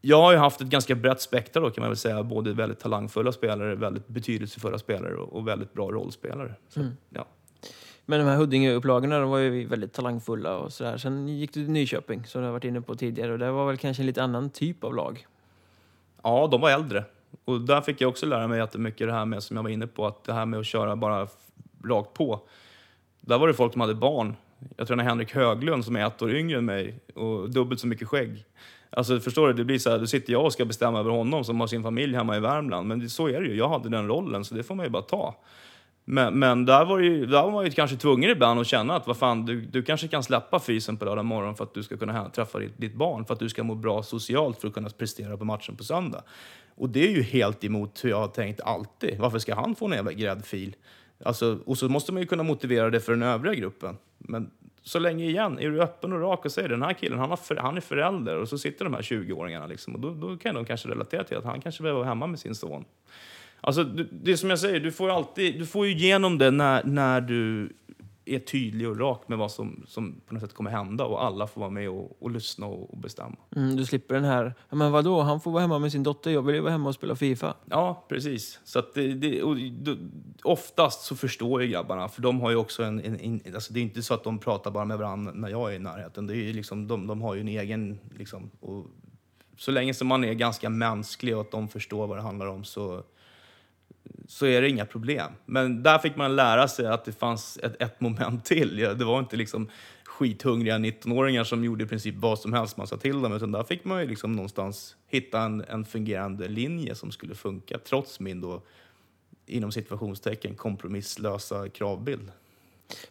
[0.00, 2.22] jag har ju haft ett ganska brett spektra då kan man väl säga.
[2.22, 6.54] Både väldigt talangfulla spelare, väldigt betydelsefulla spelare och, väldigt bra rollspelare.
[6.68, 6.96] Så, mm.
[7.10, 7.26] ja.
[8.06, 10.96] Men de här Huddinge-upplagorna var ju väldigt talangfulla och sådär.
[10.96, 13.66] Sen gick du till Nyköping som du har varit inne på tidigare och det var
[13.66, 15.26] väl kanske en lite annan typ av lag?
[16.22, 17.04] Ja, de var äldre.
[17.44, 19.86] Och där fick jag också lära mig jättemycket det här med som jag var inne
[19.86, 21.28] på, att det här med att köra bara
[21.84, 22.40] rakt på.
[23.20, 24.36] Där var det folk som hade barn
[24.76, 28.08] jag tränar Henrik Höglund som är ett år yngre än mig och dubbelt så mycket
[28.08, 28.44] skägg.
[28.90, 31.44] Alltså förstår du, det blir så här, då sitter jag och ska bestämma över honom
[31.44, 32.88] som har sin familj hemma i Värmland.
[32.88, 34.90] Men det, så är det ju, jag hade den rollen så det får man ju
[34.90, 35.34] bara ta.
[36.04, 39.06] Men, men där, var ju, där var man ju kanske tvungen ibland att känna att
[39.06, 41.96] vad fan, du, du kanske kan släppa fysen på lördag morgon för att du ska
[41.96, 44.88] kunna träffa ditt, ditt, barn, för att du ska må bra socialt för att kunna
[44.90, 46.22] prestera på matchen på söndag.
[46.76, 49.18] Och det är ju helt emot hur jag har tänkt alltid.
[49.18, 50.76] Varför ska han få en jävla gräddfil?
[51.24, 53.96] Alltså, och så måste man ju kunna motivera det för den övriga gruppen.
[54.18, 54.50] Men
[54.82, 57.56] så länge igen, är du öppen och rak och säger den här killen, han, har
[57.56, 60.64] han är förälder och så sitter de här 20-åringarna liksom, och då, då kan de
[60.64, 62.84] kanske relatera till att han kanske behöver vara hemma med sin son.
[63.60, 66.50] Alltså, det är som jag säger, du får ju alltid, du får ju igenom det
[66.50, 67.72] när, när du
[68.34, 71.46] är tydlig och rak med vad som, som på något sätt kommer hända och alla
[71.46, 73.36] får vara med och, och lyssna och, och bestämma.
[73.56, 76.42] Mm, du slipper den här, men vadå, han får vara hemma med sin dotter, jag
[76.42, 77.54] vill ju vara hemma och spela Fifa.
[77.70, 78.60] Ja, precis.
[78.64, 79.56] Så det, det, och,
[80.42, 83.80] oftast så förstår ju grabbarna, för de har ju också en, en, en, alltså det
[83.80, 86.26] är inte så att de pratar bara med varandra när jag är i närheten.
[86.26, 88.86] Det är liksom, de, de har ju en egen, liksom, och
[89.56, 92.64] så länge som man är ganska mänsklig och att de förstår vad det handlar om
[92.64, 93.02] så
[94.28, 95.32] så är det inga problem.
[95.46, 98.76] Men där fick man lära sig att det fanns ett, ett moment till.
[98.76, 99.68] Det var inte liksom
[100.04, 103.62] skithungriga 19-åringar som gjorde i princip vad som helst man sa till dem, utan där
[103.62, 108.40] fick man ju liksom någonstans hitta en, en fungerande linje som skulle funka, trots min
[108.40, 108.62] då,
[109.46, 112.30] inom situationstecken, kompromisslösa kravbild.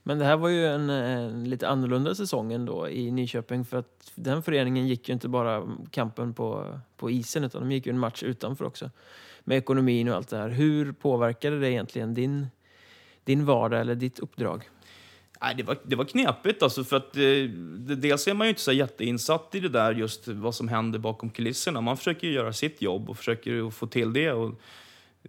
[0.03, 4.11] Men det här var ju en, en, lite annorlunda säsong ändå i Nyköping för att
[4.15, 7.99] den föreningen gick ju inte bara kampen på, på isen utan de gick ju en
[7.99, 8.89] match utanför också
[9.47, 10.49] med ekonomin och allt det här.
[10.49, 12.47] Hur påverkade det egentligen din,
[13.23, 14.69] din vardag eller ditt uppdrag?
[15.41, 17.21] Nej, det, var, det var knepigt, alltså, för att eh,
[17.97, 21.29] dels är man ju inte så jätteinsatt i det där, just vad som händer bakom
[21.29, 21.81] kulisserna.
[21.81, 24.31] Man försöker göra sitt jobb och försöker få till det.
[24.31, 24.61] Och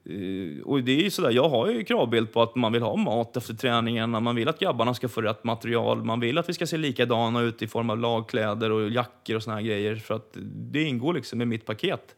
[0.04, 2.96] Eh, och det är ju sådär, jag har ju kravbild på att man vill ha
[2.96, 6.52] mat efter träningarna, man vill att grabbarna ska få rätt material, man vill att vi
[6.52, 10.14] ska se likadana ut i form av lagkläder och jackor och såna här grejer, för
[10.14, 12.16] att det ingår liksom i mitt paket.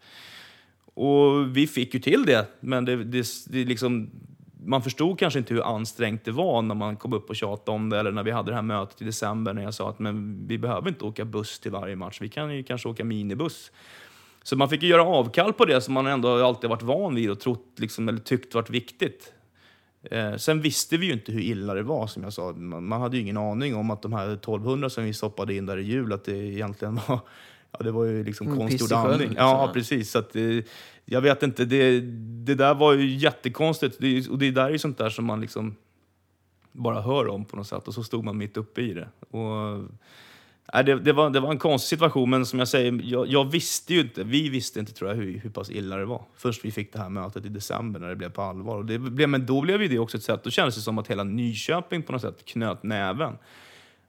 [1.01, 4.11] Och vi fick ju till det, men det, det, det liksom,
[4.65, 7.91] man förstod kanske inte hur ansträngt det var när man kom upp och tjatade om
[7.91, 10.47] det, eller när vi hade det här mötet i december när jag sa att men
[10.47, 13.71] vi behöver inte åka buss till varje match, vi kan ju kanske åka minibuss.
[14.43, 17.31] Så man fick ju göra avkall på det som man ändå alltid varit van vid
[17.31, 19.33] och trott, liksom, eller tyckt varit viktigt.
[20.11, 22.53] Eh, sen visste vi ju inte hur illa det var, som jag sa.
[22.53, 25.67] Man, man hade ju ingen aning om att de här 1200 som vi stoppade in
[25.67, 27.21] där i jul, att det egentligen var
[27.73, 29.19] Ja, det var ju liksom mm, konstgjord andning.
[29.19, 29.37] Liksom.
[29.37, 30.11] Ja, precis.
[30.11, 30.59] Så att, eh,
[31.05, 32.01] jag vet inte, det,
[32.45, 33.97] det där var ju jättekonstigt.
[33.99, 35.77] Det, och det där är ju sånt där som man liksom
[36.73, 37.89] bara hör om på något sätt.
[37.89, 39.09] Och så stod man mitt uppe i det.
[39.37, 39.85] Och,
[40.75, 43.51] Nej, det, det, var, det var en konstig situation, men som jag säger, jag, jag,
[43.51, 46.23] visste ju inte, vi visste inte tror jag hur, hur pass illa det var.
[46.37, 48.77] Först vi fick det här mötet i december när det blev på allvar.
[48.77, 51.09] Och det blev, men då blev det också ett sätt, då kändes det som att
[51.09, 53.39] hela Nyköping på något sätt knöt näven.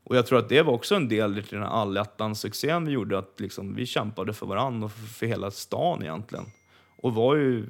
[0.04, 3.18] Och jag tror att det var också en del i den här allettan-succén vi gjorde,
[3.18, 6.46] att liksom, vi kämpade för varandra och för, för hela stan egentligen.
[6.98, 7.66] Och var ju,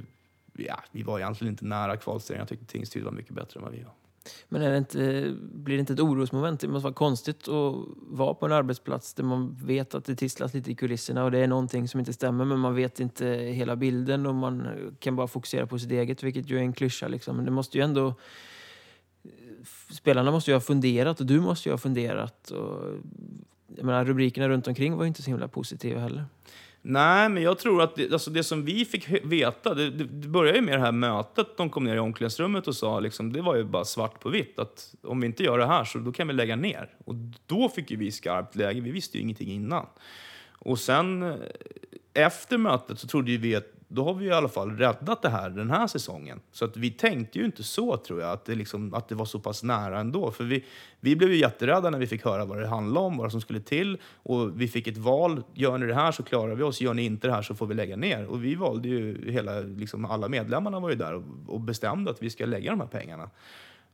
[0.53, 2.39] ja, vi var egentligen inte nära kvalserien.
[2.39, 3.93] Jag tyckte Tingsryd var mycket bättre än vad vi var.
[4.49, 6.59] Men är det inte, blir det inte ett orosmoment?
[6.59, 10.53] Det måste vara konstigt att vara på en arbetsplats där man vet att det tisslas
[10.53, 13.75] lite i kulisserna och det är någonting som inte stämmer men man vet inte hela
[13.75, 14.67] bilden och man
[14.99, 17.07] kan bara fokusera på sitt eget, vilket ju är en klyscha.
[17.07, 17.36] Liksom.
[17.36, 18.13] Men det måste ju ändå...
[19.89, 22.51] Spelarna måste ju ha funderat och du måste ju ha funderat.
[22.51, 22.86] Och,
[23.76, 26.26] jag menar, rubrikerna runt omkring var ju inte så himla positiva heller.
[26.84, 30.28] Nej, men jag tror att det, alltså det som vi fick veta, det, det, det
[30.28, 31.57] började ju med det här mötet.
[31.57, 34.59] De kom ner i omklädningsrummet och sa, liksom, det var ju bara svart på vitt,
[34.59, 36.89] att om vi inte gör det här så då kan vi lägga ner.
[37.05, 39.86] Och då fick ju vi skarpt läge, vi visste ju ingenting innan.
[40.59, 41.36] Och sen eh,
[42.14, 45.29] efter mötet så trodde ju vi att då har vi i alla fall räddat det
[45.29, 46.39] här den här säsongen.
[46.51, 49.25] Så att vi tänkte ju inte så, tror jag, att det, liksom, att det var
[49.25, 50.31] så pass nära ändå.
[50.31, 50.65] För vi,
[50.99, 53.59] vi blev ju jätterädda när vi fick höra vad det handlade om, vad som skulle
[53.59, 53.97] till.
[54.23, 55.43] Och vi fick ett val.
[55.53, 56.81] Gör ni det här så klarar vi oss.
[56.81, 58.25] Gör ni inte det här så får vi lägga ner.
[58.25, 62.23] Och vi valde ju, hela, liksom, alla medlemmarna var ju där och, och bestämde att
[62.23, 63.29] vi ska lägga de här pengarna.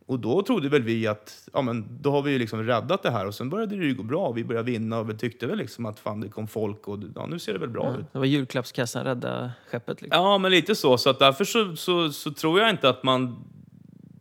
[0.08, 3.26] Och då trodde väl vi att ja, men då har vi liksom räddat det här
[3.28, 4.32] och sen började det ju gå bra.
[4.32, 7.26] Vi började vinna och vi tyckte väl liksom att fan det kom folk och ja,
[7.26, 8.00] nu ser det väl bra mm.
[8.00, 8.14] ut.
[8.14, 10.02] Det var julklappskassan rädda skeppet?
[10.02, 10.22] Liksom.
[10.22, 10.98] Ja, men lite så.
[10.98, 13.36] Så att därför så, så, så, tror jag inte att man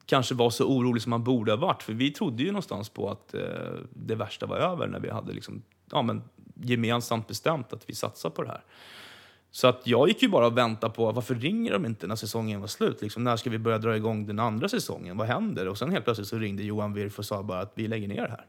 [0.06, 1.82] kanske var så orolig som man borde ha varit.
[1.82, 3.40] För vi trodde ju någonstans på att eh,
[3.90, 5.62] det värsta var över när vi hade liksom,
[5.92, 6.22] ja, men
[6.54, 8.64] gemensamt bestämt att vi satsar på det här.
[9.56, 12.60] Så att jag gick ju bara och väntade på varför ringer de inte när säsongen
[12.60, 13.02] var slut?
[13.02, 15.16] Liksom, när ska vi börja dra igång den andra säsongen?
[15.16, 15.68] Vad händer?
[15.68, 18.22] Och sen helt plötsligt så ringde Johan Wirf och sa bara att vi lägger ner
[18.22, 18.46] det här.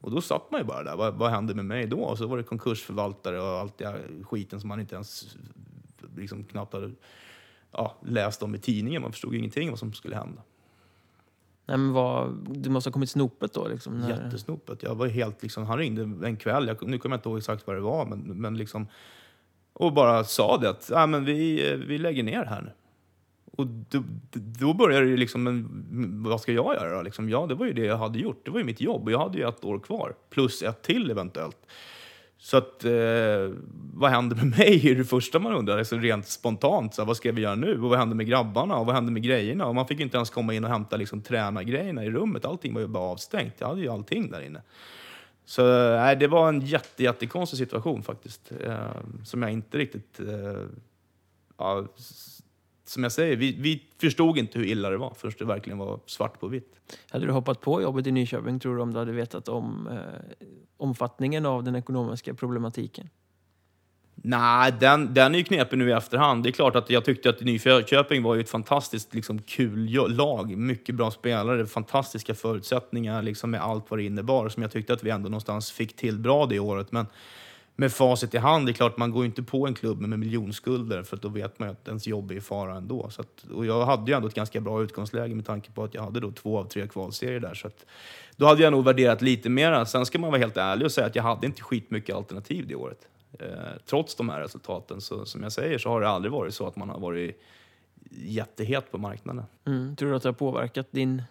[0.00, 0.96] Och då satt man ju bara där.
[0.96, 1.98] Vad, vad hände med mig då?
[1.98, 5.36] Och så var det konkursförvaltare och allt det skiten som man inte ens
[6.16, 6.90] liksom knappt hade
[7.72, 9.02] ja, läst om i tidningen.
[9.02, 10.42] Man förstod ingenting vad som skulle hända.
[11.66, 13.68] Nej, men vad, det måste ha kommit snopet då?
[13.68, 14.08] Liksom, när...
[14.08, 14.82] Jättesnopet.
[14.82, 17.66] Jag var helt, liksom, han ringde en kväll, jag, nu kommer jag inte ihåg exakt
[17.66, 18.86] vad det var, men, men liksom,
[19.78, 22.70] och bara sa det att ah, men vi, vi lägger ner här nu.
[23.52, 24.02] Och då,
[24.32, 27.02] då började det liksom, men vad ska jag göra då?
[27.02, 28.44] Liksom, ja, det var ju det jag hade gjort.
[28.44, 30.14] Det var ju mitt jobb och jag hade ju ett år kvar.
[30.30, 31.56] Plus ett till eventuellt.
[32.38, 32.90] Så att, eh,
[33.94, 36.94] vad händer med mig är det första man undrar, Alltså rent spontant.
[36.94, 37.82] Så här, vad ska vi göra nu?
[37.82, 38.76] Och vad händer med grabbarna?
[38.76, 39.66] Och vad händer med grejerna?
[39.66, 42.44] Och man fick inte ens komma in och hämta liksom, tränargrejerna i rummet.
[42.44, 43.54] Allting var ju bara avstängt.
[43.58, 44.62] Jag hade ju allting där inne.
[45.48, 45.62] Så
[45.96, 48.52] nej, det var en jätte, jättekonstig situation faktiskt.
[48.60, 48.90] Eh,
[49.24, 50.20] som jag inte riktigt...
[50.20, 50.62] Eh,
[51.58, 51.86] ja,
[52.84, 56.00] som jag säger, vi, vi förstod inte hur illa det var förrän det verkligen var
[56.06, 56.80] svart på vitt.
[57.10, 60.46] Hade du hoppat på jobbet i Nyköping tror du om du hade vetat om eh,
[60.76, 63.08] omfattningen av den ekonomiska problematiken?
[64.22, 66.42] Nej, den, den är ju knepig nu i efterhand.
[66.42, 70.56] Det är klart att jag tyckte att Nyköping var ju ett fantastiskt liksom, kul lag.
[70.56, 74.48] Mycket bra spelare, fantastiska förutsättningar liksom, med allt vad det innebar.
[74.48, 76.92] Som jag tyckte att vi ändå någonstans fick till bra det året.
[76.92, 77.06] Men
[77.76, 80.18] med facit i hand, det är klart man går ju inte på en klubb med
[80.18, 83.10] miljonskulder för då vet man ju att ens jobb är i fara ändå.
[83.10, 85.94] Så att, och jag hade ju ändå ett ganska bra utgångsläge med tanke på att
[85.94, 87.54] jag hade då två av tre kvalserier där.
[87.54, 87.86] Så att,
[88.36, 89.84] då hade jag nog värderat lite mer.
[89.84, 92.74] Sen ska man vara helt ärlig och säga att jag hade inte skitmycket alternativ det
[92.74, 92.98] året.
[93.38, 93.48] Eh,
[93.86, 96.76] trots de här resultaten, så som jag säger, så har det aldrig varit så att
[96.76, 97.40] man har varit
[98.10, 99.44] jättehet på marknaden.
[99.66, 99.96] Mm.
[99.96, 101.22] Tror du att det har påverkat din,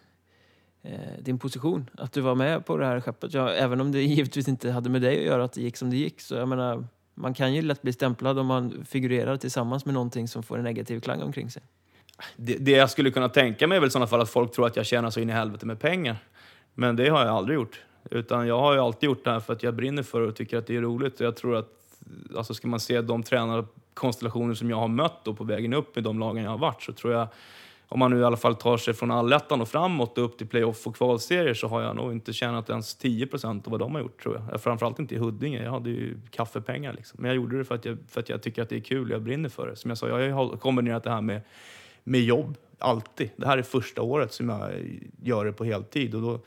[0.82, 1.90] eh, din position?
[1.98, 3.34] Att du var med på det här skeppet?
[3.34, 5.90] Ja, även om det givetvis inte hade med dig att göra att det gick som
[5.90, 6.20] det gick.
[6.20, 10.28] Så jag menar, man kan ju lätt bli stämplad om man figurerar tillsammans med någonting
[10.28, 11.62] som får en negativ klang omkring sig.
[12.36, 14.66] Det, det jag skulle kunna tänka mig är väl i sådana fall att folk tror
[14.66, 16.16] att jag tjänar så in i helvete med pengar.
[16.74, 17.80] Men det har jag aldrig gjort.
[18.10, 20.36] Utan jag har ju alltid gjort det här för att jag brinner för det och
[20.36, 21.20] tycker att det är roligt.
[21.20, 21.77] Och jag tror att
[22.36, 26.00] alltså ska man se de tränarkonstellationer som jag har mött då på vägen upp i
[26.00, 27.28] de lagen jag har varit så tror jag
[27.90, 30.46] om man nu i alla fall tar sig från allettan och framåt och upp till
[30.46, 34.02] playoff och kvalserier så har jag nog inte tjänat ens 10% av vad de har
[34.02, 34.60] gjort tror jag.
[34.60, 37.16] Framförallt inte i Huddinge, jag hade ju kaffepengar liksom.
[37.22, 39.10] Men jag gjorde det för att jag, för att jag tycker att det är kul,
[39.10, 39.76] jag brinner för det.
[39.76, 41.40] Som jag sa, jag har kombinerat det här med,
[42.04, 43.30] med jobb, alltid.
[43.36, 44.70] Det här är första året som jag
[45.22, 46.40] gör det på heltid och då,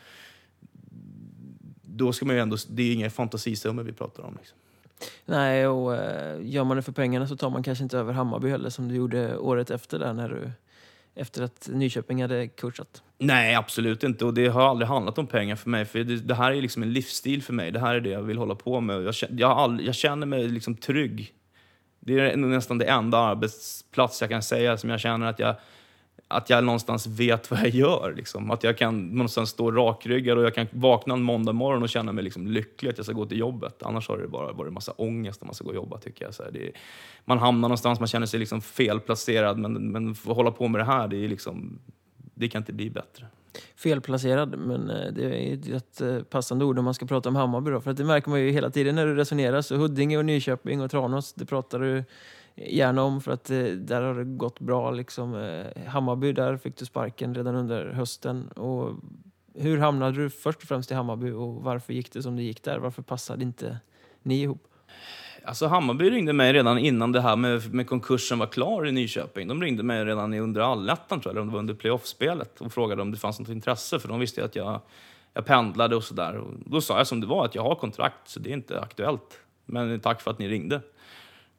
[1.81, 4.57] då ska man ju ändå, det är inga fantasisummor vi pratar om liksom.
[5.25, 8.49] Nej, och eh, gör man det för pengarna så tar man kanske inte över Hammarby
[8.49, 10.51] heller som du gjorde året efter där när du
[11.15, 13.03] efter att Nyköping hade coachat?
[13.17, 14.25] Nej, absolut inte.
[14.25, 15.85] Och det har aldrig handlat om pengar för mig.
[15.85, 17.71] För det, det här är liksom en livsstil för mig.
[17.71, 19.03] Det här är det jag vill hålla på med.
[19.03, 21.33] Jag, jag, all, jag känner mig liksom trygg.
[21.99, 25.55] Det är nästan det enda arbetsplats jag kan säga som jag känner att jag
[26.31, 28.13] att jag någonstans vet vad jag gör.
[28.17, 28.51] Liksom.
[28.51, 32.11] Att jag kan någonstans stå rakryggad och jag kan vakna en måndag morgon och känna
[32.11, 33.83] mig liksom lycklig att jag ska gå till jobbet.
[33.83, 35.97] Annars har det bara varit massa ångest när man ska gå och jobba.
[35.97, 36.33] Tycker jag.
[36.33, 36.71] Så är,
[37.25, 39.57] man hamnar någonstans, man känner sig liksom felplacerad.
[39.57, 41.79] Men, men att hålla på med det här, det, är liksom,
[42.17, 43.27] det kan inte bli bättre.
[43.75, 47.71] Felplacerad, men eh, det är ett eh, passande ord om man ska prata om Hammarby.
[47.71, 49.61] Då, för att det märker man ju hela tiden när du resonerar.
[49.61, 52.03] Så Huddinge och Nyköping och Tranås, det pratar du
[52.55, 54.91] gärna om för att eh, där har det gått bra.
[54.91, 55.35] Liksom.
[55.35, 58.47] Eh, Hammarby, där fick du sparken redan under hösten.
[58.47, 58.95] Och
[59.55, 62.63] hur hamnade du först och främst i Hammarby och varför gick det som det gick
[62.63, 62.79] där?
[62.79, 63.77] Varför passade inte
[64.23, 64.67] ni ihop?
[65.45, 69.47] Alltså Hammarby ringde mig redan innan det här med, med konkursen var klar i Nyköping.
[69.47, 72.73] De ringde mig redan under allettan, tror jag, eller om det var under playoffspelet och
[72.73, 74.81] frågade om det fanns något intresse, för de visste att jag,
[75.33, 76.43] jag pendlade och sådär.
[76.65, 79.39] Då sa jag som det var, att jag har kontrakt, så det är inte aktuellt.
[79.65, 80.81] Men tack för att ni ringde.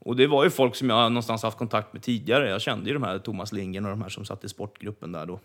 [0.05, 2.49] Och det var ju folk som jag någonstans haft kontakt med tidigare.
[2.49, 5.27] Jag kände ju de här Thomas Lindgren och de här som satt i sportgruppen där
[5.27, 5.41] då.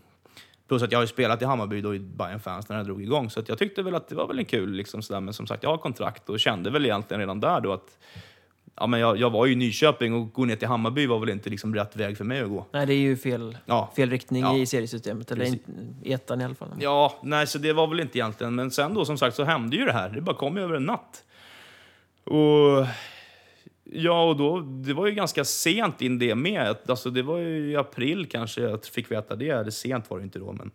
[0.67, 3.03] Plus att jag har ju spelat i Hammarby då i Bayern Fans när det drog
[3.03, 3.29] igång.
[3.29, 5.21] Så jag tyckte väl att det var väl en kul liksom sådär.
[5.21, 7.97] Men som sagt, jag har kontrakt och kände väl egentligen redan där då att
[8.79, 11.29] Ja, men jag, jag var ju i Nyköping och gå ner till Hammarby var väl
[11.29, 12.65] inte liksom rätt väg för mig att gå.
[12.71, 13.91] Nej, det är ju fel, ja.
[13.95, 14.57] fel riktning ja.
[14.57, 15.61] i seriesystemet, eller Precis.
[16.03, 16.69] i ettan i alla fall.
[16.79, 18.55] Ja, nej, så det var väl inte egentligen.
[18.55, 20.09] Men sen då som sagt så hände ju det här.
[20.09, 21.23] Det bara kom ju över en natt.
[22.23, 22.85] Och
[23.91, 26.76] Ja, och då, det var ju ganska sent in det med.
[26.88, 29.49] Alltså, det var ju i april kanske jag fick veta det.
[29.49, 30.53] Eller sent var det inte då.
[30.53, 30.72] Men...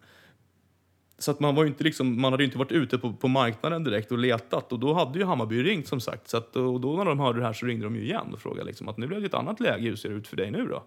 [1.18, 3.84] Så att man, var inte liksom, man hade ju inte varit ute på, på marknaden
[3.84, 4.72] direkt och letat.
[4.72, 6.28] Och då hade ju Hammarby ringt som sagt.
[6.28, 8.40] Så att, och då när de hörde det här så ringde de ju igen och
[8.40, 9.88] frågade liksom att nu blev det ett annat läge.
[9.88, 10.82] Hur ser det ut för dig nu då?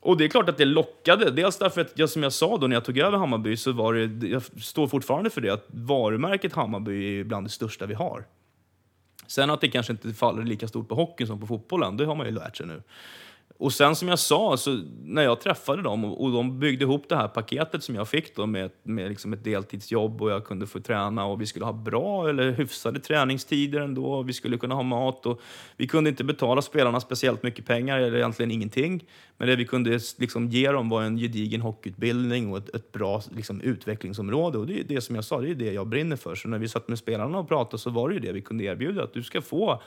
[0.00, 1.30] Och det är klart att det lockade.
[1.30, 3.94] Dels därför att, jag, som jag sa då när jag tog över Hammarby, så var
[3.94, 8.24] det, jag står fortfarande för det, att varumärket Hammarby är bland det största vi har.
[9.26, 12.14] Sen att det kanske inte faller lika stort på hockeyn som på fotbollen, det har
[12.14, 12.82] man ju lärt sig nu.
[13.64, 17.08] Och sen som jag sa, så när jag träffade dem och, och de byggde ihop
[17.08, 20.66] det här paketet som jag fick då med, med liksom ett deltidsjobb och jag kunde
[20.66, 24.04] få träna och vi skulle ha bra eller hyfsade träningstider ändå.
[24.04, 25.40] Och vi skulle kunna ha mat och
[25.76, 29.04] vi kunde inte betala spelarna speciellt mycket pengar eller egentligen ingenting.
[29.36, 33.22] Men det vi kunde liksom ge dem var en gedigen hockeyutbildning och ett, ett bra
[33.36, 34.58] liksom, utvecklingsområde.
[34.58, 36.34] Och det är det som jag sa, det är det jag brinner för.
[36.34, 38.64] Så när vi satt med spelarna och pratade så var det ju det vi kunde
[38.64, 39.04] erbjuda.
[39.04, 39.82] Att du ska få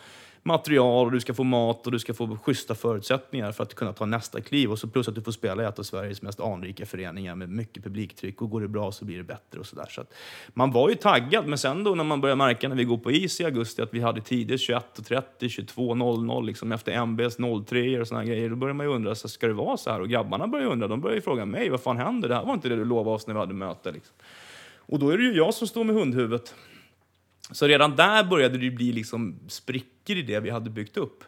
[0.47, 3.93] material, och du ska få mat och du ska få schyssta förutsättningar för att kunna
[3.93, 4.71] ta nästa kliv.
[4.71, 7.49] Och så plus att du får spela i ett av Sveriges mest anrika föreningar med
[7.49, 8.41] mycket publiktryck.
[8.41, 9.85] Och går det bra så blir det bättre och sådär.
[9.89, 10.13] Så att
[10.53, 13.11] man var ju taggad, men sen då när man börjar märka när vi går på
[13.11, 17.37] is i augusti att vi hade tider 21.30, 22.00 liksom efter MBs
[17.67, 18.49] 03 och såna grejer.
[18.49, 20.01] Då börjar man ju undra, så ska det vara så här?
[20.01, 22.29] Och grabbarna börjar undra, de börjar ju fråga mig, vad fan händer?
[22.29, 23.91] Det här var inte det du lovade oss när vi hade möte.
[23.91, 24.15] Liksom.
[24.75, 26.55] Och då är det ju jag som står med hundhuvudet.
[27.51, 31.23] Så redan där började det bli liksom sprickor i det vi hade byggt upp.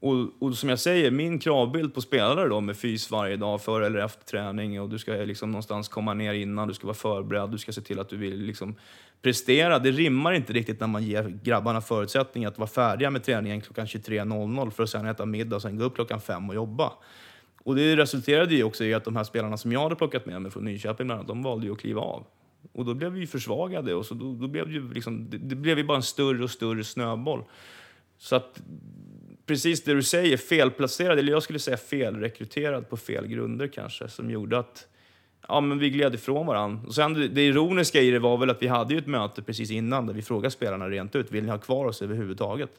[0.00, 3.86] Och, och, som jag säger, min kravbild på spelare då med fys varje dag före
[3.86, 7.50] eller efter träning och du ska liksom någonstans komma ner innan, du ska vara förberedd,
[7.50, 8.74] du ska se till att du vill liksom
[9.22, 9.78] prestera.
[9.78, 13.86] Det rimmar inte riktigt när man ger grabbarna förutsättningar att vara färdiga med träningen klockan
[13.86, 16.92] 23.00 för att sen äta middag och sen gå upp klockan fem och jobba.
[17.64, 20.42] Och det resulterade ju också i att de här spelarna som jag hade plockat med
[20.42, 22.26] mig från Nyköping bland annat, de valde ju att kliva av.
[22.72, 25.78] Och då blev vi försvagade och så då, då blev det, liksom, det, det, blev
[25.78, 27.44] ju bara en större och större snöboll.
[28.18, 28.62] Så att
[29.46, 34.30] precis det du säger, felplacerad, eller jag skulle säga felrekryterad på fel grunder kanske, som
[34.30, 34.86] gjorde att
[35.48, 36.86] ja, men vi gled ifrån varandra.
[36.86, 39.42] Och sen det, det ironiska i det var väl att vi hade ju ett möte
[39.42, 42.70] precis innan där vi frågade spelarna rent ut, vill ni ha kvar oss överhuvudtaget?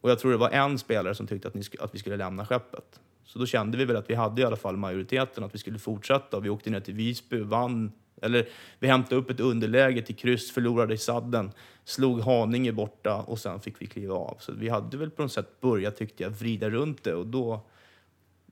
[0.00, 2.46] Och jag tror det var en spelare som tyckte att, ni, att vi skulle lämna
[2.46, 3.00] skeppet.
[3.24, 5.78] Så då kände vi väl att vi hade i alla fall majoriteten, att vi skulle
[5.78, 6.40] fortsätta.
[6.40, 8.48] Vi åkte ner till Visby, vann eller
[8.78, 11.50] vi hämtade upp ett underläge till kryss, förlorade i sadden,
[11.84, 14.36] slog Haninge borta och sen fick vi kliva av.
[14.40, 17.60] Så vi hade väl på något sätt börjat, tyckte jag, vrida runt det och då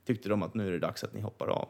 [0.05, 1.67] tyckte de att nu är det dags att ni hoppar av.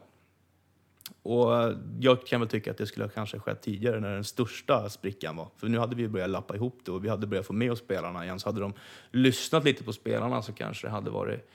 [1.22, 4.24] Och eh, jag kan väl tycka att det skulle ha kanske skett tidigare när den
[4.24, 5.48] största sprickan var.
[5.56, 7.78] För nu hade vi börjat lappa ihop det och vi hade börjat få med oss
[7.78, 8.38] spelarna igen.
[8.38, 8.72] Så hade de
[9.10, 11.50] lyssnat lite på spelarna så kanske det hade varit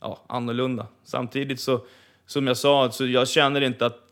[0.00, 0.86] ja, annorlunda.
[1.04, 1.86] Samtidigt så,
[2.26, 4.03] som jag sa, så jag känner inte att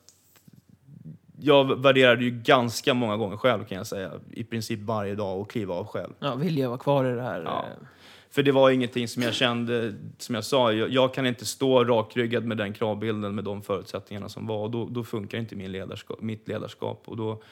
[1.42, 4.12] jag värderade ju ganska många gånger själv kan jag säga.
[4.30, 6.12] I princip varje dag och kliva av själv.
[6.18, 7.42] Ja, vill jag vara kvar i det här?
[7.42, 7.58] Ja.
[7.58, 7.86] eh,
[8.30, 11.84] För det var ingenting som jag kände, som jag sa, jag, jag kan inte stå
[11.84, 14.58] rakryggad med den kravbilden med de förutsättningarna som var.
[14.58, 17.42] Och då, då funkar inte min ledarskap, mitt ledarskap och då,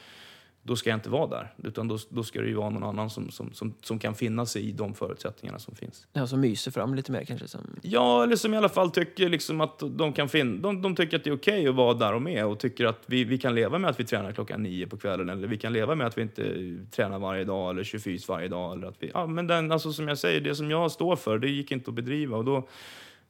[0.63, 1.55] då ska jag inte vara där.
[1.63, 4.47] Utan då, då ska det ju vara någon annan som, som, som, som kan finna
[4.47, 6.07] sig i de förutsättningarna som finns.
[6.13, 7.49] Ja, som myser fram lite mer kanske.
[7.49, 7.61] Som...
[7.83, 11.17] Ja, eller som i alla fall tycker liksom att de kan fin- de, de tycker
[11.17, 13.55] att det är okej att vara där och med och tycker att vi, vi kan
[13.55, 16.19] leva med att vi tränar klockan nio på kvällen eller vi kan leva med att
[16.19, 18.77] vi inte tränar varje dag eller 24 varje dag.
[18.77, 21.39] Eller att vi, ja, men den, alltså, som jag säger, det som jag står för,
[21.39, 22.37] det gick inte att bedriva.
[22.37, 22.69] Och då,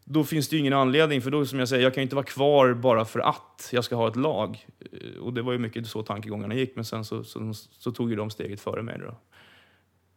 [0.05, 2.17] då finns det ju ingen anledning, för då som jag säger, jag kan ju inte
[2.17, 4.67] vara kvar bara för att jag ska ha ett lag.
[4.93, 8.11] Eh, och det var ju mycket så tankegångarna gick, men sen så, så, så tog
[8.11, 8.99] ju de steget före mig.
[8.99, 9.15] Då.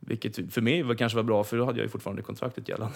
[0.08, 2.96] Vilket för mig var, kanske var bra, för då hade jag ju fortfarande kontraktet gällande.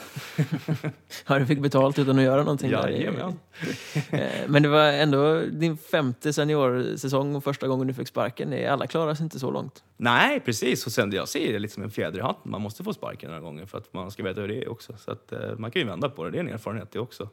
[1.28, 2.72] Ja, du fick betalt utan att göra någonting.
[2.72, 2.90] där.
[2.90, 3.34] Jajamän.
[4.12, 8.70] Eh, Men det var ändå din femte seniorsäsong och första gången du fick sparken.
[8.70, 9.84] Alla klarar sig inte så långt.
[9.98, 10.86] Nej, precis.
[10.86, 12.52] Och sen jag ser det lite som en fjäder i hatten.
[12.52, 14.94] Man måste få sparken några gånger för att man ska veta hur det är också.
[14.98, 16.32] Så att, eh, man kan ju vända på det.
[16.32, 17.30] Det är en erfarenhet det också.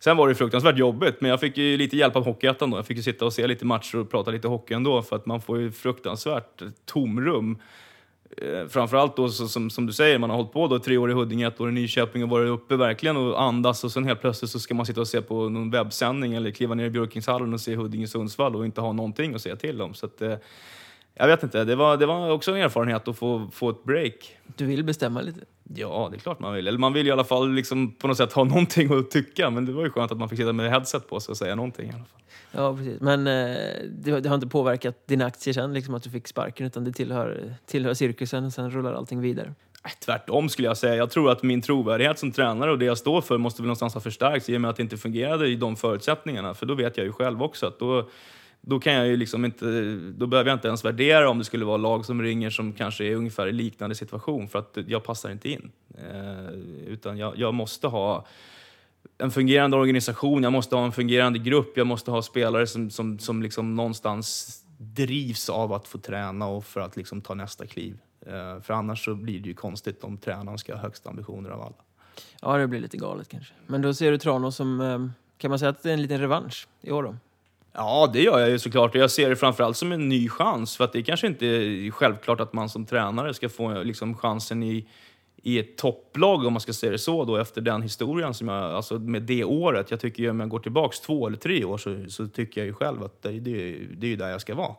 [0.00, 2.78] Sen var det fruktansvärt jobbigt, men jag fick ju lite hjälp av Hockeyettan då.
[2.78, 5.26] Jag fick ju sitta och se lite matcher och prata lite hockey ändå för att
[5.26, 7.58] man får ju fruktansvärt tomrum.
[8.36, 11.10] Eh, framförallt då så, som, som du säger, man har hållit på då tre år
[11.10, 14.20] i Huddinge, ett år i Nyköping och varit uppe verkligen och andas och sen helt
[14.20, 17.54] plötsligt så ska man sitta och se på någon webbsändning eller kliva ner i Björkingshallen
[17.54, 19.94] och se Huddinge-Sundsvall och inte ha någonting att säga till om.
[19.94, 20.34] Så att, eh,
[21.18, 24.38] jag vet inte, det var, det var också en erfarenhet att få, få ett break.
[24.56, 25.40] Du vill bestämma lite.
[25.74, 26.68] Ja, det är klart man vill.
[26.68, 29.50] Eller man vill i alla fall liksom på något sätt ha någonting att tycka.
[29.50, 31.54] Men det var ju skönt att man fick sitta med headset på sig och säga
[31.54, 32.20] någonting i alla fall.
[32.52, 33.00] Ja, precis.
[33.00, 33.56] Men eh,
[33.90, 36.92] det, det har inte påverkat dina aktier sen, liksom att du fick sparken, utan det
[36.92, 39.54] tillhör, tillhör cirkusen och sen rullar allting vidare.
[39.84, 40.96] Nej, Tvärtom skulle jag säga.
[40.96, 43.94] Jag tror att min trovärdighet som tränare och det jag står för måste väl någonstans
[43.94, 46.54] ha förstärkts i och med att det inte fungerade i de förutsättningarna.
[46.54, 48.08] För då vet jag ju själv också att då,
[48.60, 51.64] då kan jag ju liksom inte, då behöver jag inte ens värdera om det skulle
[51.64, 55.30] vara lag som ringer som kanske är ungefär i liknande situation för att jag passar
[55.30, 55.72] inte in.
[55.98, 56.54] Eh,
[56.86, 58.26] utan jag, jag måste ha
[59.18, 63.18] en fungerande organisation, jag måste ha en fungerande grupp, jag måste ha spelare som, som,
[63.18, 67.98] som liksom någonstans drivs av att få träna och för att liksom ta nästa kliv.
[68.26, 71.60] Eh, för annars så blir det ju konstigt om tränaren ska ha högsta ambitioner av
[71.60, 71.74] alla.
[72.40, 73.54] Ja, det blir lite galet kanske.
[73.66, 75.06] Men då ser du Tranås som, eh,
[75.38, 77.16] kan man säga att det är en liten revansch i år då?
[77.78, 78.94] Ja, det gör jag ju såklart.
[78.94, 80.76] Jag ser det framförallt som en ny chans.
[80.76, 84.62] För att det kanske inte är självklart att man som tränare ska få liksom, chansen
[84.62, 84.88] i,
[85.42, 88.72] i ett topplag, om man ska säga det så, då, efter den historien som jag,
[88.72, 89.90] alltså med det året.
[89.90, 92.66] Jag tycker ju om jag går tillbaks två eller tre år så, så tycker jag
[92.66, 94.74] ju själv att det, det, det är ju där jag ska vara.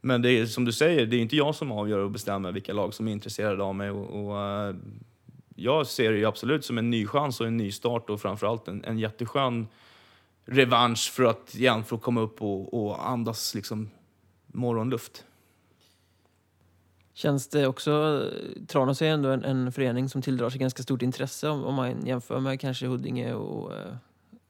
[0.00, 2.72] Men det är som du säger, det är inte jag som avgör och bestämmer vilka
[2.72, 3.90] lag som är intresserade av mig.
[3.90, 4.74] Och, och, eh,
[5.56, 8.68] jag ser det ju absolut som en ny chans och en ny start och framförallt
[8.68, 9.66] en, en jätteskön
[10.44, 13.90] revansch för att igen för att komma upp och, och andas liksom
[14.46, 15.24] morgonluft.
[17.12, 18.24] Känns det också,
[18.66, 22.06] Tranås är ändå en, en förening som tilldrar sig ganska stort intresse om, om man
[22.06, 23.94] jämför med kanske Huddinge och eh,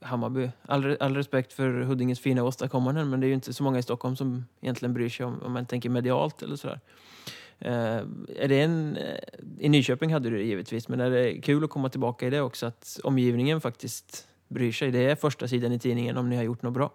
[0.01, 0.51] Hammarby.
[0.63, 3.83] All, all respekt för Huddinges fina åstadkommanden men det är ju inte så många i
[3.83, 6.81] Stockholm som egentligen bryr sig om, om man tänker medialt eller sådär.
[7.59, 8.01] Eh,
[8.37, 9.19] är det en, eh,
[9.59, 12.41] I Nyköping hade du det givetvis, men är det kul att komma tillbaka i det
[12.41, 12.67] också?
[12.67, 14.91] Att omgivningen faktiskt bryr sig.
[14.91, 16.91] Det är första sidan i tidningen om ni har gjort något bra.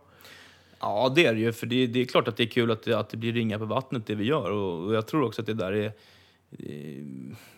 [0.80, 1.54] Ja, det är det ju.
[1.54, 3.60] För det, det är klart att det är kul att det, att det blir ringar
[3.60, 4.52] på vattnet, det vi gör.
[4.52, 5.92] Och, och jag tror också att det där är...
[6.52, 7.06] Eh,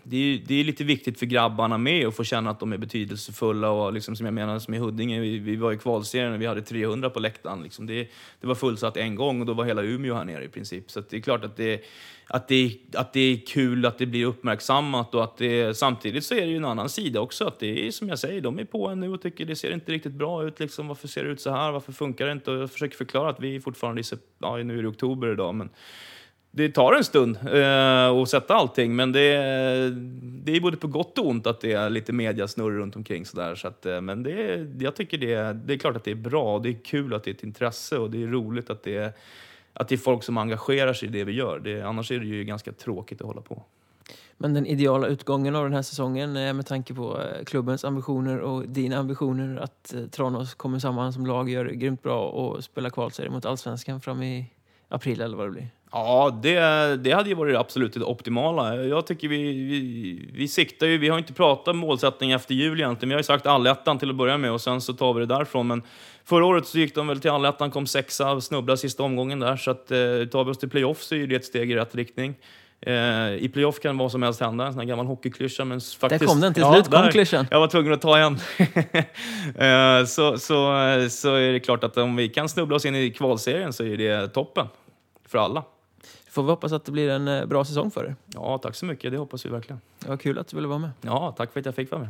[0.03, 2.77] det är, det är lite viktigt för grabbarna med att få känna att de är
[2.77, 3.69] betydelsefulla.
[3.69, 6.45] Och liksom, som jag menar, som i Huddinge, vi, vi var i kvalserien och vi
[6.45, 7.64] hade 300 på läktaren.
[7.64, 7.88] Liksom.
[7.88, 8.07] Det,
[8.41, 10.91] det var fullsatt en gång och då var hela Umeå här nere i princip.
[10.91, 11.84] Så att det är klart att det,
[12.27, 15.15] att, det, att det är kul att det blir uppmärksammat.
[15.15, 17.45] Och att det, samtidigt så är det ju en annan sida också.
[17.45, 19.73] Att det är som jag säger, de är på en nu och tycker det ser
[19.73, 20.59] inte riktigt bra ut.
[20.59, 20.88] Liksom.
[20.88, 21.72] Varför ser det ut så här?
[21.72, 22.51] Varför funkar det inte?
[22.51, 24.03] Och jag försöker förklara att vi fortfarande
[24.39, 25.69] ja, nu är det oktober idag, men
[26.58, 29.90] det tar en stund eh, att sätta allting, men det är,
[30.44, 33.26] det är både på gott och ont att det är lite mediasnurr runt omkring.
[33.26, 36.12] Sådär, så att, eh, men det är, jag tycker det det är klart att det
[36.12, 38.70] är bra, och det är kul att det är ett intresse och det är roligt
[38.70, 39.14] att det är,
[39.74, 41.60] att det är folk som engagerar sig i det vi gör.
[41.60, 43.64] Det, annars är det ju ganska tråkigt att hålla på.
[44.38, 48.40] Men den ideala utgången av den här säsongen eh, med tanke på eh, klubbens ambitioner
[48.40, 52.90] och dina ambitioner att Tranås kommer samman som lag, gör det grymt bra och spelar
[52.90, 54.52] kvalserie mot Allsvenskan fram i
[54.90, 55.70] april eller vad det blir.
[55.91, 56.59] Ja, det,
[57.03, 58.76] det hade ju varit det absolut det optimala.
[58.76, 63.09] Jag tycker vi, vi, vi siktar ju, vi har inte pratat målsättning efter jul egentligen.
[63.09, 65.26] Vi har ju sagt allettan till att börja med och sen så tar vi det
[65.26, 65.68] därifrån.
[65.68, 65.81] Men
[66.26, 69.55] förra året så gick de väl till allettan, kom sexa, snubblade sista omgången där.
[69.57, 69.97] Så att eh,
[70.31, 72.35] tar vi oss till playoff så är ju det ett steg i rätt riktning.
[72.81, 72.93] Eh,
[73.35, 75.65] I playoff kan vad som helst hända, en sån här gammal hockeyklyscha.
[75.65, 77.11] Men faktiskt, Där kom den, till Ja, slut kom där.
[77.11, 77.45] klyschan.
[77.51, 78.34] Jag var tvungen att ta en.
[80.01, 80.55] eh, så, så,
[81.09, 83.97] så är det klart att om vi kan snubbla oss in i kvalserien så är
[83.97, 84.68] det toppen.
[85.30, 85.64] För alla.
[86.38, 88.15] Får vi hoppas att det blir en eh, bra säsong för er.
[88.34, 89.11] Ja, tack så mycket.
[89.11, 89.81] Det hoppas vi verkligen.
[89.99, 90.89] Det var kul att du ville vara med.
[91.01, 92.09] Ja, tack för att jag fick vara med.